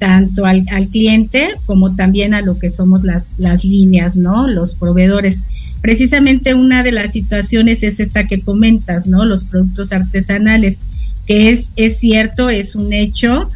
tanto 0.00 0.44
al, 0.44 0.64
al 0.72 0.88
cliente, 0.88 1.50
como 1.66 1.94
también 1.94 2.34
a 2.34 2.40
lo 2.40 2.58
que 2.58 2.68
somos 2.68 3.04
las, 3.04 3.30
las 3.38 3.64
líneas, 3.64 4.16
¿no? 4.16 4.48
Los 4.48 4.74
proveedores. 4.74 5.44
Precisamente 5.82 6.54
una 6.54 6.82
de 6.82 6.90
las 6.90 7.12
situaciones 7.12 7.84
es 7.84 8.00
esta 8.00 8.26
que 8.26 8.40
comentas, 8.40 9.06
¿no? 9.06 9.24
Los 9.24 9.44
productos 9.44 9.92
artesanales 9.92 10.80
que 11.28 11.50
es, 11.50 11.72
es 11.76 11.98
cierto, 11.98 12.48
es 12.48 12.74
un 12.74 12.92
hecho. 12.92 13.48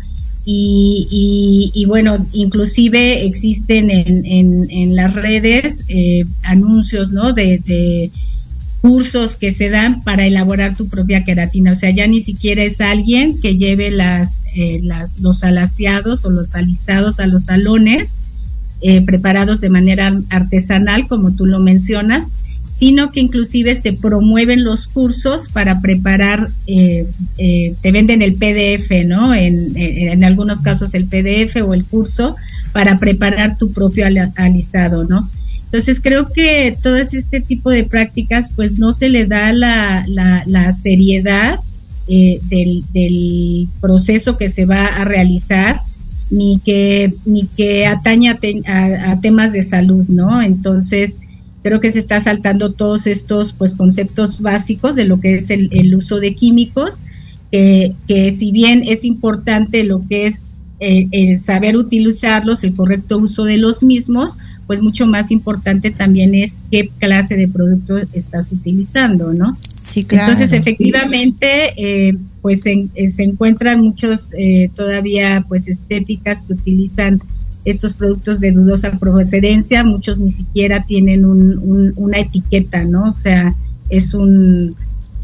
Y, 0.44 1.70
y, 1.72 1.84
bueno, 1.86 2.26
inclusive 2.32 3.24
existen 3.24 3.90
en, 3.90 4.26
en, 4.26 4.70
en 4.70 4.96
las 4.96 5.14
redes 5.14 5.84
eh, 5.88 6.24
anuncios, 6.42 7.12
¿no? 7.12 7.32
De, 7.32 7.58
de, 7.64 8.10
cursos 8.82 9.36
que 9.36 9.52
se 9.52 9.70
dan 9.70 10.02
para 10.02 10.26
elaborar 10.26 10.76
tu 10.76 10.88
propia 10.88 11.24
queratina. 11.24 11.70
O 11.70 11.76
sea, 11.76 11.90
ya 11.90 12.08
ni 12.08 12.20
siquiera 12.20 12.64
es 12.64 12.80
alguien 12.80 13.40
que 13.40 13.56
lleve 13.56 13.92
las, 13.92 14.42
eh, 14.56 14.80
las 14.82 15.20
los 15.20 15.44
alaciados 15.44 16.24
o 16.24 16.30
los 16.30 16.56
alisados 16.56 17.20
a 17.20 17.26
los 17.26 17.44
salones 17.44 18.18
eh, 18.80 19.00
preparados 19.02 19.60
de 19.60 19.70
manera 19.70 20.12
artesanal, 20.30 21.06
como 21.06 21.30
tú 21.36 21.46
lo 21.46 21.60
mencionas, 21.60 22.32
sino 22.74 23.12
que 23.12 23.20
inclusive 23.20 23.76
se 23.76 23.92
promueven 23.92 24.64
los 24.64 24.86
cursos 24.86 25.48
para 25.48 25.80
preparar, 25.80 26.48
eh, 26.66 27.06
eh, 27.38 27.74
te 27.80 27.92
venden 27.92 28.22
el 28.22 28.34
PDF, 28.34 29.06
¿no? 29.06 29.34
En, 29.34 29.76
en, 29.76 30.24
algunos 30.24 30.62
casos 30.62 30.94
el 30.94 31.06
PDF 31.06 31.56
o 31.64 31.74
el 31.74 31.84
curso 31.84 32.34
para 32.72 32.98
preparar 32.98 33.58
tu 33.58 33.70
propio 33.72 34.06
alisado, 34.36 35.04
¿no? 35.04 35.28
Entonces 35.66 36.00
creo 36.00 36.26
que 36.32 36.76
todo 36.82 36.96
este 36.96 37.40
tipo 37.40 37.70
de 37.70 37.84
prácticas 37.84 38.50
pues 38.54 38.78
no 38.78 38.92
se 38.92 39.08
le 39.08 39.26
da 39.26 39.52
la, 39.52 40.04
la, 40.06 40.72
seriedad 40.72 41.60
eh, 42.08 42.40
del, 42.48 42.82
del, 42.92 43.68
proceso 43.80 44.36
que 44.36 44.48
se 44.48 44.64
va 44.64 44.86
a 44.86 45.04
realizar 45.04 45.80
ni 46.30 46.58
que, 46.64 47.14
ni 47.26 47.46
que 47.56 47.86
atañe 47.86 48.30
a 48.30 49.20
temas 49.20 49.52
de 49.52 49.62
salud, 49.62 50.06
¿no? 50.08 50.42
Entonces, 50.42 51.18
creo 51.62 51.80
que 51.80 51.90
se 51.90 51.98
está 51.98 52.20
saltando 52.20 52.72
todos 52.72 53.06
estos 53.06 53.52
pues 53.52 53.74
conceptos 53.74 54.40
básicos 54.40 54.96
de 54.96 55.04
lo 55.04 55.20
que 55.20 55.36
es 55.36 55.50
el, 55.50 55.68
el 55.72 55.94
uso 55.94 56.18
de 56.18 56.34
químicos, 56.34 57.02
eh, 57.52 57.92
que 58.08 58.30
si 58.30 58.50
bien 58.50 58.82
es 58.86 59.04
importante 59.04 59.84
lo 59.84 60.06
que 60.08 60.26
es 60.26 60.48
eh, 60.80 61.06
el 61.12 61.38
saber 61.38 61.76
utilizarlos, 61.76 62.64
el 62.64 62.74
correcto 62.74 63.18
uso 63.18 63.44
de 63.44 63.58
los 63.58 63.82
mismos, 63.82 64.38
pues 64.66 64.82
mucho 64.82 65.06
más 65.06 65.30
importante 65.30 65.90
también 65.90 66.34
es 66.34 66.60
qué 66.70 66.90
clase 66.98 67.36
de 67.36 67.46
producto 67.46 67.98
estás 68.12 68.50
utilizando, 68.52 69.32
¿no? 69.32 69.56
Sí, 69.80 70.04
claro. 70.04 70.24
Entonces, 70.32 70.52
efectivamente, 70.52 71.74
eh, 71.76 72.16
pues 72.40 72.66
en, 72.66 72.90
se 73.06 73.22
encuentran 73.22 73.80
muchos 73.82 74.32
todavía 74.74 75.44
pues 75.48 75.68
estéticas 75.68 76.42
que 76.42 76.54
utilizan 76.54 77.20
estos 77.64 77.94
productos 77.94 78.40
de 78.40 78.52
dudosa 78.52 78.98
procedencia, 78.98 79.84
muchos 79.84 80.18
ni 80.18 80.30
siquiera 80.30 80.82
tienen 80.82 81.24
un, 81.24 81.58
un, 81.58 81.92
una 81.96 82.18
etiqueta, 82.18 82.84
¿no? 82.84 83.10
O 83.10 83.14
sea, 83.14 83.54
es 83.88 84.14
un, 84.14 84.74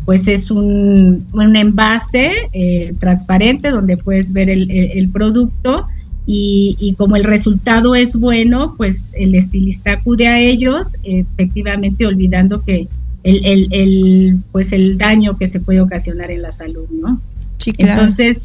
pues 0.05 0.29
es 0.29 0.51
un, 0.51 1.27
un 1.33 1.57
envase 1.57 2.31
eh, 2.53 2.95
transparente 2.99 3.71
donde 3.71 3.97
puedes 3.97 4.33
ver 4.33 4.51
el, 4.51 4.71
el, 4.71 4.93
el, 4.99 5.09
producto 5.11 5.87
y, 6.31 6.95
como 6.99 7.17
el 7.17 7.25
resultado 7.25 7.95
es 7.95 8.17
bueno, 8.17 8.75
pues 8.77 9.15
el 9.17 9.35
estilista 9.35 9.93
acude 9.93 10.29
a 10.29 10.39
ellos, 10.39 10.97
efectivamente 11.03 12.07
olvidando 12.07 12.63
que 12.63 12.87
el, 13.23 13.69
el, 13.71 14.37
pues 14.53 14.73
el 14.73 14.99
daño 14.99 15.39
que 15.39 15.49
se 15.49 15.61
puede 15.61 15.81
ocasionar 15.81 16.31
en 16.31 16.43
la 16.43 16.53
salud, 16.53 16.87
¿no? 16.91 17.21
Sí, 17.57 17.73
claro. 17.73 17.93
Entonces, 17.93 18.45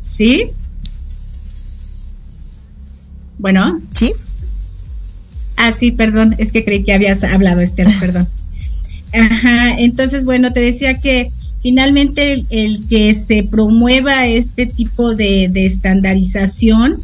¿sí? 0.00 0.44
Bueno. 3.38 3.80
Sí. 3.94 4.12
Ah, 5.56 5.72
sí, 5.72 5.90
perdón, 5.90 6.34
es 6.38 6.52
que 6.52 6.64
creí 6.64 6.84
que 6.84 6.92
habías 6.92 7.24
hablado, 7.24 7.60
Esther, 7.60 7.88
perdón. 8.00 8.28
Ajá, 9.12 9.78
entonces, 9.78 10.24
bueno, 10.24 10.52
te 10.52 10.60
decía 10.60 10.94
que 11.00 11.30
finalmente 11.62 12.44
el, 12.50 12.86
que 12.88 13.14
se 13.14 13.42
promueva 13.42 14.26
este 14.26 14.66
tipo 14.66 15.14
de, 15.14 15.50
estandarización, 15.54 16.96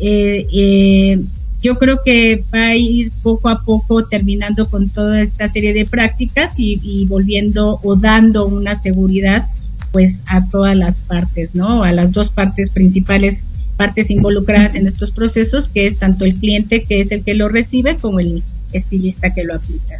eh, 0.00 0.46
eh, 0.52 1.20
yo 1.62 1.78
creo 1.78 2.00
que 2.04 2.42
va 2.52 2.66
a 2.66 2.76
ir 2.76 3.12
poco 3.22 3.48
a 3.48 3.58
poco 3.58 4.04
terminando 4.04 4.68
con 4.68 4.88
toda 4.88 5.20
esta 5.20 5.46
serie 5.48 5.72
de 5.72 5.86
prácticas 5.86 6.58
y, 6.58 7.06
volviendo 7.06 7.78
o 7.84 7.96
dando 7.96 8.46
una 8.46 8.74
seguridad 8.74 9.46
pues 9.92 10.22
a 10.26 10.48
todas 10.48 10.74
las 10.74 11.00
partes, 11.00 11.54
¿no? 11.54 11.84
A 11.84 11.92
las 11.92 12.12
dos 12.12 12.30
partes 12.30 12.70
principales, 12.70 13.50
partes 13.82 14.12
involucradas 14.12 14.76
en 14.76 14.86
estos 14.86 15.10
procesos, 15.10 15.68
que 15.68 15.86
es 15.88 15.98
tanto 15.98 16.24
el 16.24 16.36
cliente 16.36 16.84
que 16.88 17.00
es 17.00 17.10
el 17.10 17.24
que 17.24 17.34
lo 17.34 17.48
recibe 17.48 17.96
como 17.96 18.20
el 18.20 18.44
estilista 18.72 19.34
que 19.34 19.42
lo 19.42 19.56
aplica. 19.56 19.96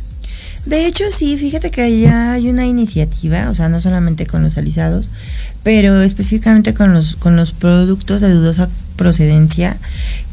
De 0.66 0.87
hecho, 0.87 1.03
sí, 1.11 1.37
fíjate 1.37 1.72
que 1.72 2.01
ya 2.01 2.35
hay 2.35 2.49
una 2.49 2.64
iniciativa, 2.64 3.51
o 3.51 3.55
sea, 3.55 3.68
no 3.68 3.80
solamente 3.80 4.24
con 4.24 4.45
los 4.45 4.57
alisados, 4.57 5.11
pero 5.64 6.01
específicamente 6.01 6.74
con 6.74 6.95
los, 6.95 7.16
con 7.16 7.35
los 7.35 7.51
productos 7.51 8.20
de 8.20 8.30
dudosa 8.30 8.68
procedencia, 8.95 9.76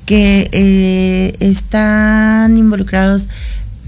que 0.05 0.47
eh, 0.51 1.35
están 1.39 2.55
involucrados 2.55 3.29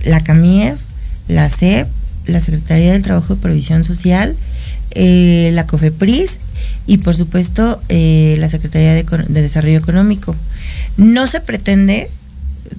la 0.03 0.23
CAMIEF, 0.23 0.79
la 1.27 1.47
CEP, 1.49 1.87
la 2.25 2.39
Secretaría 2.39 2.93
del 2.93 3.03
Trabajo 3.03 3.35
y 3.35 3.37
Provisión 3.37 3.83
Social, 3.83 4.35
eh, 4.95 5.51
la 5.53 5.67
COFEPRIS 5.67 6.39
y 6.87 6.97
por 6.97 7.15
supuesto 7.15 7.81
eh, 7.89 8.35
la 8.39 8.49
Secretaría 8.49 8.93
de 8.93 9.41
Desarrollo 9.41 9.77
Económico. 9.77 10.35
No 10.97 11.27
se 11.27 11.41
pretende 11.41 12.09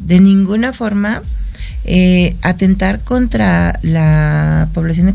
de 0.06 0.20
ninguna 0.20 0.72
forma 0.72 1.22
eh, 1.84 2.36
atentar 2.42 3.00
contra 3.00 3.76
la 3.82 4.68
población 4.72 5.12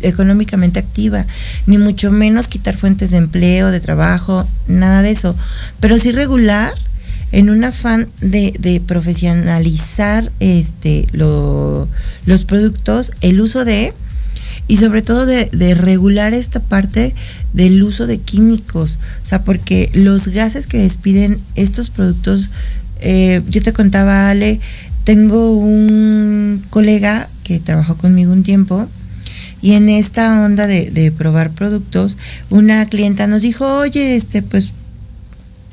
económicamente 0.00 0.80
activa, 0.80 1.26
ni 1.66 1.78
mucho 1.78 2.10
menos 2.10 2.48
quitar 2.48 2.76
fuentes 2.76 3.10
de 3.12 3.18
empleo, 3.18 3.70
de 3.70 3.78
trabajo, 3.78 4.44
nada 4.66 5.02
de 5.02 5.12
eso, 5.12 5.36
pero 5.78 5.98
sí 6.00 6.10
regular 6.10 6.74
en 7.30 7.50
un 7.50 7.62
afán 7.62 8.08
de, 8.20 8.82
profesionalizar 8.84 10.32
este 10.40 11.06
los 11.12 12.44
productos, 12.48 13.12
el 13.20 13.40
uso 13.40 13.64
de 13.64 13.94
y 14.68 14.76
sobre 14.76 15.02
todo 15.02 15.26
de, 15.26 15.46
de, 15.52 15.74
regular 15.74 16.34
esta 16.34 16.60
parte 16.60 17.14
del 17.52 17.82
uso 17.82 18.06
de 18.06 18.18
químicos, 18.18 18.98
o 19.22 19.26
sea, 19.26 19.44
porque 19.44 19.90
los 19.92 20.28
gases 20.28 20.66
que 20.66 20.78
despiden 20.78 21.40
estos 21.54 21.90
productos, 21.90 22.48
eh, 23.00 23.42
yo 23.48 23.62
te 23.62 23.72
contaba, 23.72 24.30
Ale, 24.30 24.60
tengo 25.04 25.56
un 25.58 26.64
colega 26.70 27.28
que 27.42 27.58
trabajó 27.60 27.96
conmigo 27.96 28.32
un 28.32 28.44
tiempo 28.44 28.88
y 29.60 29.74
en 29.74 29.88
esta 29.88 30.44
onda 30.44 30.66
de, 30.66 31.12
probar 31.16 31.50
productos, 31.50 32.18
una 32.50 32.84
clienta 32.86 33.28
nos 33.28 33.42
dijo, 33.42 33.78
oye, 33.78 34.16
este, 34.16 34.42
pues 34.42 34.70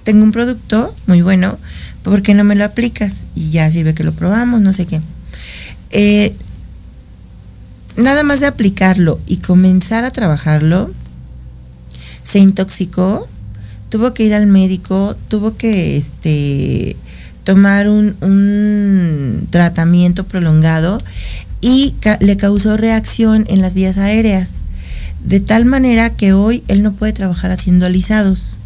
tengo 0.03 0.23
un 0.23 0.31
producto 0.31 0.95
muy 1.07 1.21
bueno, 1.21 1.57
¿por 2.03 2.21
qué 2.21 2.35
no 2.35 2.43
me 2.43 2.55
lo 2.55 2.65
aplicas? 2.65 3.23
Y 3.35 3.49
ya 3.49 3.69
sirve 3.71 3.95
que 3.95 4.03
lo 4.03 4.13
probamos, 4.13 4.61
no 4.61 4.73
sé 4.73 4.85
qué. 4.85 5.01
Eh, 5.89 6.35
nada 7.99 8.23
más 8.23 8.39
de 8.39 8.47
aplicarlo 8.47 9.19
y 9.27 9.37
comenzar 9.37 10.05
a 10.05 10.11
trabajarlo, 10.11 10.91
se 12.23 12.39
intoxicó, 12.39 13.27
tuvo 13.89 14.13
que 14.13 14.23
ir 14.23 14.33
al 14.33 14.47
médico, 14.47 15.15
tuvo 15.27 15.57
que 15.57 15.97
este 15.97 16.95
tomar 17.43 17.89
un, 17.89 19.47
tratamiento 19.49 20.23
prolongado 20.23 20.99
y 21.61 21.95
le 22.19 22.37
causó 22.37 22.77
reacción 22.77 23.45
en 23.47 23.61
las 23.61 23.73
vías 23.73 23.97
aéreas, 23.97 24.59
de 25.23 25.39
tal 25.39 25.65
manera 25.65 26.11
que 26.11 26.33
hoy 26.33 26.63
él 26.67 26.83
no 26.83 26.93
puede 26.93 27.13
trabajar 27.13 27.51
haciendo 27.51 27.85
alisados. 27.85 28.59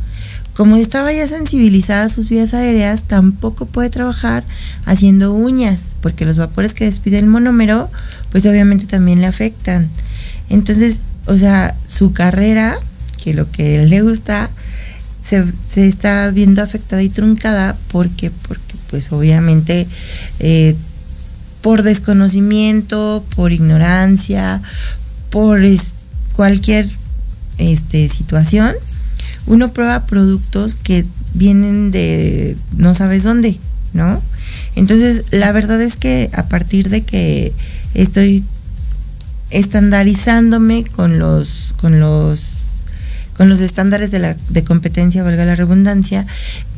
Como 0.53 0.75
estaba 0.75 1.11
ya 1.11 1.25
sensibilizada 1.25 2.09
sus 2.09 2.29
vías 2.29 2.53
aéreas, 2.53 3.03
tampoco 3.03 3.65
puede 3.65 3.89
trabajar 3.89 4.43
haciendo 4.85 5.33
uñas, 5.33 5.95
porque 6.01 6.25
los 6.25 6.37
vapores 6.37 6.75
que 6.75 6.85
despide 6.85 7.17
el 7.17 7.25
monómero, 7.25 7.89
pues 8.33 8.47
obviamente 8.47 8.87
también 8.87 9.21
le 9.21 9.27
afectan. 9.27 9.89
Entonces, 10.49 11.01
o 11.27 11.37
sea, 11.37 11.75
su 11.87 12.13
carrera, 12.13 12.77
que 13.23 13.35
lo 13.35 13.49
que 13.51 13.83
él 13.83 13.91
le 13.91 14.01
gusta, 14.01 14.49
se, 15.21 15.45
está 15.75 16.31
viendo 16.31 16.63
afectada 16.63 17.03
y 17.03 17.09
truncada 17.09 17.77
porque, 17.89 18.31
porque 18.31 18.75
pues 18.89 19.11
obviamente 19.11 19.87
eh, 20.39 20.75
por 21.61 21.83
desconocimiento, 21.83 23.23
por 23.35 23.51
ignorancia, 23.51 24.63
por 25.29 25.61
cualquier 26.33 26.89
este, 27.59 28.09
situación, 28.09 28.73
uno 29.45 29.73
prueba 29.73 30.07
productos 30.07 30.73
que 30.73 31.05
vienen 31.35 31.91
de 31.91 32.57
no 32.75 32.95
sabes 32.95 33.21
dónde, 33.21 33.59
¿no? 33.93 34.23
Entonces, 34.75 35.25
la 35.29 35.51
verdad 35.51 35.81
es 35.81 35.97
que 35.97 36.31
a 36.33 36.47
partir 36.47 36.89
de 36.89 37.03
que 37.03 37.53
estoy 37.93 38.43
estandarizándome 39.49 40.83
con 40.83 41.19
los, 41.19 41.75
con 41.79 41.99
los 41.99 42.73
con 43.33 43.49
los 43.49 43.61
estándares 43.61 44.11
de, 44.11 44.19
la, 44.19 44.37
de 44.49 44.63
competencia, 44.63 45.23
valga 45.23 45.45
la 45.45 45.55
redundancia, 45.55 46.25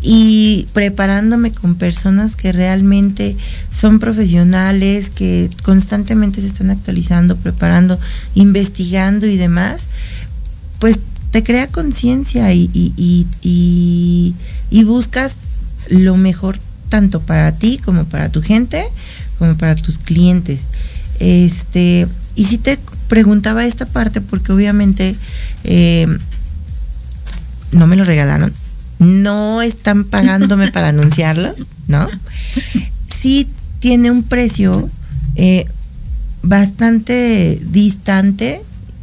y 0.02 0.68
preparándome 0.74 1.52
con 1.52 1.76
personas 1.76 2.36
que 2.36 2.52
realmente 2.52 3.36
son 3.72 4.00
profesionales, 4.00 5.10
que 5.10 5.50
constantemente 5.64 6.42
se 6.42 6.48
están 6.48 6.70
actualizando, 6.70 7.36
preparando, 7.36 8.00
investigando 8.36 9.26
y 9.26 9.38
demás, 9.38 9.88
pues 10.80 11.00
te 11.32 11.44
crea 11.44 11.68
conciencia 11.68 12.54
y, 12.54 12.70
y, 12.74 13.28
y, 13.42 14.36
y, 14.70 14.84
buscas 14.86 15.36
lo 15.90 16.16
mejor 16.16 16.60
tanto 16.90 17.20
para 17.20 17.52
ti 17.52 17.78
como 17.84 18.06
para 18.06 18.30
tu 18.30 18.42
gente, 18.42 18.86
como 19.38 19.58
para 19.58 19.76
tus 19.76 19.98
clientes. 19.98 20.68
Este, 21.20 22.08
y 22.36 22.46
si 22.46 22.58
te 22.58 22.80
preguntaba 23.08 23.66
esta 23.66 23.86
parte 23.86 24.22
porque 24.22 24.52
obviamente 24.52 25.16
eh, 25.64 26.08
no 27.72 27.88
me 27.88 27.96
lo 27.96 28.04
regalaron, 28.06 28.54
no 29.00 29.62
están 29.62 30.06
pagándome 30.06 30.72
para 30.72 30.90
anunciarlos, 30.90 31.56
¿no? 31.88 32.08
Sí 33.22 33.48
tiene 33.80 34.12
un 34.12 34.24
precio 34.24 34.90
eh, 35.36 35.66
bastante 36.42 37.60
distante 37.72 38.62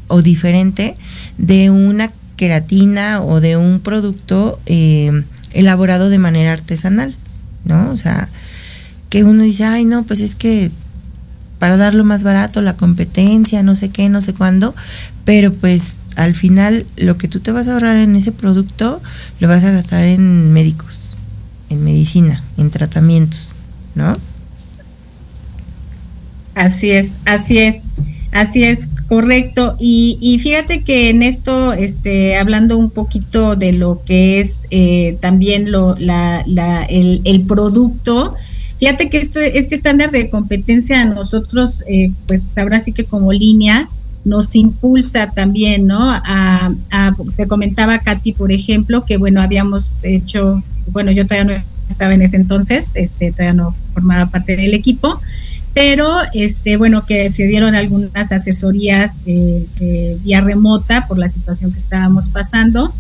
o 0.09 0.23
diferente 0.23 0.97
de 1.39 1.71
una 1.71 2.11
queratina 2.37 3.23
o 3.23 3.41
de 3.41 3.57
un 3.57 3.81
producto 3.81 4.59
eh, 4.67 5.25
elaborado 5.53 6.09
de 6.09 6.19
manera 6.19 6.53
artesanal, 6.53 7.15
¿no? 7.65 7.91
O 7.91 7.97
sea, 7.97 8.29
que 9.11 9.25
uno 9.25 9.43
dice, 9.43 9.65
ay, 9.65 9.85
no, 9.85 10.05
pues 10.05 10.21
es 10.21 10.35
que 10.35 10.71
para 11.63 11.77
darlo 11.77 12.03
más 12.03 12.25
barato, 12.25 12.61
la 12.61 12.77
competencia, 12.77 13.63
no 13.63 13.77
sé 13.77 13.91
qué, 13.91 14.09
no 14.09 14.21
sé 14.21 14.35
cuándo, 14.35 14.75
pero 15.25 15.53
pues 15.53 15.99
al 16.17 16.35
final 16.35 16.87
lo 16.97 17.19
que 17.19 17.29
tú 17.29 17.39
te 17.39 17.53
vas 17.53 17.69
a 17.69 17.75
ahorrar 17.75 17.99
en 17.99 18.17
ese 18.17 18.33
producto 18.33 19.01
lo 19.39 19.47
vas 19.47 19.63
a 19.63 19.71
gastar 19.71 20.03
en 20.03 20.53
médicos, 20.53 21.17
en 21.71 21.85
medicina, 21.85 22.43
en 22.59 22.71
tratamientos, 22.71 23.55
¿no? 23.95 24.17
Así 26.57 26.91
es, 26.91 27.13
así 27.27 27.59
es, 27.59 27.93
así 28.33 28.65
es, 28.65 28.89
correcto. 29.07 29.77
Y, 29.79 30.41
fíjate 30.43 30.83
que 30.83 31.11
en 31.11 31.23
esto, 31.23 31.75
este, 31.75 32.39
hablando 32.39 32.77
un 32.77 32.91
poquito 32.91 33.55
de 33.55 33.73
lo 33.73 34.03
que 34.05 34.41
es 34.41 34.63
eh, 34.73 35.17
también 35.21 35.71
lo, 35.71 35.95
la, 35.97 36.43
la, 36.45 36.83
el, 36.87 37.21
el, 37.23 37.43
producto, 37.43 38.35
fíjate 38.83 39.09
que 39.11 39.19
esto, 39.19 39.39
este 39.39 39.77
estándar 39.77 40.11
de 40.11 40.29
competencia 40.29 41.03
a 41.03 41.05
nosotros, 41.05 41.85
eh, 41.87 42.11
pues 42.27 42.59
ahora 42.59 42.81
sí 42.81 42.93
que 42.93 43.05
como 43.05 43.33
línea, 43.33 43.89
nos 44.25 44.57
impulsa 44.57 45.31
también, 45.31 45.87
¿no? 45.87 46.01
A, 46.01 46.73
te 47.37 47.47
comentaba 47.47 48.01
Katy, 48.01 48.33
por 48.33 48.51
ejemplo, 48.51 49.05
que 49.05 49.19
bueno, 49.19 49.41
habíamos 49.41 50.03
hecho, 50.03 50.65
bueno, 50.89 51.13
yo 51.13 51.25
todavía 51.29 51.59
no 51.59 51.63
estaba 51.89 52.13
en 52.13 52.23
ese 52.23 52.35
entonces, 52.35 52.91
este, 52.95 53.31
todavía 53.31 53.53
no 53.53 53.77
formaba 53.95 54.27
parte 54.27 54.57
del 54.57 54.75
equipo, 54.75 55.21
pero 55.75 56.17
este, 56.35 56.77
bueno, 56.77 57.07
que 57.07 57.31
se 57.31 57.45
dieron 57.45 57.77
algunas 57.77 58.33
asesorías 58.33 59.21
eh, 59.27 60.19
vía 60.25 60.41
remota 60.41 61.07
por 61.07 61.19
la 61.19 61.29
situación 61.29 61.71
que 61.71 61.79
estábamos 61.79 62.29
pasando. 62.31 62.93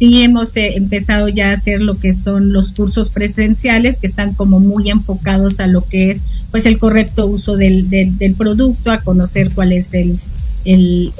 Sí 0.00 0.22
hemos 0.22 0.56
eh, 0.56 0.76
empezado 0.76 1.28
ya 1.28 1.50
a 1.50 1.52
hacer 1.52 1.82
lo 1.82 1.94
que 1.94 2.14
son 2.14 2.54
los 2.54 2.72
cursos 2.72 3.10
presenciales, 3.10 4.00
que 4.00 4.06
están 4.06 4.32
como 4.32 4.58
muy 4.58 4.88
enfocados 4.88 5.60
a 5.60 5.66
lo 5.66 5.86
que 5.86 6.10
es 6.10 6.22
pues 6.50 6.64
el 6.64 6.78
correcto 6.78 7.26
uso 7.26 7.54
del, 7.54 7.90
del, 7.90 8.34
producto, 8.34 8.90
a 8.90 9.02
conocer 9.02 9.50
cuál 9.54 9.72
es 9.72 9.92
el, 9.92 10.18
el, 10.64 11.12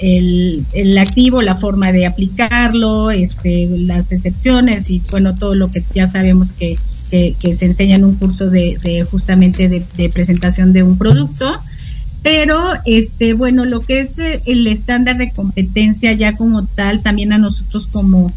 el, 0.72 0.99
activo, 0.99 1.43
la 1.43 1.57
forma 1.57 1.93
de 1.93 2.07
aplicarlo, 2.07 3.11
este, 3.11 3.68
las 3.81 4.12
excepciones 4.12 4.89
y 4.89 5.03
bueno, 5.11 5.37
todo 5.37 5.55
lo 5.55 5.70
que 5.70 5.85
ya 5.95 6.07
sabemos 6.07 6.53
que, 6.53 6.78
se 7.11 7.66
enseña 7.66 7.97
en 7.97 8.05
un 8.05 8.14
curso 8.14 8.49
de, 8.49 8.78
de 8.83 9.03
justamente 9.03 9.68
de, 9.68 9.85
de, 9.97 10.09
presentación 10.09 10.72
de 10.72 10.85
un 10.85 10.97
producto. 10.97 11.59
Pero, 12.22 12.72
este, 12.85 13.33
bueno, 13.33 13.64
lo 13.64 13.81
que 13.81 14.01
es 14.01 14.18
eh, 14.18 14.41
el 14.47 14.66
estándar 14.66 15.16
de 15.16 15.33
competencia 15.33 16.12
ya 16.12 16.37
como 16.37 16.66
tal, 16.66 17.03
también 17.03 17.33
a 17.33 17.39
nosotros 17.39 17.87
como, 17.87 18.31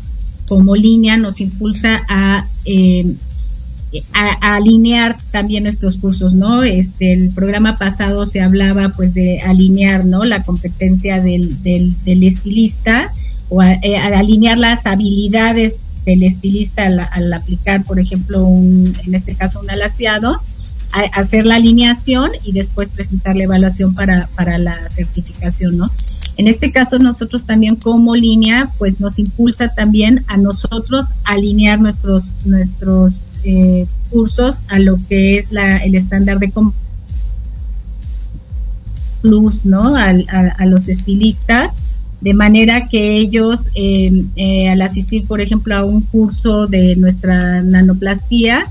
como 0.47 0.75
línea 0.75 1.17
nos 1.17 1.41
impulsa 1.41 2.01
eh, 2.65 3.05
a, 4.13 4.55
alinear 4.55 5.17
también 5.31 5.63
nuestros 5.63 5.97
cursos, 5.97 6.33
¿no? 6.33 6.63
Este, 6.63 7.13
el 7.13 7.31
programa 7.31 7.75
pasado 7.75 8.25
se 8.25 8.41
hablaba 8.41 8.89
pues 8.89 9.13
de 9.13 9.41
alinear, 9.41 10.05
¿no? 10.05 10.25
La 10.25 10.43
competencia 10.43 11.21
del, 11.21 11.61
del, 11.63 12.23
estilista 12.23 13.11
o 13.49 13.61
eh, 13.61 13.97
alinear 13.97 14.57
las 14.57 14.85
habilidades 14.87 15.85
del 16.05 16.23
estilista 16.23 16.85
al, 16.85 17.33
aplicar, 17.33 17.83
por 17.83 17.99
ejemplo, 17.99 18.43
un, 18.43 18.93
en 19.05 19.15
este 19.15 19.35
caso 19.35 19.59
un 19.59 19.69
alaciado, 19.69 20.41
hacer 21.13 21.45
la 21.45 21.55
alineación 21.55 22.31
y 22.43 22.51
después 22.51 22.89
presentar 22.89 23.35
la 23.35 23.43
evaluación 23.43 23.95
para, 23.95 24.27
para 24.35 24.57
la 24.59 24.89
certificación, 24.89 25.77
¿no? 25.77 25.89
En 26.35 26.47
este 26.47 26.71
caso, 26.71 26.97
nosotros 26.97 27.45
también 27.45 27.75
como 27.75 28.15
línea, 28.15 28.69
pues 28.79 28.99
nos 28.99 29.19
impulsa 29.19 29.69
también 29.69 30.23
a 30.27 30.37
nosotros 30.37 31.09
alinear 31.25 31.79
nuestros, 31.79 32.37
nuestros 32.45 33.35
eh, 33.43 33.85
cursos 34.09 34.63
a 34.67 34.79
lo 34.79 34.97
que 35.09 35.37
es 35.37 35.51
la, 35.51 35.77
el 35.77 35.93
estándar 35.95 36.39
de 36.39 36.51
plus, 39.21 39.65
¿no? 39.65 39.95
A, 39.95 40.65
los 40.65 40.87
estilistas, 40.87 41.77
de 42.21 42.33
manera 42.33 42.87
que 42.89 43.17
ellos, 43.17 43.69
eh, 43.75 44.25
eh, 44.35 44.69
al 44.69 44.81
asistir, 44.81 45.25
por 45.27 45.39
ejemplo, 45.39 45.75
a 45.75 45.85
un 45.85 46.01
curso 46.01 46.67
de 46.67 46.95
nuestra 46.95 47.61
nanoplastía, 47.61 48.65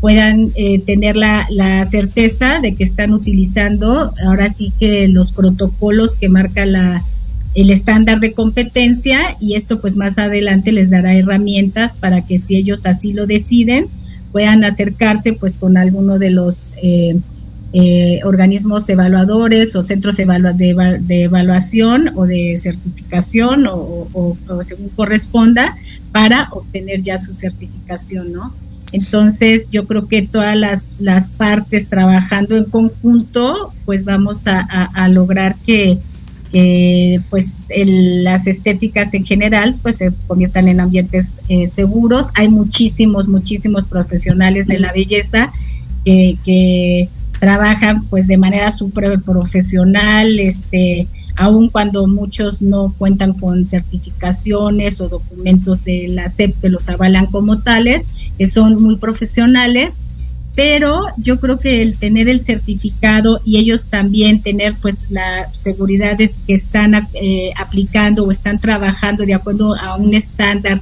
puedan 0.00 0.40
eh, 0.56 0.80
tener 0.80 1.16
la, 1.16 1.46
la, 1.50 1.84
certeza 1.86 2.60
de 2.60 2.74
que 2.74 2.84
están 2.84 3.12
utilizando 3.12 4.12
ahora 4.26 4.50
sí 4.50 4.72
que 4.78 5.08
los 5.08 5.32
protocolos 5.32 6.16
que 6.16 6.28
marca 6.28 6.66
la, 6.66 7.02
el 7.54 7.70
estándar 7.70 8.20
de 8.20 8.32
competencia 8.32 9.18
y 9.40 9.54
esto 9.54 9.80
pues 9.80 9.96
más 9.96 10.18
adelante 10.18 10.72
les 10.72 10.90
dará 10.90 11.14
herramientas 11.14 11.96
para 11.96 12.20
que 12.20 12.38
si 12.38 12.56
ellos 12.56 12.84
así 12.84 13.14
lo 13.14 13.26
deciden 13.26 13.86
puedan 14.32 14.64
acercarse 14.64 15.32
pues 15.32 15.56
con 15.56 15.78
alguno 15.78 16.18
de 16.18 16.30
los 16.30 16.74
eh, 16.82 17.18
eh, 17.72 18.20
organismos 18.24 18.88
evaluadores 18.90 19.74
o 19.74 19.82
centros 19.82 20.16
de, 20.16 21.24
evaluación 21.24 22.10
o 22.14 22.26
de 22.26 22.56
certificación 22.58 23.66
o, 23.66 24.08
o 24.12 24.36
según 24.62 24.90
corresponda 24.90 25.74
para 26.12 26.48
obtener 26.52 27.00
ya 27.00 27.18
su 27.18 27.34
certificación, 27.34 28.32
¿no? 28.32 28.52
Entonces, 28.92 29.68
yo 29.70 29.86
creo 29.86 30.06
que 30.08 30.22
todas 30.22 30.56
las, 30.56 30.96
las 30.98 31.28
partes 31.28 31.88
trabajando 31.88 32.56
en 32.56 32.64
conjunto, 32.64 33.72
pues 33.84 34.04
vamos 34.04 34.46
a, 34.46 35.08
lograr 35.08 35.56
que, 35.66 35.98
que 36.52 37.20
pues 37.28 37.66
las 37.68 38.46
estéticas 38.46 39.14
en 39.14 39.24
general 39.24 39.74
pues 39.82 39.96
se 39.96 40.12
conviertan 40.26 40.68
en 40.68 40.80
ambientes 40.80 41.40
eh, 41.48 41.66
seguros. 41.66 42.30
Hay 42.34 42.48
muchísimos, 42.48 43.28
muchísimos 43.28 43.86
profesionales 43.86 44.66
de 44.66 44.78
la 44.78 44.92
belleza 44.92 45.52
que, 46.04 46.38
que 46.44 47.08
trabajan 47.40 48.04
pues 48.04 48.26
de 48.26 48.36
manera 48.36 48.70
súper 48.70 49.20
profesional, 49.20 50.38
este, 50.38 51.06
aun 51.36 51.68
cuando 51.68 52.06
muchos 52.06 52.62
no 52.62 52.94
cuentan 52.96 53.34
con 53.34 53.64
certificaciones 53.64 55.00
o 55.00 55.08
documentos 55.08 55.84
de 55.84 56.08
la 56.08 56.28
SEP 56.28 56.60
que 56.60 56.68
los 56.68 56.88
avalan 56.88 57.26
como 57.26 57.58
tales, 57.58 58.06
que 58.38 58.46
son 58.46 58.82
muy 58.82 58.96
profesionales, 58.96 59.98
pero 60.54 61.02
yo 61.18 61.38
creo 61.38 61.58
que 61.58 61.82
el 61.82 61.98
tener 61.98 62.28
el 62.28 62.40
certificado 62.40 63.40
y 63.44 63.58
ellos 63.58 63.88
también 63.88 64.40
tener 64.40 64.74
pues 64.80 65.10
la 65.10 65.46
seguridad 65.52 66.16
de 66.16 66.30
que 66.46 66.54
están 66.54 66.94
eh, 67.12 67.52
aplicando 67.58 68.24
o 68.24 68.30
están 68.30 68.58
trabajando 68.58 69.26
de 69.26 69.34
acuerdo 69.34 69.74
a 69.74 69.96
un 69.96 70.14
estándar 70.14 70.80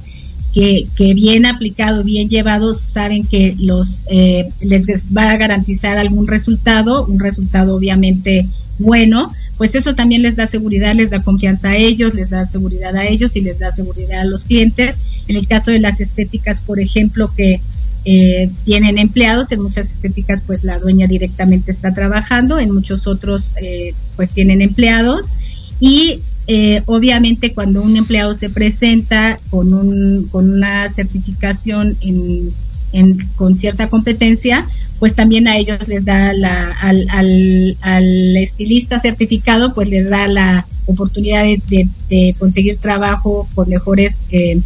que, 0.53 0.87
que 0.95 1.13
bien 1.13 1.45
aplicado, 1.45 2.01
bien 2.01 2.29
llevados, 2.29 2.79
saben 2.79 3.25
que 3.25 3.57
los 3.59 4.03
eh, 4.09 4.49
les 4.61 4.87
va 5.15 5.31
a 5.31 5.37
garantizar 5.37 5.97
algún 5.97 6.25
resultado, 6.25 7.05
un 7.05 7.19
resultado 7.19 7.75
obviamente 7.75 8.47
bueno, 8.79 9.31
pues 9.57 9.75
eso 9.75 9.95
también 9.95 10.21
les 10.21 10.35
da 10.35 10.47
seguridad, 10.47 10.93
les 10.93 11.09
da 11.09 11.21
confianza 11.21 11.69
a 11.69 11.77
ellos, 11.77 12.13
les 12.13 12.29
da 12.29 12.45
seguridad 12.45 12.95
a 12.95 13.05
ellos 13.05 13.35
y 13.35 13.41
les 13.41 13.59
da 13.59 13.71
seguridad 13.71 14.21
a 14.21 14.25
los 14.25 14.43
clientes. 14.43 14.99
En 15.27 15.37
el 15.37 15.47
caso 15.47 15.71
de 15.71 15.79
las 15.79 16.01
estéticas, 16.01 16.61
por 16.61 16.79
ejemplo, 16.79 17.31
que 17.35 17.61
eh, 18.07 18.51
tienen 18.65 18.99
empleados, 18.99 19.51
en 19.51 19.63
muchas 19.63 19.89
estéticas 19.89 20.41
pues 20.45 20.63
la 20.63 20.77
dueña 20.77 21.07
directamente 21.07 21.71
está 21.71 21.91
trabajando, 21.91 22.59
en 22.59 22.71
muchos 22.71 23.07
otros 23.07 23.53
eh, 23.59 23.95
pues 24.15 24.29
tienen 24.29 24.61
empleados 24.61 25.31
y 25.79 26.19
eh, 26.45 26.83
obviamente 26.85 27.55
cuando 27.55 27.81
un 27.81 27.97
empleado 27.97 28.35
se 28.35 28.51
presenta 28.51 29.39
con, 29.49 29.73
un, 29.73 30.27
con 30.27 30.51
una 30.51 30.87
certificación 30.91 31.97
en, 32.01 32.49
en, 32.91 33.17
con 33.35 33.57
cierta 33.57 33.89
competencia, 33.89 34.65
pues 34.99 35.15
también 35.15 35.47
a 35.47 35.57
ellos 35.57 35.87
les 35.87 36.05
da 36.05 36.33
la, 36.33 36.71
al, 36.81 37.07
al, 37.09 37.77
al 37.81 38.37
estilista 38.37 38.99
certificado, 38.99 39.73
pues 39.73 39.89
les 39.89 40.09
da 40.09 40.27
la 40.27 40.65
oportunidad 40.85 41.43
de, 41.43 41.87
de, 42.09 42.35
conseguir 42.39 42.77
trabajo 42.77 43.47
con 43.55 43.69
mejores, 43.69 44.23
eh, 44.31 44.59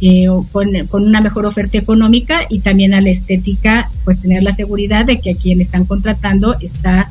eh, 0.00 0.26
con, 0.52 0.68
con, 0.88 1.04
una 1.04 1.20
mejor 1.20 1.46
oferta 1.46 1.78
económica 1.78 2.40
y 2.50 2.60
también 2.60 2.94
a 2.94 3.00
la 3.00 3.10
estética, 3.10 3.90
pues 4.04 4.20
tener 4.20 4.42
la 4.42 4.52
seguridad 4.52 5.06
de 5.06 5.20
que 5.20 5.30
a 5.30 5.34
quien 5.34 5.60
están 5.60 5.86
contratando 5.86 6.56
está 6.60 7.08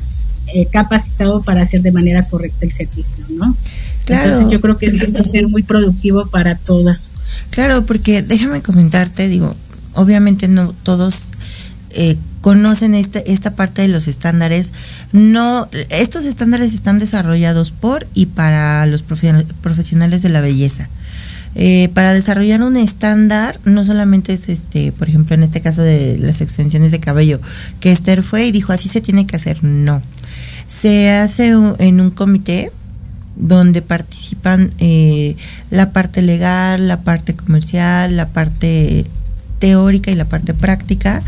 eh, 0.54 0.66
capacitado 0.66 1.42
para 1.42 1.62
hacer 1.62 1.82
de 1.82 1.90
manera 1.90 2.22
correcta 2.22 2.64
el 2.64 2.70
servicio, 2.70 3.24
¿no? 3.30 3.56
Claro. 4.04 4.24
Entonces 4.24 4.52
yo 4.52 4.60
creo 4.60 4.76
que 4.76 4.86
esto 4.86 5.04
va 5.12 5.20
a 5.20 5.24
ser 5.24 5.48
muy 5.48 5.62
productivo 5.62 6.26
para 6.26 6.54
todas. 6.54 7.12
Claro, 7.50 7.84
porque 7.86 8.22
déjame 8.22 8.62
comentarte, 8.62 9.28
digo, 9.28 9.56
obviamente 9.94 10.48
no 10.48 10.72
todos 10.82 11.32
eh, 11.90 12.16
conocen 12.40 12.94
esta, 12.94 13.20
esta 13.20 13.56
parte 13.56 13.82
de 13.82 13.88
los 13.88 14.08
estándares. 14.08 14.72
No, 15.12 15.68
estos 15.90 16.24
estándares 16.24 16.74
están 16.74 16.98
desarrollados 16.98 17.70
por 17.70 18.06
y 18.14 18.26
para 18.26 18.84
los 18.86 19.02
profesionales 19.02 20.22
de 20.22 20.28
la 20.28 20.40
belleza. 20.40 20.88
Eh, 21.56 21.88
para 21.94 22.12
desarrollar 22.12 22.62
un 22.62 22.76
estándar, 22.76 23.60
no 23.64 23.84
solamente 23.84 24.32
es 24.32 24.48
este, 24.48 24.90
por 24.90 25.08
ejemplo, 25.08 25.36
en 25.36 25.44
este 25.44 25.60
caso 25.60 25.82
de 25.82 26.18
las 26.18 26.40
extensiones 26.40 26.90
de 26.90 26.98
cabello, 26.98 27.40
que 27.78 27.92
Esther 27.92 28.24
fue 28.24 28.46
y 28.46 28.52
dijo 28.52 28.72
así 28.72 28.88
se 28.88 29.00
tiene 29.00 29.26
que 29.26 29.36
hacer. 29.36 29.62
No. 29.62 30.02
Se 30.66 31.12
hace 31.12 31.54
en 31.78 32.00
un 32.00 32.10
comité 32.10 32.72
donde 33.36 33.82
participan 33.82 34.72
eh, 34.78 35.36
la 35.70 35.92
parte 35.92 36.22
legal, 36.22 36.88
la 36.88 37.02
parte 37.02 37.34
comercial, 37.34 38.16
la 38.16 38.28
parte 38.28 39.06
teórica 39.64 40.10
y 40.10 40.14
la 40.14 40.26
parte 40.26 40.52
práctica 40.52 41.22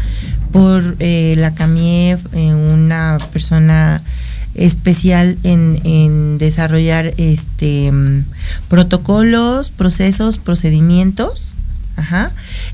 por 0.53 0.97
eh, 0.99 1.37
la 1.39 1.55
CAMIEF, 1.55 2.21
eh, 2.35 2.53
una 2.53 3.17
persona 3.33 4.03
especial 4.55 5.39
en, 5.43 6.37
desarrollar 6.37 7.15
este 7.17 7.91
protocolos, 8.69 9.71
procesos, 9.71 10.37
procedimientos, 10.37 11.55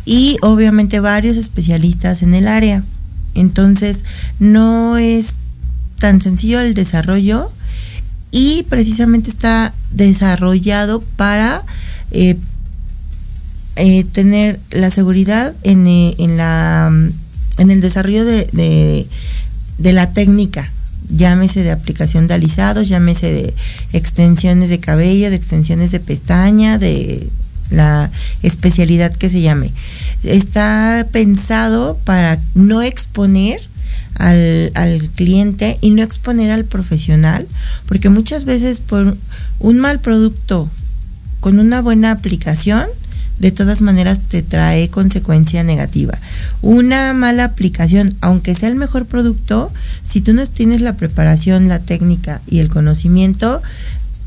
y 0.05 0.37
obviamente 0.43 0.99
varios 0.99 1.37
especialistas 1.37 2.23
en 2.23 2.35
el 2.35 2.49
área. 2.49 2.83
Entonces, 3.37 3.99
no 4.41 4.97
es 4.97 5.35
tan 6.01 6.21
sencillo 6.21 6.59
el 6.59 6.75
desarrollo 6.75 7.53
y 8.33 8.65
precisamente 8.65 9.31
está 9.31 9.73
desarrollado 9.93 11.03
para 11.17 11.63
eh, 12.11 12.37
tener 14.13 14.61
la 14.71 14.91
seguridad 14.91 15.55
en, 15.63 15.87
en 15.87 16.37
la 16.37 16.91
en 17.59 17.71
el 17.71 17.81
desarrollo 17.81 18.25
de, 18.25 19.07
la 19.79 20.13
técnica, 20.13 20.71
llámese 21.09 21.63
de 21.63 21.71
aplicación 21.71 22.27
de 22.27 22.35
alisados, 22.35 22.89
llámese 22.89 23.33
de 23.33 23.55
extensiones 23.93 24.69
de 24.69 24.81
cabello, 24.81 25.31
de 25.31 25.37
extensiones 25.37 25.91
de 25.91 26.01
pestaña, 26.01 26.79
de 26.79 27.29
la 27.71 28.11
especialidad 28.43 29.15
que 29.15 29.29
se 29.29 29.41
llame. 29.41 29.73
Está 30.23 31.07
pensado 31.11 31.99
para 32.05 32.39
no 32.55 32.83
exponer 32.83 33.61
al, 34.17 34.73
al, 34.75 35.11
cliente 35.11 35.79
y 35.81 35.91
no 35.91 36.03
exponer 36.03 36.51
al 36.51 36.65
profesional, 36.65 37.49
porque 37.87 38.09
muchas 38.09 38.45
veces 38.45 38.81
por 38.81 39.17
un 39.59 39.79
mal 39.79 40.01
producto 40.01 40.71
con 41.41 41.59
una 41.59 41.81
buena 41.81 42.13
aplicación, 42.13 42.87
de 43.43 43.51
todas 43.51 43.83
maneras 43.83 44.21
te 44.21 44.43
trae 44.43 44.89
consecuencia 44.89 45.63
negativa. 45.63 46.19
Una 46.63 47.13
mala 47.13 47.45
aplicación, 47.45 48.15
aunque 48.23 48.55
sea 48.55 48.71
el 48.71 48.77
mejor 48.77 49.05
producto, 49.05 49.71
si 50.03 50.23
tú 50.23 50.33
no 50.33 50.47
tienes 50.47 50.81
la 50.81 50.97
preparación, 50.97 51.69
la 51.69 51.79
técnica 51.79 52.41
y 52.47 52.61
el 52.61 52.71
conocimiento, 52.71 53.61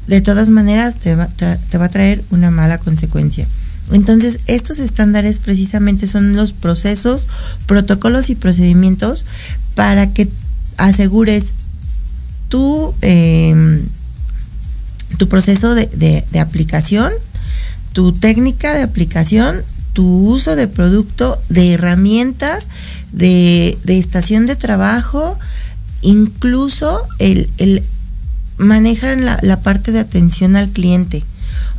de 0.05 0.21
todas 0.21 0.51
maneras 0.51 0.97
te 0.97 1.15
va, 1.15 1.27
te 1.27 1.77
va 1.77 1.85
a 1.85 1.89
traer 1.89 2.23
una 2.29 2.51
mala 2.51 2.77
consecuencia. 2.77 3.47
Entonces, 3.91 4.39
estos 4.47 4.79
estándares 4.79 5.39
precisamente 5.39 6.05
son 6.07 6.35
los 6.35 6.53
procesos, 6.53 7.27
protocolos 7.65 8.29
y 8.29 8.35
procedimientos 8.35 9.25
para 9.75 10.11
que 10.13 10.27
asegures 10.77 11.45
tu, 12.49 12.93
em, 13.01 13.83
tu 15.17 15.29
proceso 15.29 15.75
de, 15.75 16.25
aplicación, 16.39 17.13
tu 17.95 18.11
técnica 18.11 18.73
de 18.73 18.83
aplicación, 18.83 19.63
tu 19.93 20.27
uso 20.27 20.57
de 20.57 20.67
producto, 20.67 21.41
de 21.47 21.71
herramientas, 21.71 22.67
de, 23.13 23.77
estación 23.87 24.47
de 24.47 24.57
trabajo, 24.57 25.39
incluso 26.01 26.99
el, 27.19 27.49
el 27.57 27.83
manejan 28.57 29.23
la, 29.23 29.39
la 29.41 29.61
parte 29.61 29.93
de 29.93 29.99
atención 29.99 30.57
al 30.57 30.71
cliente. 30.71 31.23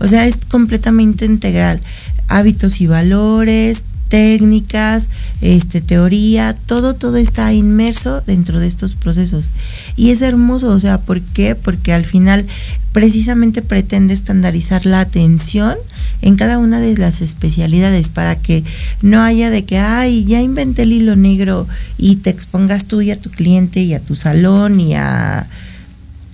O 0.01 0.09
sea, 0.09 0.27
es 0.27 0.39
completamente 0.49 1.27
integral. 1.27 1.83
Hábitos 2.29 2.81
y 2.81 2.87
valores, 2.87 3.83
técnicas, 4.09 5.11
este, 5.43 5.83
teoría, 5.83 6.55
todo, 6.55 6.95
todo 6.95 7.19
está 7.19 7.53
inmerso 7.53 8.23
dentro 8.23 8.59
de 8.59 8.67
estos 8.67 8.95
procesos. 8.95 9.51
Y 9.97 10.13
es 10.13 10.23
hermoso, 10.23 10.71
o 10.71 10.81
sea, 10.81 11.03
¿por 11.03 11.21
qué? 11.21 11.55
Porque 11.55 11.93
al 11.93 12.07
final 12.07 12.47
precisamente 12.93 13.61
pretende 13.61 14.15
estandarizar 14.15 14.87
la 14.87 15.01
atención 15.01 15.77
en 16.23 16.37
cada 16.37 16.59
una 16.59 16.81
de 16.81 16.97
las 16.97 17.21
especialidades 17.21 18.09
para 18.09 18.37
que 18.37 18.65
no 19.03 19.23
haya 19.23 19.51
de 19.51 19.65
que, 19.65 19.79
ay, 19.79 20.25
ya 20.25 20.41
inventé 20.41 20.83
el 20.83 20.93
hilo 20.93 21.17
negro 21.17 21.67
y 21.99 22.17
te 22.17 22.31
expongas 22.31 22.87
tú 22.87 23.01
y 23.01 23.11
a 23.11 23.21
tu 23.21 23.31
cliente 23.31 23.81
y 23.81 23.95
a 23.95 24.01
tu 24.01 24.17
salón 24.17 24.81
y 24.81 24.95
a 24.95 25.49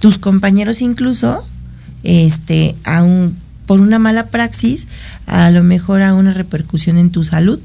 tus 0.00 0.18
compañeros 0.18 0.82
incluso, 0.82 1.46
este, 2.02 2.74
a 2.84 3.04
por 3.66 3.80
una 3.80 3.98
mala 3.98 4.26
praxis, 4.26 4.86
a 5.26 5.50
lo 5.50 5.62
mejor 5.62 6.02
a 6.02 6.14
una 6.14 6.32
repercusión 6.32 6.98
en 6.98 7.10
tu 7.10 7.24
salud. 7.24 7.60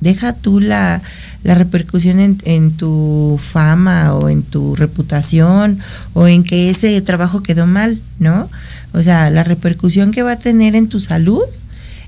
Deja 0.00 0.32
tú 0.32 0.60
la, 0.60 1.02
repercusión 1.44 2.20
en, 2.20 2.38
en, 2.44 2.72
tu 2.72 3.38
fama 3.42 4.14
o 4.14 4.28
en 4.28 4.42
tu 4.42 4.76
reputación 4.76 5.78
o 6.12 6.26
en 6.26 6.44
que 6.44 6.70
ese 6.70 7.00
trabajo 7.02 7.42
quedó 7.42 7.66
mal, 7.66 8.00
¿no? 8.18 8.50
O 8.92 9.02
sea, 9.02 9.30
la 9.30 9.44
repercusión 9.44 10.10
que 10.10 10.22
va 10.22 10.32
a 10.32 10.38
tener 10.38 10.74
en 10.74 10.88
tu 10.88 11.00
salud, 11.00 11.42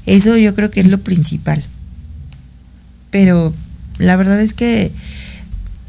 eso 0.06 0.36
yo 0.36 0.54
creo 0.54 0.70
que 0.70 0.80
es 0.80 0.88
lo 0.88 0.98
principal. 0.98 1.62
Pero 3.10 3.54
la 3.98 4.16
verdad 4.16 4.40
es 4.40 4.54
que 4.54 4.90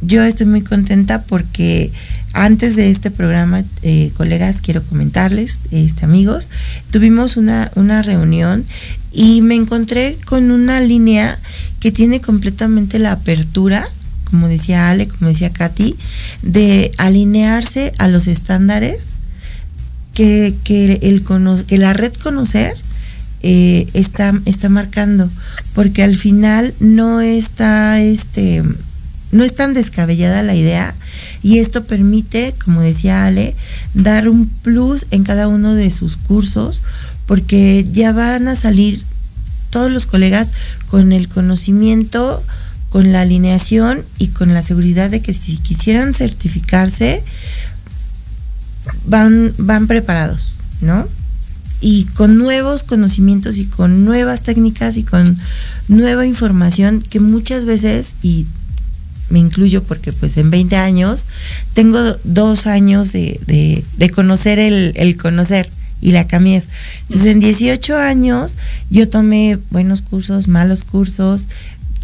yo 0.02 0.24
estoy 0.24 0.46
muy 0.46 0.62
contenta 0.62 1.24
porque 1.24 1.92
antes 2.34 2.76
de 2.76 2.90
este 2.90 3.12
programa, 3.12 3.64
eh, 3.84 4.12
colegas, 4.16 4.60
quiero 4.60 4.84
comentarles, 4.84 5.60
este, 5.72 6.06
amigos, 6.06 6.50
tuvimos 6.92 7.38
una, 7.38 7.72
una 7.76 8.02
reunión 8.02 8.66
y 9.12 9.42
me 9.42 9.56
encontré 9.56 10.18
con 10.26 10.52
una 10.52 10.82
línea 10.82 11.40
que 11.84 11.92
tiene 11.92 12.22
completamente 12.22 12.98
la 12.98 13.12
apertura, 13.12 13.86
como 14.32 14.48
decía 14.48 14.90
Ale, 14.90 15.06
como 15.06 15.28
decía 15.28 15.52
Katy, 15.52 15.98
de 16.42 16.92
alinearse 16.98 17.92
a 17.98 18.08
los 18.08 18.28
estándares 18.28 19.10
que, 20.14 20.56
que, 20.64 21.00
el, 21.02 21.26
que 21.68 21.78
la 21.78 21.92
red 21.92 22.14
conocer 22.14 22.78
eh, 23.42 23.86
está, 23.94 24.34
está 24.46 24.70
marcando, 24.70 25.30
porque 25.74 26.04
al 26.04 26.16
final 26.16 26.74
no 26.80 27.20
está 27.20 28.00
este 28.00 28.64
no 29.34 29.44
es 29.44 29.54
tan 29.54 29.74
descabellada 29.74 30.42
la 30.42 30.56
idea 30.56 30.96
y 31.42 31.58
esto 31.60 31.84
permite, 31.84 32.56
como 32.64 32.80
decía 32.80 33.26
Ale, 33.26 33.58
dar 33.94 34.30
un 34.30 34.48
plus 34.48 35.06
en 35.12 35.26
cada 35.26 35.50
uno 35.50 35.74
de 35.74 35.90
sus 35.90 36.16
cursos 36.16 36.82
porque 37.26 37.86
ya 37.92 38.14
van 38.14 38.48
a 38.48 38.56
salir 38.56 39.04
todos 39.74 39.92
los 39.92 40.06
colegas 40.06 40.54
con 40.94 41.12
el 41.12 41.28
conocimiento, 41.28 42.44
con 42.90 43.12
la 43.12 43.22
alineación 43.22 44.06
y 44.20 44.28
con 44.28 44.54
la 44.54 44.62
seguridad 44.62 45.10
de 45.10 45.24
que 45.24 45.34
si 45.34 45.58
quisieran 45.58 46.14
certificarse, 46.14 47.24
van, 49.08 49.56
van 49.58 49.88
preparados, 49.88 50.54
¿no? 50.82 51.08
Y 51.82 52.04
con 52.14 52.38
nuevos 52.38 52.84
conocimientos 52.84 53.58
y 53.58 53.66
con 53.66 54.06
nuevas 54.06 54.44
técnicas 54.44 54.96
y 54.96 55.02
con 55.02 55.40
nueva 55.88 56.28
información 56.28 57.02
que 57.02 57.20
muchas 57.20 57.66
veces, 57.66 58.14
y 58.22 58.46
me 59.32 59.40
incluyo 59.40 59.84
porque 59.84 60.14
pues 60.14 60.38
en 60.38 60.52
20 60.52 60.76
años 60.76 61.26
tengo 61.74 61.98
dos 62.24 62.68
años 62.68 63.12
de, 63.12 63.84
conocer 64.14 64.60
el, 64.60 65.18
conocer 65.18 65.72
y 66.04 66.12
la 66.12 66.28
CAMIEF. 66.28 66.66
Entonces 67.04 67.32
en 67.32 67.40
18 67.40 67.98
años 67.98 68.58
yo 68.90 69.10
tomé 69.10 69.58
buenos 69.72 70.02
cursos, 70.02 70.48
malos 70.48 70.84
cursos, 70.84 71.48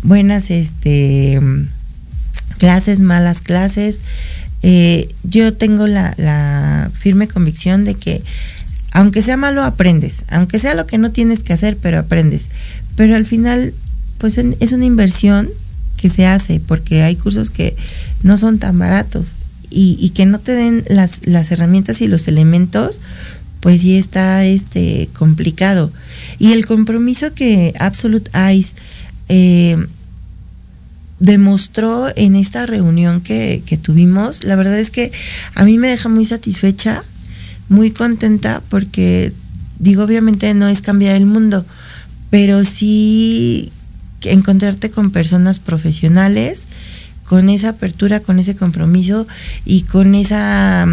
buenas 0.02 0.50
este, 0.50 1.40
clases, 2.58 3.02
malas 3.02 3.42
clases. 3.42 4.00
Eh, 4.64 5.10
yo 5.24 5.54
tengo 5.54 5.88
la, 5.88 6.14
la 6.18 6.90
firme 6.98 7.28
convicción 7.28 7.84
de 7.84 7.96
que 7.96 8.24
aunque 8.92 9.22
sea 9.22 9.38
malo 9.38 9.64
aprendes, 9.64 10.24
aunque 10.30 10.60
sea 10.60 10.74
lo 10.74 10.88
que 10.88 10.98
no 10.98 11.12
tienes 11.12 11.44
que 11.44 11.54
hacer, 11.54 11.78
pero 11.78 12.00
aprendes. 12.00 12.50
Pero 12.96 13.16
al 13.16 13.26
final 13.26 13.74
pues 14.18 14.38
es 14.38 14.72
una 14.74 14.86
inversión 14.86 15.50
que 15.98 16.10
se 16.10 16.26
hace, 16.26 16.60
porque 16.60 17.02
hay 17.04 17.16
cursos 17.16 17.50
que 17.50 17.76
no 18.24 18.38
son 18.38 18.60
tan 18.60 18.78
baratos 18.78 19.38
y, 19.72 20.10
que 20.16 20.26
no 20.26 20.40
te 20.40 20.54
den 20.54 20.84
las, 20.90 21.26
las 21.26 21.52
herramientas 21.52 22.02
y 22.02 22.08
los 22.08 22.28
elementos, 22.28 23.02
pues 23.60 23.82
sí 23.82 23.98
está 23.98 24.46
este 24.46 25.10
complicado. 25.18 25.92
Y 26.38 26.54
el 26.54 26.66
compromiso 26.66 27.34
que 27.34 27.74
Absolute 27.80 28.32
Eyes 28.34 28.74
eh, 29.28 29.78
demostró 31.20 32.08
en 32.16 32.36
esta 32.36 32.66
reunión 32.66 33.22
que, 33.22 33.64
que, 33.66 33.78
tuvimos, 33.78 34.44
la 34.44 34.56
verdad 34.56 34.80
es 34.80 34.90
que 34.90 35.12
a 35.56 35.66
mí 35.66 35.78
me 35.78 35.90
deja 35.90 36.08
muy 36.08 36.26
satisfecha, 36.26 37.04
muy 37.68 37.92
contenta, 37.92 38.62
porque 38.70 39.34
digo, 39.80 40.04
obviamente 40.04 40.54
no 40.54 40.68
es 40.68 40.82
cambiar 40.82 41.16
el 41.16 41.26
mundo, 41.26 41.66
pero 42.30 42.64
sí 42.64 43.72
encontrarte 44.24 44.92
con 44.92 45.12
personas 45.12 45.60
profesionales, 45.60 46.64
con 47.26 47.50
esa 47.50 47.70
apertura, 47.70 48.22
con 48.22 48.40
ese 48.40 48.56
compromiso 48.56 49.28
y 49.66 49.84
con 49.84 50.16
esa 50.16 50.88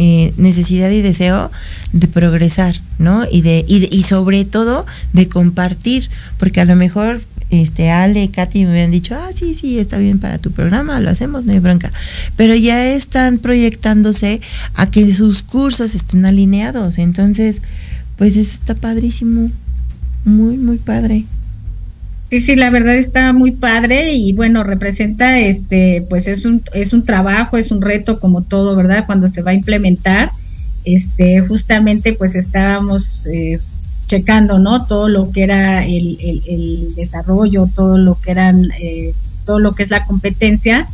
eh, 0.00 0.32
necesidad 0.36 0.90
y 0.90 1.02
deseo 1.02 1.50
de 1.92 2.06
progresar, 2.06 2.80
¿no? 2.98 3.24
Y 3.28 3.42
de, 3.42 3.64
y 3.66 4.02
sobre 4.04 4.44
todo 4.44 4.86
de 5.12 5.28
compartir, 5.28 6.08
porque 6.38 6.60
a 6.60 6.64
lo 6.64 6.76
mejor 6.76 7.20
este 7.50 7.90
Ale, 7.90 8.30
Katy 8.30 8.64
me 8.64 8.70
habían 8.72 8.92
dicho, 8.92 9.16
ah, 9.16 9.30
sí, 9.34 9.54
sí, 9.54 9.80
está 9.80 9.98
bien 9.98 10.20
para 10.20 10.38
tu 10.38 10.52
programa, 10.52 11.00
lo 11.00 11.10
hacemos, 11.10 11.44
no 11.44 11.52
hay 11.52 11.58
bronca. 11.58 11.90
Pero 12.36 12.54
ya 12.54 12.86
están 12.86 13.38
proyectándose 13.38 14.40
a 14.74 14.88
que 14.90 15.12
sus 15.12 15.42
cursos 15.42 15.94
estén 15.94 16.26
alineados. 16.26 16.98
Entonces, 16.98 17.62
pues 18.16 18.36
eso 18.36 18.52
está 18.52 18.74
padrísimo. 18.74 19.50
Muy, 20.24 20.58
muy 20.58 20.76
padre. 20.76 21.24
Sí, 22.30 22.42
sí, 22.42 22.56
la 22.56 22.68
verdad 22.68 22.96
está 22.96 23.32
muy 23.32 23.52
padre 23.52 24.12
y 24.12 24.34
bueno, 24.34 24.62
representa 24.62 25.38
este, 25.38 26.04
pues 26.10 26.28
es 26.28 26.44
un, 26.44 26.62
es 26.74 26.92
un 26.92 27.04
trabajo, 27.04 27.56
es 27.56 27.70
un 27.70 27.80
reto 27.80 28.20
como 28.20 28.42
todo, 28.42 28.76
¿verdad? 28.76 29.04
Cuando 29.06 29.28
se 29.28 29.40
va 29.40 29.52
a 29.52 29.54
implementar, 29.54 30.30
este, 30.84 31.40
justamente 31.40 32.12
pues 32.12 32.34
estábamos 32.34 33.26
eh, 33.26 33.58
checando, 34.06 34.58
¿no? 34.58 34.84
Todo 34.84 35.08
lo 35.08 35.30
que 35.30 35.42
era 35.42 35.86
el, 35.86 36.18
el, 36.20 36.94
desarrollo, 36.94 37.66
todo 37.74 37.96
lo 37.96 38.20
que 38.20 38.30
eran, 38.30 38.62
eh, 38.78 39.14
todo 39.46 39.58
lo 39.58 39.72
que 39.72 39.84
es 39.84 39.90
la 39.90 40.04
competencia 40.04 40.86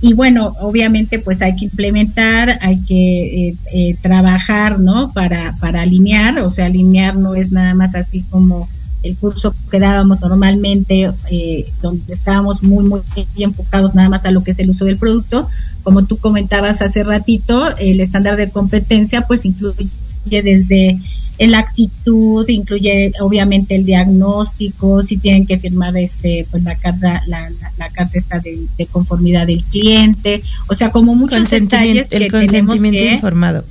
y 0.00 0.14
bueno, 0.14 0.54
obviamente 0.60 1.18
pues 1.18 1.42
hay 1.42 1.56
que 1.56 1.64
implementar, 1.64 2.58
hay 2.62 2.80
que 2.84 3.54
eh, 3.72 3.96
trabajar, 4.00 4.78
¿no? 4.78 5.12
Para, 5.12 5.54
para 5.60 5.82
alinear, 5.82 6.38
o 6.38 6.50
sea, 6.50 6.66
alinear 6.66 7.16
no 7.16 7.34
es 7.34 7.50
nada 7.50 7.74
más 7.74 7.94
así 7.94 8.22
como 8.30 8.68
el 9.02 9.16
curso 9.16 9.54
que 9.70 9.78
dábamos 9.78 10.20
normalmente, 10.20 11.10
eh, 11.30 11.70
donde 11.80 12.12
estábamos 12.12 12.62
muy, 12.62 12.84
muy 12.88 13.00
enfocados 13.38 13.94
nada 13.94 14.08
más 14.08 14.24
a 14.24 14.30
lo 14.30 14.42
que 14.42 14.50
es 14.50 14.58
el 14.58 14.70
uso 14.70 14.84
del 14.84 14.98
producto. 14.98 15.48
Como 15.82 16.04
tú 16.04 16.18
comentabas 16.18 16.82
hace 16.82 17.04
ratito, 17.04 17.76
el 17.76 18.00
estándar 18.00 18.36
de 18.36 18.50
competencia 18.50 19.22
pues 19.22 19.44
incluye 19.44 19.88
desde 20.42 20.98
la 21.46 21.60
actitud, 21.60 22.46
incluye 22.48 23.12
obviamente 23.20 23.76
el 23.76 23.84
diagnóstico, 23.84 25.02
si 25.04 25.18
tienen 25.18 25.46
que 25.46 25.58
firmar 25.58 25.96
este 25.96 26.44
pues 26.50 26.64
la 26.64 26.74
carta 26.74 27.22
la, 27.28 27.48
la, 27.76 27.88
carta 27.90 28.18
esta 28.18 28.40
de, 28.40 28.86
conformidad 28.90 29.46
del 29.46 29.62
cliente, 29.64 30.42
o 30.68 30.74
sea, 30.74 30.90
como 30.90 31.14
muchos 31.14 31.48
detalles 31.48 32.10
el 32.10 32.30
consentimiento 32.32 33.04
informado. 33.04 33.64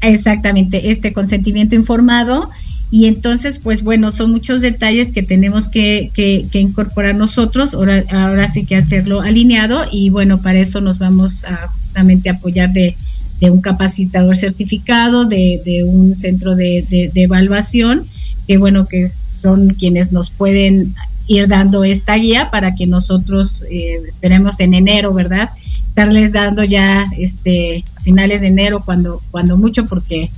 Exactamente, 0.00 0.90
este 0.90 1.12
consentimiento 1.12 1.74
informado 1.74 2.48
Y 2.92 3.06
entonces, 3.06 3.58
pues 3.58 3.82
bueno, 3.82 4.10
son 4.10 4.32
muchos 4.32 4.60
detalles 4.60 5.12
que 5.12 5.22
tenemos 5.22 5.70
que, 5.70 6.10
que, 6.12 6.60
incorporar 6.60 7.16
nosotros, 7.16 7.72
ahora, 7.72 8.04
ahora 8.10 8.48
sí 8.48 8.66
que 8.66 8.76
hacerlo 8.76 9.22
alineado 9.22 9.86
y 9.90 10.10
bueno, 10.10 10.42
para 10.42 10.58
eso 10.58 10.82
nos 10.82 10.98
vamos 10.98 11.46
a 11.46 11.68
justamente 11.68 12.28
apoyar 12.28 12.70
de, 12.74 12.94
de 13.40 13.50
un 13.50 13.62
capacitador 13.62 14.36
certificado, 14.36 15.24
de, 15.24 15.62
de 15.64 15.84
un 15.84 16.14
centro 16.14 16.54
de, 16.54 16.84
de, 16.90 17.22
evaluación, 17.22 18.04
que 18.46 18.58
bueno, 18.58 18.84
que 18.84 19.08
son 19.08 19.70
quienes 19.70 20.12
nos 20.12 20.28
pueden 20.28 20.94
ir 21.28 21.48
dando 21.48 21.84
esta 21.84 22.16
guía 22.16 22.50
para 22.50 22.74
que 22.74 22.86
nosotros 22.86 23.64
eh, 23.70 24.02
esperemos 24.06 24.60
en 24.60 24.74
enero, 24.74 25.14
¿verdad? 25.14 25.48
Estarles 25.88 26.32
dando 26.34 26.62
ya 26.62 27.06
este 27.18 27.84
finales 28.02 28.42
de 28.42 28.48
enero 28.48 28.82
cuando 28.84 29.22
cuando 29.30 29.56
mucho 29.56 29.86
porque 29.86 30.30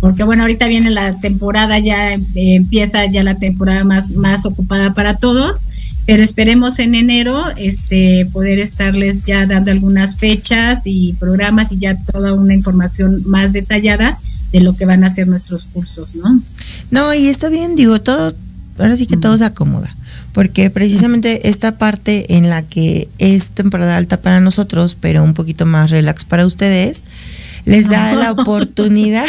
porque 0.00 0.24
bueno, 0.24 0.42
ahorita 0.42 0.66
viene 0.66 0.90
la 0.90 1.18
temporada, 1.20 1.78
ya 1.78 2.14
eh, 2.14 2.20
empieza 2.34 3.04
ya 3.06 3.22
la 3.22 3.38
temporada 3.38 3.84
más, 3.84 4.12
más 4.12 4.46
ocupada 4.46 4.94
para 4.94 5.18
todos, 5.18 5.64
pero 6.06 6.22
esperemos 6.22 6.78
en 6.78 6.94
enero 6.94 7.44
este, 7.56 8.26
poder 8.32 8.58
estarles 8.58 9.24
ya 9.24 9.46
dando 9.46 9.70
algunas 9.70 10.16
fechas 10.16 10.82
y 10.86 11.12
programas 11.20 11.70
y 11.70 11.78
ya 11.78 11.98
toda 11.98 12.32
una 12.32 12.54
información 12.54 13.22
más 13.26 13.52
detallada 13.52 14.18
de 14.52 14.60
lo 14.60 14.74
que 14.74 14.86
van 14.86 15.04
a 15.04 15.10
ser 15.10 15.28
nuestros 15.28 15.64
cursos, 15.66 16.14
¿no? 16.14 16.42
No, 16.90 17.14
y 17.14 17.28
está 17.28 17.50
bien, 17.50 17.76
digo, 17.76 18.00
todo, 18.00 18.32
ahora 18.78 18.96
sí 18.96 19.06
que 19.06 19.18
todo 19.18 19.36
se 19.36 19.44
acomoda, 19.44 19.94
porque 20.32 20.70
precisamente 20.70 21.48
esta 21.48 21.76
parte 21.76 22.36
en 22.36 22.48
la 22.48 22.62
que 22.62 23.08
es 23.18 23.50
temporada 23.50 23.98
alta 23.98 24.20
para 24.20 24.40
nosotros, 24.40 24.96
pero 24.98 25.22
un 25.22 25.34
poquito 25.34 25.66
más 25.66 25.90
relax 25.90 26.24
para 26.24 26.46
ustedes, 26.46 27.02
les 27.66 27.88
da 27.88 28.14
la 28.16 28.32
oportunidad 28.32 29.26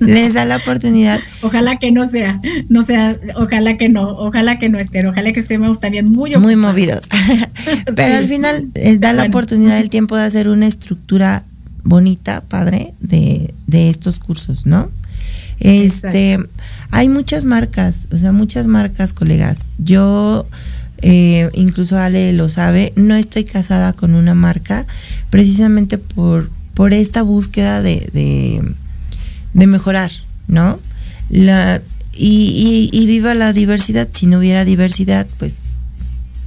les 0.00 0.34
da 0.34 0.44
la 0.44 0.56
oportunidad. 0.56 1.20
Ojalá 1.42 1.78
que 1.78 1.90
no 1.90 2.06
sea, 2.06 2.40
no 2.68 2.82
sea, 2.82 3.16
ojalá 3.36 3.76
que 3.76 3.88
no, 3.88 4.08
ojalá 4.08 4.58
que 4.58 4.68
no 4.68 4.78
estén, 4.78 5.06
ojalá 5.06 5.32
que 5.32 5.40
estemos 5.40 5.80
también 5.80 6.10
muy 6.10 6.36
muy 6.36 6.56
movidos. 6.56 7.04
Pero 7.96 8.16
al 8.16 8.26
final 8.26 8.68
les 8.74 9.00
da 9.00 9.12
la 9.12 9.24
oportunidad 9.24 9.78
el 9.78 9.90
tiempo 9.90 10.16
de 10.16 10.24
hacer 10.24 10.48
una 10.48 10.66
estructura 10.66 11.44
bonita, 11.82 12.42
padre, 12.42 12.94
de, 13.00 13.54
de 13.66 13.88
estos 13.88 14.18
cursos, 14.18 14.66
¿no? 14.66 14.90
Este, 15.60 16.38
hay 16.90 17.08
muchas 17.08 17.44
marcas, 17.44 18.08
o 18.12 18.18
sea, 18.18 18.32
muchas 18.32 18.66
marcas, 18.66 19.12
colegas. 19.12 19.60
Yo 19.78 20.46
eh, 21.02 21.48
incluso 21.54 21.98
Ale 21.98 22.32
lo 22.32 22.48
sabe, 22.48 22.92
no 22.96 23.14
estoy 23.14 23.44
casada 23.44 23.92
con 23.92 24.14
una 24.14 24.34
marca 24.34 24.86
precisamente 25.30 25.98
por, 25.98 26.50
por 26.74 26.92
esta 26.92 27.22
búsqueda 27.22 27.82
de, 27.82 28.08
de 28.12 28.62
mejorar, 29.64 30.10
¿no? 30.48 30.78
La, 31.30 31.80
y, 32.12 32.90
y, 32.92 33.06
viva 33.06 33.34
la 33.34 33.52
diversidad. 33.52 34.08
Si 34.12 34.26
no 34.26 34.38
hubiera 34.38 34.64
diversidad, 34.64 35.26
pues 35.38 35.62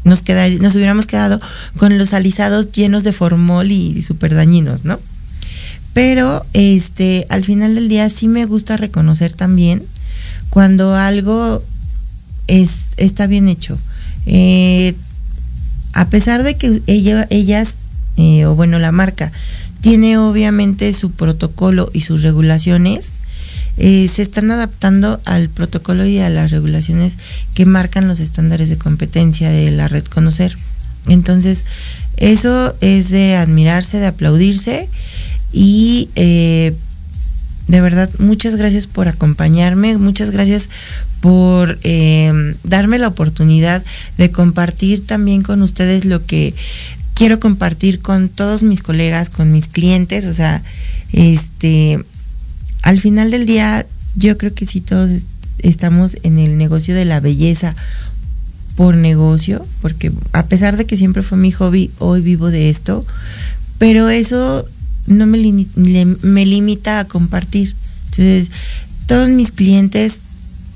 nos, 0.04 0.24
nos 0.60 0.76
hubiéramos 0.76 1.06
quedado 1.06 1.40
con 1.78 1.98
los 1.98 2.14
alisados 2.14 2.72
llenos 2.72 3.04
de 3.04 3.14
formol 3.14 3.72
y, 3.72 4.02
súper 4.02 4.36
dañinos, 4.36 4.86
¿no? 4.86 5.00
Pero 5.94 6.46
este, 6.54 7.26
al 7.30 7.44
final 7.44 7.76
del 7.76 7.90
día 7.90 8.10
sí 8.10 8.28
me 8.28 8.46
gusta 8.46 8.78
reconocer 8.78 9.34
también 9.34 9.84
cuando 10.50 10.96
algo 10.96 11.64
es, 12.48 12.72
está 12.98 13.28
bien 13.28 13.48
hecho. 13.48 13.78
Eh, 14.26 14.96
a 15.94 16.10
pesar 16.10 16.44
de 16.44 16.56
que 16.56 16.82
ella, 16.88 17.28
ellas, 17.30 17.74
eh, 18.18 18.46
o 18.46 18.56
bueno, 18.56 18.80
la 18.80 18.92
marca, 18.92 19.32
tiene 19.82 20.18
obviamente 20.18 20.92
su 20.94 21.12
protocolo 21.12 21.90
y 21.94 22.02
sus 22.02 22.24
regulaciones. 22.24 23.12
Eh, 23.78 24.10
se 24.14 24.22
están 24.22 24.52
adaptando 24.52 25.22
al 25.24 25.48
protocolo 25.48 26.06
y 26.06 26.20
a 26.20 26.30
las 26.30 26.52
regulaciones 26.52 27.18
que 27.54 27.66
marcan 27.66 28.08
los 28.08 28.20
estándares 28.20 28.68
de 28.68 28.78
competencia 28.78 29.50
de 29.50 29.72
la 29.72 29.88
red 29.88 30.04
Conocer. 30.06 30.58
Entonces, 31.08 31.64
eso 32.18 32.76
es 32.82 33.10
de 33.10 33.38
admirarse, 33.38 34.00
de 34.00 34.08
aplaudirse 34.08 34.90
y 35.54 36.10
eh, 36.16 36.76
de 37.70 37.82
verdad, 37.82 38.10
muchas 38.18 38.56
gracias 38.56 38.88
por 38.88 39.08
acompañarme, 39.08 39.98
muchas 39.98 40.32
gracias 40.32 40.70
por 41.22 41.78
eh, 41.84 42.56
darme 42.64 42.98
la 42.98 43.08
oportunidad 43.08 43.84
de 44.18 44.32
compartir 44.32 45.06
también 45.06 45.44
con 45.44 45.62
ustedes 45.62 46.04
lo 46.04 46.26
que 46.26 46.56
quiero 47.20 47.42
compartir 47.42 48.00
con 48.00 48.30
todos 48.30 48.64
mis 48.64 48.82
colegas, 48.82 49.30
con 49.30 49.52
mis 49.52 49.68
clientes, 49.68 50.26
o 50.26 50.32
sea, 50.32 50.64
este, 51.12 52.02
al 52.82 53.02
final 53.02 53.30
del 53.30 53.46
día, 53.46 53.86
yo 54.16 54.38
creo 54.38 54.54
que 54.54 54.66
sí 54.66 54.80
todos 54.80 55.12
estamos 55.58 56.16
en 56.24 56.40
el 56.40 56.58
negocio 56.58 56.96
de 56.96 57.04
la 57.04 57.20
belleza 57.20 57.76
por 58.78 58.96
negocio, 58.96 59.68
porque 59.82 60.14
a 60.32 60.46
pesar 60.46 60.78
de 60.78 60.86
que 60.86 60.96
siempre 60.96 61.22
fue 61.22 61.38
mi 61.38 61.52
hobby, 61.52 61.92
hoy 62.00 62.22
vivo 62.22 62.52
de 62.52 62.70
esto, 62.70 63.06
pero 63.80 64.08
eso 64.08 64.66
no 65.06 65.26
me, 65.26 65.66
me 65.76 66.46
limita 66.46 67.00
a 67.00 67.04
compartir. 67.04 67.76
Entonces, 68.12 68.50
todos 69.08 69.28
mis 69.28 69.52
clientes 69.52 70.20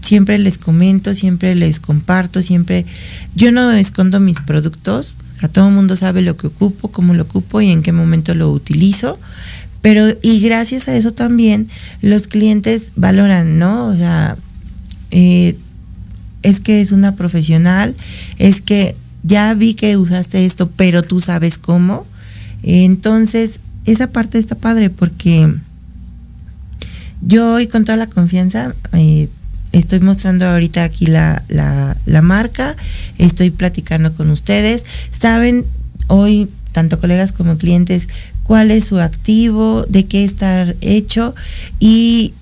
siempre 0.01 0.37
les 0.39 0.57
comento, 0.57 1.13
siempre 1.13 1.55
les 1.55 1.79
comparto, 1.79 2.41
siempre 2.41 2.85
yo 3.33 3.53
no 3.53 3.71
escondo 3.71 4.19
mis 4.19 4.41
productos, 4.41 5.15
todo 5.47 5.67
el 5.67 5.73
mundo 5.73 5.95
sabe 5.95 6.21
lo 6.21 6.37
que 6.37 6.47
ocupo, 6.47 6.89
cómo 6.89 7.13
lo 7.13 7.23
ocupo 7.23 7.61
y 7.61 7.71
en 7.71 7.81
qué 7.81 7.91
momento 7.91 8.33
lo 8.35 8.51
utilizo. 8.51 9.19
Pero, 9.81 10.07
y 10.21 10.39
gracias 10.39 10.87
a 10.87 10.95
eso 10.95 11.11
también 11.13 11.67
los 12.01 12.27
clientes 12.27 12.91
valoran, 12.95 13.59
¿no? 13.59 13.87
O 13.87 13.95
sea, 13.95 14.37
eh, 15.11 15.57
es 16.41 16.59
que 16.59 16.81
es 16.81 16.91
una 16.91 17.15
profesional, 17.15 17.95
es 18.37 18.61
que 18.61 18.95
ya 19.23 19.53
vi 19.53 19.73
que 19.73 19.97
usaste 19.97 20.45
esto, 20.45 20.69
pero 20.69 21.03
tú 21.03 21.19
sabes 21.19 21.57
cómo. 21.57 22.05
Entonces, 22.63 23.59
esa 23.85 24.11
parte 24.11 24.37
está 24.37 24.55
padre 24.55 24.89
porque 24.89 25.53
yo 27.21 27.53
hoy 27.53 27.67
con 27.67 27.85
toda 27.85 27.97
la 27.97 28.07
confianza 28.07 28.75
eh, 28.93 29.29
estoy 29.73 29.99
mostrando 29.99 30.45
ahorita 30.47 30.83
aquí 30.83 31.07
la, 31.07 31.43
la, 31.49 32.21
marca, 32.21 32.77
estoy 33.17 33.49
platicando 33.49 34.13
con 34.13 34.29
ustedes. 34.29 34.85
Saben 35.19 35.65
hoy, 36.07 36.47
tanto 36.71 36.99
colegas 36.99 37.31
como 37.31 37.57
clientes, 37.57 38.07
cuál 38.43 38.71
es 38.71 38.85
su 38.85 38.99
activo, 38.99 39.83
de 39.89 40.05
qué 40.05 40.23
está 40.23 40.73
hecho 40.79 41.35
y 41.79 42.33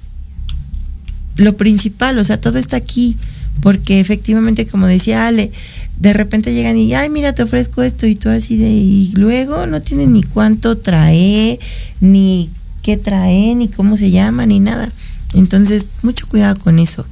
lo 1.37 1.55
principal, 1.57 2.19
o 2.19 2.23
sea, 2.23 2.39
todo 2.39 2.59
está 2.59 2.77
aquí, 2.77 3.17
porque 3.61 3.99
efectivamente, 3.99 4.67
como 4.67 4.87
decía 4.87 5.27
Ale, 5.27 5.51
de 5.97 6.13
repente 6.13 6.53
llegan 6.53 6.77
y, 6.77 6.93
ay, 6.93 7.09
mira, 7.09 7.33
te 7.33 7.43
ofrezco 7.43 7.81
esto 7.81 8.07
y 8.07 8.15
tú 8.15 8.29
así 8.29 8.57
de, 8.57 8.69
y 8.69 9.11
luego 9.15 9.67
no 9.67 9.81
tiene 9.81 10.05
ni 10.07 10.23
cuánto 10.23 10.77
trae, 10.77 11.59
ni 12.01 12.49
qué 12.81 12.97
trae, 12.97 13.55
ni 13.55 13.69
cómo 13.69 13.95
se 13.95 14.11
llama, 14.11 14.45
ni 14.45 14.59
nada. 14.59 14.91
Entonces, 15.33 15.85
mucho 16.01 16.27
cuidado 16.27 16.59
con 16.59 16.79
eso. 16.79 17.05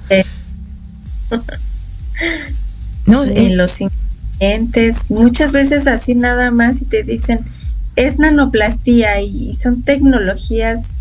no, 3.05 3.23
eh, 3.25 3.55
los 3.55 3.79
ingredientes, 3.81 5.11
muchas 5.11 5.51
veces 5.51 5.87
así 5.87 6.15
nada 6.15 6.51
más 6.51 6.81
y 6.81 6.85
te 6.85 7.03
dicen, 7.03 7.39
es 7.95 8.19
nanoplastía 8.19 9.21
y 9.21 9.53
son 9.53 9.83
tecnologías 9.83 10.95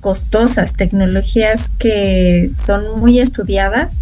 costosas, 0.00 0.74
tecnologías 0.74 1.70
que 1.78 2.50
son 2.54 3.00
muy 3.00 3.20
estudiadas 3.20 3.92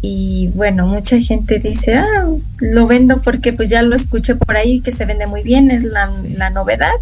y 0.00 0.50
bueno, 0.54 0.86
mucha 0.86 1.20
gente 1.20 1.58
dice, 1.58 1.96
ah, 1.96 2.28
lo 2.60 2.86
vendo 2.86 3.22
porque 3.22 3.52
pues 3.52 3.68
ya 3.68 3.82
lo 3.82 3.94
escuché 3.94 4.34
por 4.34 4.56
ahí 4.56 4.80
que 4.80 4.92
se 4.92 5.04
vende 5.04 5.26
muy 5.26 5.42
bien, 5.42 5.70
es 5.70 5.84
la, 5.84 6.10
la 6.36 6.50
novedad 6.50 6.92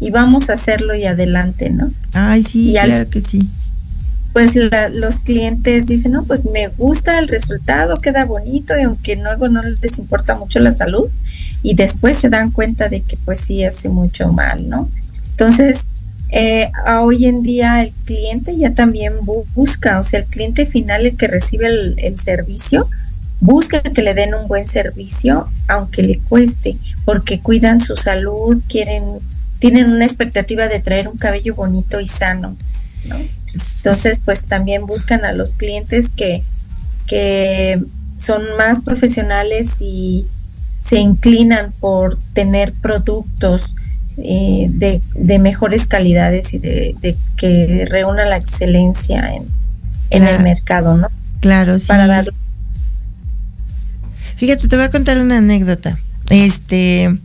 y 0.00 0.10
vamos 0.10 0.50
a 0.50 0.54
hacerlo 0.54 0.94
y 0.94 1.06
adelante, 1.06 1.70
¿no? 1.70 1.88
Ay, 2.12 2.42
sí, 2.42 2.74
claro 2.80 3.08
que 3.08 3.20
sí 3.20 3.48
pues 4.32 4.52
los 4.56 5.20
clientes 5.20 5.86
dicen, 5.86 6.12
no, 6.12 6.24
pues 6.24 6.44
me 6.46 6.68
gusta 6.68 7.18
el 7.18 7.28
resultado, 7.28 7.96
queda 7.96 8.24
bonito, 8.24 8.74
y 8.78 8.82
aunque 8.82 9.16
luego 9.16 9.48
no 9.48 9.60
les 9.62 9.98
importa 9.98 10.36
mucho 10.36 10.58
la 10.60 10.72
salud, 10.72 11.08
y 11.62 11.74
después 11.74 12.16
se 12.16 12.30
dan 12.30 12.50
cuenta 12.50 12.88
de 12.88 13.02
que 13.02 13.16
pues 13.24 13.40
sí 13.40 13.64
hace 13.64 13.88
mucho 13.88 14.28
mal, 14.28 14.68
¿no? 14.68 14.88
Entonces, 15.30 15.86
eh, 16.30 16.70
hoy 17.00 17.26
en 17.26 17.42
día 17.42 17.82
el 17.82 17.92
cliente 18.04 18.56
ya 18.56 18.72
también 18.72 19.14
busca, 19.54 19.98
o 19.98 20.02
sea, 20.02 20.20
el 20.20 20.26
cliente 20.26 20.64
final, 20.64 21.04
el 21.04 21.16
que 21.16 21.26
recibe 21.26 21.66
el, 21.66 21.94
el 21.98 22.18
servicio, 22.18 22.88
busca 23.40 23.82
que 23.82 24.02
le 24.02 24.14
den 24.14 24.34
un 24.34 24.48
buen 24.48 24.66
servicio, 24.66 25.48
aunque 25.68 26.02
le 26.02 26.20
cueste, 26.20 26.76
porque 27.04 27.40
cuidan 27.40 27.80
su 27.80 27.96
salud, 27.96 28.62
quieren, 28.68 29.04
tienen 29.58 29.90
una 29.90 30.06
expectativa 30.06 30.68
de 30.68 30.80
traer 30.80 31.08
un 31.08 31.18
cabello 31.18 31.54
bonito 31.54 32.00
y 32.00 32.06
sano, 32.06 32.56
¿no? 33.04 33.16
Entonces, 33.54 34.20
pues 34.24 34.46
también 34.46 34.86
buscan 34.86 35.24
a 35.24 35.32
los 35.32 35.54
clientes 35.54 36.10
que, 36.10 36.42
que 37.06 37.82
son 38.18 38.42
más 38.56 38.80
profesionales 38.82 39.80
y 39.80 40.26
se 40.78 40.98
inclinan 40.98 41.72
por 41.80 42.18
tener 42.32 42.72
productos 42.72 43.76
eh, 44.18 44.66
de, 44.70 45.00
de, 45.14 45.38
mejores 45.38 45.86
calidades 45.86 46.52
y 46.54 46.58
de, 46.58 47.16
que 47.36 47.86
reúnan 47.88 48.30
la 48.30 48.36
excelencia 48.36 49.32
en, 49.34 49.44
en 50.10 50.24
el 50.24 50.42
mercado, 50.42 50.96
¿no? 50.96 51.08
Claro, 51.40 51.78
sí. 51.78 51.86
Para 51.86 52.06
dar. 52.06 52.32
Fíjate, 54.36 54.68
te 54.68 54.76
voy 54.76 54.84
a 54.84 54.90
contar 54.90 55.18
una 55.18 55.38
anécdota. 55.38 55.98
Este, 56.28 57.16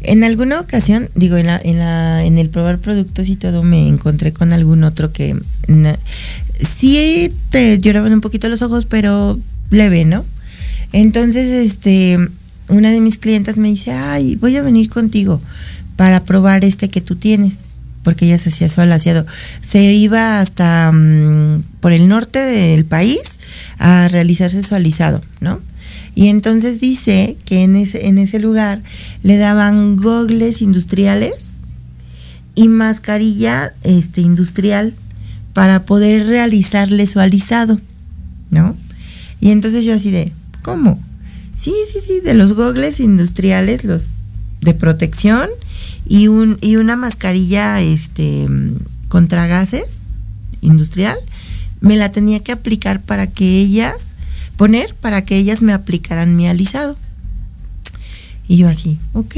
en 0.00 0.24
alguna 0.24 0.60
ocasión, 0.60 1.10
digo, 1.14 1.36
en 1.36 1.46
la, 1.46 1.60
en 1.62 1.78
la, 1.78 2.24
en 2.24 2.38
el 2.38 2.48
probar 2.48 2.78
productos 2.78 3.28
y 3.28 3.36
todo, 3.36 3.62
me 3.62 3.88
encontré 3.88 4.32
con 4.32 4.52
algún 4.52 4.84
otro 4.84 5.12
que 5.12 5.36
sí 6.58 7.32
te 7.50 7.78
lloraban 7.78 8.12
un 8.12 8.20
poquito 8.20 8.48
los 8.48 8.62
ojos, 8.62 8.86
pero 8.86 9.38
leve, 9.70 10.04
¿no? 10.04 10.24
Entonces, 10.92 11.48
este, 11.70 12.18
una 12.68 12.90
de 12.90 13.00
mis 13.00 13.18
clientas 13.18 13.56
me 13.56 13.68
dice, 13.68 13.92
ay, 13.92 14.36
voy 14.36 14.56
a 14.56 14.62
venir 14.62 14.88
contigo 14.88 15.40
para 15.96 16.24
probar 16.24 16.64
este 16.64 16.88
que 16.88 17.00
tú 17.00 17.16
tienes, 17.16 17.58
porque 18.02 18.26
ella 18.26 18.38
se 18.38 18.50
hacía 18.50 18.68
su 18.68 18.80
alaciado. 18.80 19.26
Se 19.60 19.82
iba 19.92 20.40
hasta 20.40 20.92
mm, 20.92 21.64
por 21.80 21.92
el 21.92 22.08
norte 22.08 22.38
del 22.38 22.84
país 22.84 23.38
a 23.78 24.08
realizarse 24.08 24.62
su 24.62 24.74
¿no? 25.40 25.60
Y 26.14 26.28
entonces 26.28 26.80
dice 26.80 27.36
que 27.44 27.62
en 27.62 27.76
ese, 27.76 28.06
en 28.06 28.18
ese 28.18 28.38
lugar 28.38 28.82
le 29.22 29.36
daban 29.36 29.96
gogles 29.96 30.62
industriales 30.62 31.34
y 32.54 32.68
mascarilla 32.68 33.72
este, 33.84 34.20
industrial 34.20 34.94
para 35.52 35.84
poder 35.84 36.26
realizarle 36.26 37.06
su 37.06 37.20
alisado, 37.20 37.80
¿no? 38.50 38.76
Y 39.40 39.50
entonces 39.50 39.84
yo 39.84 39.94
así 39.94 40.10
de, 40.10 40.32
¿cómo? 40.62 41.00
Sí, 41.56 41.72
sí, 41.92 42.00
sí, 42.04 42.20
de 42.20 42.34
los 42.34 42.54
gogles 42.54 43.00
industriales, 43.00 43.84
los 43.84 44.12
de 44.60 44.74
protección 44.74 45.48
y 46.06 46.28
un 46.28 46.58
y 46.60 46.76
una 46.76 46.96
mascarilla 46.96 47.80
este 47.80 48.48
contra 49.08 49.46
gases 49.46 49.98
industrial, 50.60 51.16
me 51.80 51.96
la 51.96 52.10
tenía 52.10 52.40
que 52.40 52.52
aplicar 52.52 53.00
para 53.02 53.26
que 53.26 53.60
ellas 53.60 54.14
poner 54.58 54.94
para 54.96 55.24
que 55.24 55.36
ellas 55.36 55.62
me 55.62 55.72
aplicaran 55.72 56.36
mi 56.36 56.46
alisado. 56.46 56.98
Y 58.48 58.58
yo 58.58 58.68
así, 58.68 58.98
ok. 59.14 59.36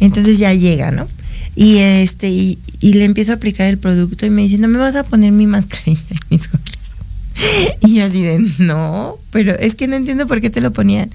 Entonces 0.00 0.38
ya 0.38 0.52
llega, 0.54 0.90
¿no? 0.90 1.06
Y 1.54 1.76
este, 1.78 2.30
y, 2.30 2.58
le 2.80 3.04
empiezo 3.04 3.32
a 3.32 3.34
aplicar 3.36 3.68
el 3.68 3.78
producto 3.78 4.26
y 4.26 4.30
me 4.30 4.42
dice, 4.42 4.58
no 4.58 4.68
me 4.68 4.78
vas 4.78 4.96
a 4.96 5.04
poner 5.04 5.32
mi 5.32 5.46
mascarilla 5.46 6.00
y 6.30 6.34
mis 6.34 6.48
Y 7.82 7.94
yo 7.96 8.04
así 8.04 8.22
de, 8.22 8.38
no, 8.58 9.16
pero 9.30 9.54
es 9.54 9.74
que 9.74 9.86
no 9.86 9.96
entiendo 9.96 10.26
por 10.26 10.40
qué 10.40 10.50
te 10.50 10.60
lo 10.60 10.72
ponían. 10.72 11.10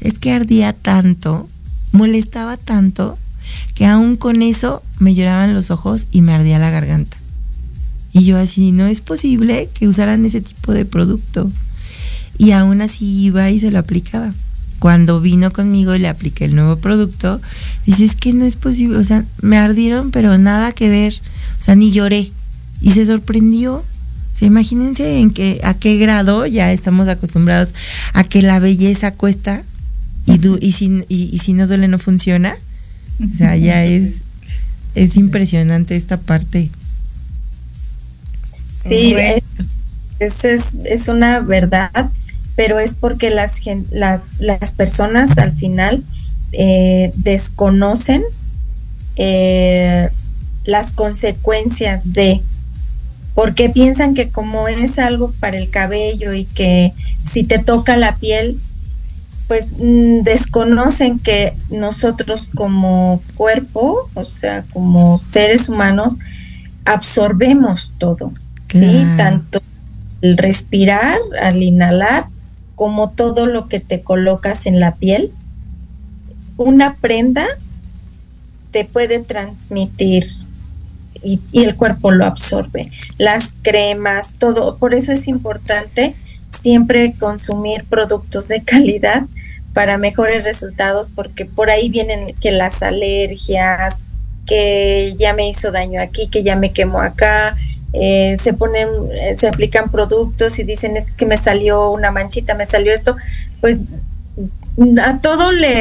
Es 0.00 0.18
que 0.18 0.32
ardía 0.32 0.72
tanto, 0.72 1.48
molestaba 1.92 2.56
tanto, 2.56 3.18
que 3.74 3.86
aún 3.86 4.16
con 4.16 4.42
eso 4.42 4.82
me 4.98 5.14
lloraban 5.14 5.54
los 5.54 5.70
ojos 5.70 6.06
y 6.10 6.20
me 6.20 6.34
ardía 6.34 6.58
la 6.58 6.70
garganta. 6.70 7.16
Y 8.12 8.24
yo 8.24 8.36
así, 8.36 8.72
no 8.72 8.86
es 8.86 9.00
posible 9.00 9.70
que 9.74 9.88
usaran 9.88 10.24
ese 10.24 10.40
tipo 10.40 10.72
de 10.72 10.84
producto. 10.84 11.50
Y 12.38 12.52
aún 12.52 12.80
así 12.80 13.24
iba 13.24 13.50
y 13.50 13.60
se 13.60 13.70
lo 13.70 13.78
aplicaba 13.78 14.32
cuando 14.84 15.18
vino 15.22 15.50
conmigo 15.50 15.94
y 15.94 15.98
le 15.98 16.08
apliqué 16.08 16.44
el 16.44 16.54
nuevo 16.54 16.76
producto, 16.76 17.40
dice, 17.86 18.04
es 18.04 18.16
que 18.16 18.34
no 18.34 18.44
es 18.44 18.56
posible, 18.56 18.98
o 18.98 19.02
sea, 19.02 19.24
me 19.40 19.56
ardieron, 19.56 20.10
pero 20.10 20.36
nada 20.36 20.72
que 20.72 20.90
ver, 20.90 21.14
o 21.58 21.64
sea, 21.64 21.74
ni 21.74 21.90
lloré. 21.90 22.30
Y 22.82 22.90
se 22.90 23.06
sorprendió. 23.06 23.76
O 23.76 24.36
sea, 24.36 24.46
imagínense 24.46 25.20
en 25.20 25.30
que, 25.30 25.58
a 25.64 25.72
qué 25.72 25.96
grado 25.96 26.44
ya 26.44 26.70
estamos 26.70 27.08
acostumbrados 27.08 27.72
a 28.12 28.24
que 28.24 28.42
la 28.42 28.58
belleza 28.58 29.12
cuesta 29.12 29.62
y, 30.26 30.38
y, 30.60 30.72
si, 30.72 31.02
y, 31.08 31.38
si 31.38 31.54
no 31.54 31.66
duele 31.66 31.88
no 31.88 31.98
funciona. 31.98 32.54
O 33.26 33.34
sea, 33.34 33.56
ya 33.56 33.86
es, 33.86 34.20
es 34.94 35.16
impresionante 35.16 35.96
esta 35.96 36.20
parte. 36.20 36.68
Sí, 38.86 39.14
es, 40.20 40.44
es, 40.44 40.78
es 40.84 41.08
una 41.08 41.40
verdad 41.40 42.10
pero 42.56 42.78
es 42.78 42.94
porque 42.94 43.30
las, 43.30 43.60
las, 43.90 44.22
las 44.38 44.70
personas 44.72 45.38
al 45.38 45.52
final 45.52 46.02
eh, 46.52 47.12
desconocen 47.16 48.22
eh, 49.16 50.10
las 50.64 50.92
consecuencias 50.92 52.12
de, 52.12 52.42
porque 53.34 53.68
piensan 53.68 54.14
que 54.14 54.28
como 54.28 54.68
es 54.68 54.98
algo 54.98 55.32
para 55.40 55.58
el 55.58 55.70
cabello 55.70 56.32
y 56.32 56.44
que 56.44 56.92
si 57.24 57.44
te 57.44 57.58
toca 57.58 57.96
la 57.96 58.14
piel, 58.14 58.58
pues 59.48 59.72
mm, 59.78 60.22
desconocen 60.22 61.18
que 61.18 61.54
nosotros 61.70 62.50
como 62.54 63.20
cuerpo, 63.34 64.08
o 64.14 64.24
sea, 64.24 64.64
como 64.72 65.18
seres 65.18 65.68
humanos, 65.68 66.18
absorbemos 66.84 67.92
todo, 67.98 68.32
¿sí? 68.68 69.04
Tanto 69.16 69.60
el 70.22 70.36
respirar, 70.38 71.18
al 71.40 71.62
inhalar, 71.62 72.26
como 72.74 73.10
todo 73.10 73.46
lo 73.46 73.68
que 73.68 73.80
te 73.80 74.02
colocas 74.02 74.66
en 74.66 74.80
la 74.80 74.96
piel, 74.96 75.32
una 76.56 76.96
prenda 76.96 77.46
te 78.70 78.84
puede 78.84 79.20
transmitir 79.20 80.26
y, 81.22 81.40
el 81.54 81.74
cuerpo 81.76 82.10
lo 82.10 82.26
absorbe. 82.26 82.90
Las 83.18 83.54
cremas, 83.62 84.34
todo. 84.38 84.76
Por 84.76 84.94
eso 84.94 85.12
es 85.12 85.26
importante 85.26 86.14
siempre 86.50 87.14
consumir 87.14 87.84
productos 87.84 88.48
de 88.48 88.62
calidad 88.62 89.22
para 89.72 89.98
mejores 89.98 90.44
resultados, 90.44 91.10
porque 91.10 91.46
por 91.46 91.70
ahí 91.70 91.88
vienen 91.88 92.34
que 92.40 92.52
las 92.52 92.82
alergias, 92.82 93.98
que 94.46 95.14
ya 95.18 95.32
me 95.32 95.48
hizo 95.48 95.72
daño 95.72 96.00
aquí, 96.00 96.28
que 96.28 96.42
ya 96.42 96.54
me 96.54 96.72
quemó 96.72 97.00
acá, 97.00 97.56
eh, 97.94 98.36
se 98.40 98.52
ponen, 98.54 98.88
eh, 99.12 99.36
se 99.38 99.46
aplican 99.46 99.90
productos 99.90 100.58
y 100.58 100.64
dicen 100.64 100.96
es 100.96 101.06
que 101.12 101.26
me 101.26 101.36
salió 101.36 101.90
una 101.90 102.10
manchita, 102.10 102.54
me 102.54 102.66
salió 102.66 102.92
esto, 102.92 103.16
pues 103.60 103.78
a 105.00 105.18
todo 105.20 105.52
le 105.52 105.80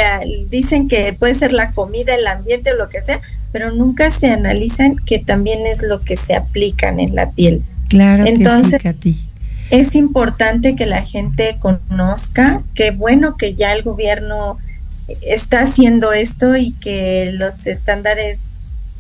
dicen 0.50 0.88
que 0.88 1.14
puede 1.14 1.34
ser 1.34 1.54
la 1.54 1.72
comida, 1.72 2.14
el 2.14 2.28
ambiente 2.28 2.72
o 2.72 2.78
lo 2.78 2.90
que 2.90 3.02
sea, 3.02 3.20
pero 3.52 3.72
nunca 3.72 4.12
se 4.12 4.30
analizan 4.30 4.96
que 4.96 5.18
también 5.18 5.66
es 5.66 5.82
lo 5.82 6.02
que 6.02 6.16
se 6.16 6.36
aplican 6.36 7.00
en 7.00 7.16
la 7.16 7.32
piel. 7.32 7.64
Claro, 7.90 8.26
entonces 8.26 8.80
que 8.82 9.16
es 9.72 9.96
importante 9.96 10.76
que 10.76 10.86
la 10.86 11.04
gente 11.04 11.58
conozca, 11.60 12.62
que 12.76 12.92
bueno 12.92 13.38
que 13.38 13.56
ya 13.56 13.74
el 13.74 13.82
gobierno 13.82 14.60
está 15.22 15.62
haciendo 15.62 16.14
esto 16.14 16.56
y 16.56 16.74
que 16.74 17.32
los 17.34 17.66
estándares 17.66 18.50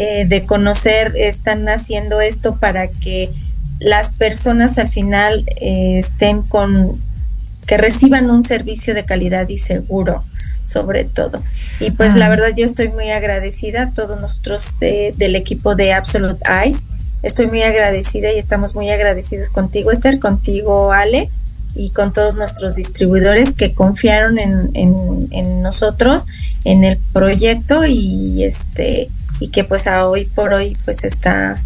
eh, 0.05 0.25
de 0.25 0.43
conocer 0.43 1.13
están 1.15 1.69
haciendo 1.69 2.19
esto 2.19 2.57
para 2.57 2.89
que 2.89 3.29
las 3.79 4.11
personas 4.11 4.77
al 4.77 4.89
final 4.89 5.45
eh, 5.61 5.97
estén 5.97 6.41
con, 6.41 6.99
que 7.65 7.77
reciban 7.77 8.29
un 8.29 8.43
servicio 8.43 8.93
de 8.95 9.05
calidad 9.05 9.47
y 9.47 9.57
seguro 9.57 10.21
sobre 10.61 11.05
todo. 11.05 11.41
Y 11.79 11.91
pues 11.91 12.15
la 12.15 12.25
ah. 12.25 12.29
verdad 12.29 12.49
yo 12.53 12.65
estoy 12.65 12.89
muy 12.89 13.11
agradecida, 13.11 13.91
todos 13.93 14.19
nosotros 14.19 14.75
eh, 14.81 15.13
del 15.15 15.37
equipo 15.37 15.75
de 15.75 15.93
Absolute 15.93 16.43
Eyes, 16.49 16.83
estoy 17.21 17.47
muy 17.47 17.63
agradecida 17.63 18.33
y 18.33 18.39
estamos 18.39 18.75
muy 18.75 18.89
agradecidos 18.89 19.49
contigo 19.51 19.89
Esther, 19.89 20.19
contigo 20.19 20.91
Ale 20.91 21.29
y 21.75 21.91
con 21.91 22.11
todos 22.11 22.35
nuestros 22.35 22.75
distribuidores 22.75 23.53
que 23.53 23.73
confiaron 23.73 24.37
en, 24.37 24.69
en, 24.73 25.29
en 25.31 25.61
nosotros, 25.61 26.25
en 26.65 26.83
el 26.83 26.97
proyecto 27.13 27.85
y 27.85 28.43
este 28.43 29.09
y 29.43 29.49
que 29.49 29.65
pues 29.65 29.87
a 29.87 30.07
hoy 30.07 30.23
por 30.23 30.53
hoy 30.53 30.77
pues 30.85 31.03
está 31.03 31.61